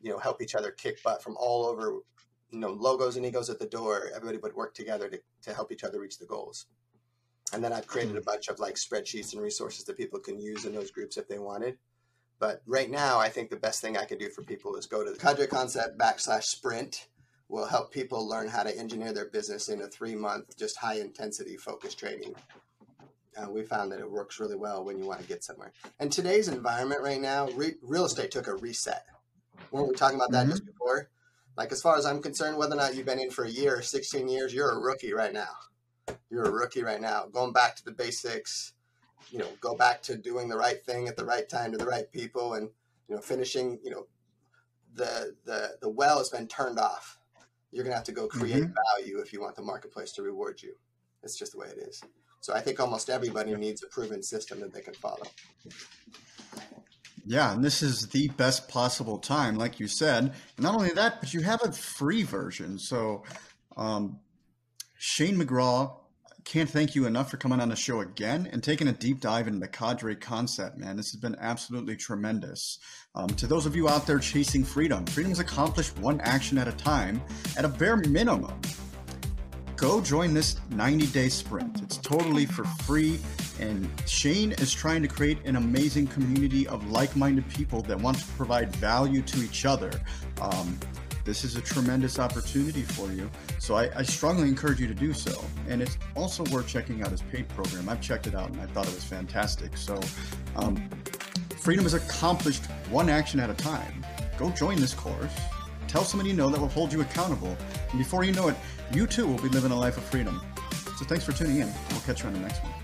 you 0.00 0.10
know, 0.10 0.18
help 0.18 0.40
each 0.40 0.54
other 0.54 0.70
kick 0.70 1.02
butt 1.02 1.22
from 1.22 1.36
all 1.38 1.66
over. 1.66 2.00
You 2.50 2.58
know, 2.58 2.72
logos 2.72 3.16
and 3.16 3.24
egos 3.24 3.48
at 3.48 3.60
the 3.60 3.66
door. 3.66 4.10
Everybody 4.12 4.38
would 4.38 4.56
work 4.56 4.74
together 4.74 5.08
to, 5.08 5.20
to 5.42 5.54
help 5.54 5.70
each 5.70 5.84
other 5.84 6.00
reach 6.00 6.18
the 6.18 6.26
goals. 6.26 6.66
And 7.52 7.62
then 7.62 7.72
I've 7.72 7.86
created 7.86 8.16
a 8.16 8.20
mm-hmm. 8.20 8.24
bunch 8.24 8.48
of 8.48 8.58
like 8.58 8.74
spreadsheets 8.74 9.32
and 9.32 9.42
resources 9.42 9.84
that 9.84 9.96
people 9.96 10.18
can 10.18 10.40
use 10.40 10.64
in 10.64 10.74
those 10.74 10.90
groups 10.90 11.16
if 11.16 11.28
they 11.28 11.38
wanted. 11.38 11.78
But 12.40 12.62
right 12.66 12.90
now, 12.90 13.20
I 13.20 13.28
think 13.28 13.50
the 13.50 13.56
best 13.56 13.82
thing 13.82 13.96
I 13.96 14.06
can 14.06 14.18
do 14.18 14.30
for 14.30 14.42
people 14.42 14.74
is 14.74 14.86
go 14.86 15.04
to 15.04 15.10
the 15.12 15.18
Cadre 15.18 15.46
Concept 15.46 15.98
backslash 15.98 16.44
sprint. 16.44 17.06
Will 17.48 17.66
help 17.66 17.92
people 17.92 18.28
learn 18.28 18.46
how 18.46 18.62
to 18.62 18.76
engineer 18.78 19.12
their 19.12 19.28
business 19.28 19.68
in 19.68 19.82
a 19.82 19.88
three 19.88 20.14
month, 20.14 20.56
just 20.56 20.76
high 20.76 21.00
intensity 21.00 21.56
focus 21.56 21.96
training. 21.96 22.34
Uh, 23.36 23.50
we 23.50 23.64
found 23.64 23.90
that 23.90 23.98
it 23.98 24.10
works 24.10 24.38
really 24.38 24.54
well 24.54 24.84
when 24.84 24.98
you 24.98 25.04
want 25.04 25.20
to 25.20 25.26
get 25.26 25.42
somewhere. 25.42 25.72
And 25.98 26.12
today's 26.12 26.46
environment 26.46 27.02
right 27.02 27.20
now, 27.20 27.48
re- 27.48 27.74
real 27.82 28.04
estate 28.04 28.30
took 28.30 28.46
a 28.46 28.54
reset. 28.54 29.04
Weren't 29.72 29.88
we 29.88 29.94
talking 29.94 30.16
about 30.16 30.30
that 30.30 30.42
mm-hmm. 30.42 30.50
just 30.50 30.64
before? 30.64 31.10
Like, 31.56 31.72
as 31.72 31.82
far 31.82 31.96
as 31.96 32.06
I'm 32.06 32.22
concerned, 32.22 32.56
whether 32.56 32.74
or 32.74 32.78
not 32.78 32.94
you've 32.94 33.06
been 33.06 33.18
in 33.18 33.30
for 33.30 33.44
a 33.44 33.50
year 33.50 33.78
or 33.78 33.82
16 33.82 34.28
years, 34.28 34.54
you're 34.54 34.70
a 34.70 34.78
rookie 34.78 35.12
right 35.12 35.32
now. 35.32 35.50
You're 36.30 36.44
a 36.44 36.52
rookie 36.52 36.82
right 36.82 37.00
now. 37.00 37.26
Going 37.26 37.52
back 37.52 37.76
to 37.76 37.84
the 37.84 37.92
basics, 37.92 38.74
you 39.30 39.38
know 39.38 39.48
go 39.60 39.74
back 39.74 40.02
to 40.02 40.16
doing 40.16 40.48
the 40.48 40.56
right 40.56 40.84
thing 40.84 41.08
at 41.08 41.16
the 41.16 41.24
right 41.24 41.48
time 41.48 41.72
to 41.72 41.78
the 41.78 41.86
right 41.86 42.10
people 42.12 42.54
and 42.54 42.68
you 43.08 43.14
know 43.14 43.20
finishing 43.20 43.78
you 43.82 43.90
know 43.90 44.06
the 44.94 45.34
the 45.44 45.76
the 45.80 45.88
well 45.88 46.18
has 46.18 46.28
been 46.28 46.46
turned 46.48 46.78
off 46.78 47.18
you're 47.72 47.84
going 47.84 47.92
to 47.92 47.96
have 47.96 48.04
to 48.04 48.12
go 48.12 48.26
create 48.26 48.64
mm-hmm. 48.64 48.98
value 48.98 49.18
if 49.18 49.32
you 49.32 49.40
want 49.40 49.54
the 49.54 49.62
marketplace 49.62 50.12
to 50.12 50.22
reward 50.22 50.60
you 50.62 50.74
it's 51.22 51.38
just 51.38 51.52
the 51.52 51.58
way 51.58 51.68
it 51.68 51.78
is 51.78 52.02
So 52.40 52.54
I 52.54 52.60
think 52.60 52.80
almost 52.80 53.10
everybody 53.10 53.54
needs 53.54 53.82
a 53.82 53.86
proven 53.86 54.22
system 54.22 54.60
that 54.60 54.72
they 54.72 54.80
can 54.80 54.94
follow. 54.94 55.26
Yeah, 57.26 57.52
and 57.52 57.62
this 57.62 57.82
is 57.82 58.08
the 58.08 58.28
best 58.28 58.68
possible 58.68 59.18
time, 59.18 59.56
like 59.56 59.78
you 59.78 59.86
said. 59.86 60.24
And 60.56 60.64
not 60.64 60.74
only 60.74 60.90
that, 60.90 61.20
but 61.20 61.34
you 61.34 61.42
have 61.42 61.62
a 61.62 61.70
free 61.70 62.22
version. 62.22 62.78
So, 62.78 63.24
um, 63.76 64.20
Shane 64.96 65.36
McGraw, 65.36 65.99
can't 66.44 66.68
thank 66.68 66.94
you 66.94 67.06
enough 67.06 67.30
for 67.30 67.36
coming 67.36 67.60
on 67.60 67.68
the 67.68 67.76
show 67.76 68.00
again 68.00 68.48
and 68.52 68.62
taking 68.62 68.88
a 68.88 68.92
deep 68.92 69.20
dive 69.20 69.46
into 69.46 69.60
the 69.60 69.68
cadre 69.68 70.16
concept, 70.16 70.78
man. 70.78 70.96
This 70.96 71.10
has 71.12 71.20
been 71.20 71.36
absolutely 71.40 71.96
tremendous. 71.96 72.78
Um, 73.14 73.28
to 73.28 73.46
those 73.46 73.66
of 73.66 73.76
you 73.76 73.88
out 73.88 74.06
there 74.06 74.18
chasing 74.18 74.64
freedom, 74.64 75.04
freedom 75.06 75.32
is 75.32 75.38
accomplished 75.38 75.98
one 75.98 76.20
action 76.22 76.58
at 76.58 76.68
a 76.68 76.72
time 76.72 77.22
at 77.56 77.64
a 77.64 77.68
bare 77.68 77.96
minimum 77.96 78.60
go 79.80 79.98
join 79.98 80.34
this 80.34 80.56
90 80.68 81.06
day 81.06 81.30
sprint. 81.30 81.80
It's 81.80 81.96
totally 81.96 82.44
for 82.44 82.64
free. 82.64 83.18
And 83.58 83.88
Shane 84.06 84.52
is 84.52 84.74
trying 84.74 85.00
to 85.00 85.08
create 85.08 85.38
an 85.46 85.56
amazing 85.56 86.06
community 86.08 86.66
of 86.66 86.90
like 86.90 87.16
minded 87.16 87.48
people 87.48 87.80
that 87.82 87.98
want 87.98 88.18
to 88.18 88.24
provide 88.32 88.76
value 88.76 89.22
to 89.22 89.42
each 89.42 89.64
other. 89.64 89.90
Um, 90.40 90.78
this 91.24 91.44
is 91.44 91.56
a 91.56 91.60
tremendous 91.60 92.18
opportunity 92.18 92.82
for 92.82 93.10
you. 93.12 93.30
So 93.58 93.74
I, 93.74 93.90
I, 93.96 94.02
strongly 94.02 94.48
encourage 94.48 94.80
you 94.80 94.86
to 94.86 94.94
do 94.94 95.12
so. 95.12 95.44
And 95.68 95.82
it's 95.82 95.98
also 96.14 96.44
worth 96.44 96.66
checking 96.66 97.02
out 97.02 97.10
his 97.10 97.22
paid 97.22 97.48
program. 97.50 97.88
I've 97.88 98.00
checked 98.00 98.26
it 98.26 98.34
out 98.34 98.50
and 98.50 98.60
I 98.60 98.66
thought 98.66 98.86
it 98.86 98.94
was 98.94 99.04
fantastic. 99.04 99.76
So 99.76 100.00
um, 100.56 100.76
freedom 101.58 101.86
is 101.86 101.94
accomplished 101.94 102.66
one 102.90 103.08
action 103.08 103.40
at 103.40 103.50
a 103.50 103.54
time. 103.54 104.04
Go 104.38 104.50
join 104.50 104.76
this 104.76 104.94
course. 104.94 105.34
Tell 105.88 106.04
somebody 106.04 106.30
you 106.30 106.36
know 106.36 106.48
that 106.50 106.60
will 106.60 106.68
hold 106.68 106.92
you 106.92 107.00
accountable. 107.00 107.56
And 107.90 107.98
before 107.98 108.24
you 108.24 108.32
know 108.32 108.48
it, 108.48 108.56
you 108.92 109.06
too 109.06 109.26
will 109.26 109.42
be 109.42 109.48
living 109.48 109.72
a 109.72 109.78
life 109.78 109.96
of 109.96 110.04
freedom. 110.04 110.40
So 110.98 111.04
thanks 111.04 111.24
for 111.24 111.32
tuning 111.32 111.58
in. 111.58 111.72
We'll 111.90 112.00
catch 112.00 112.22
you 112.22 112.28
on 112.28 112.34
the 112.34 112.40
next 112.40 112.62
one. 112.62 112.79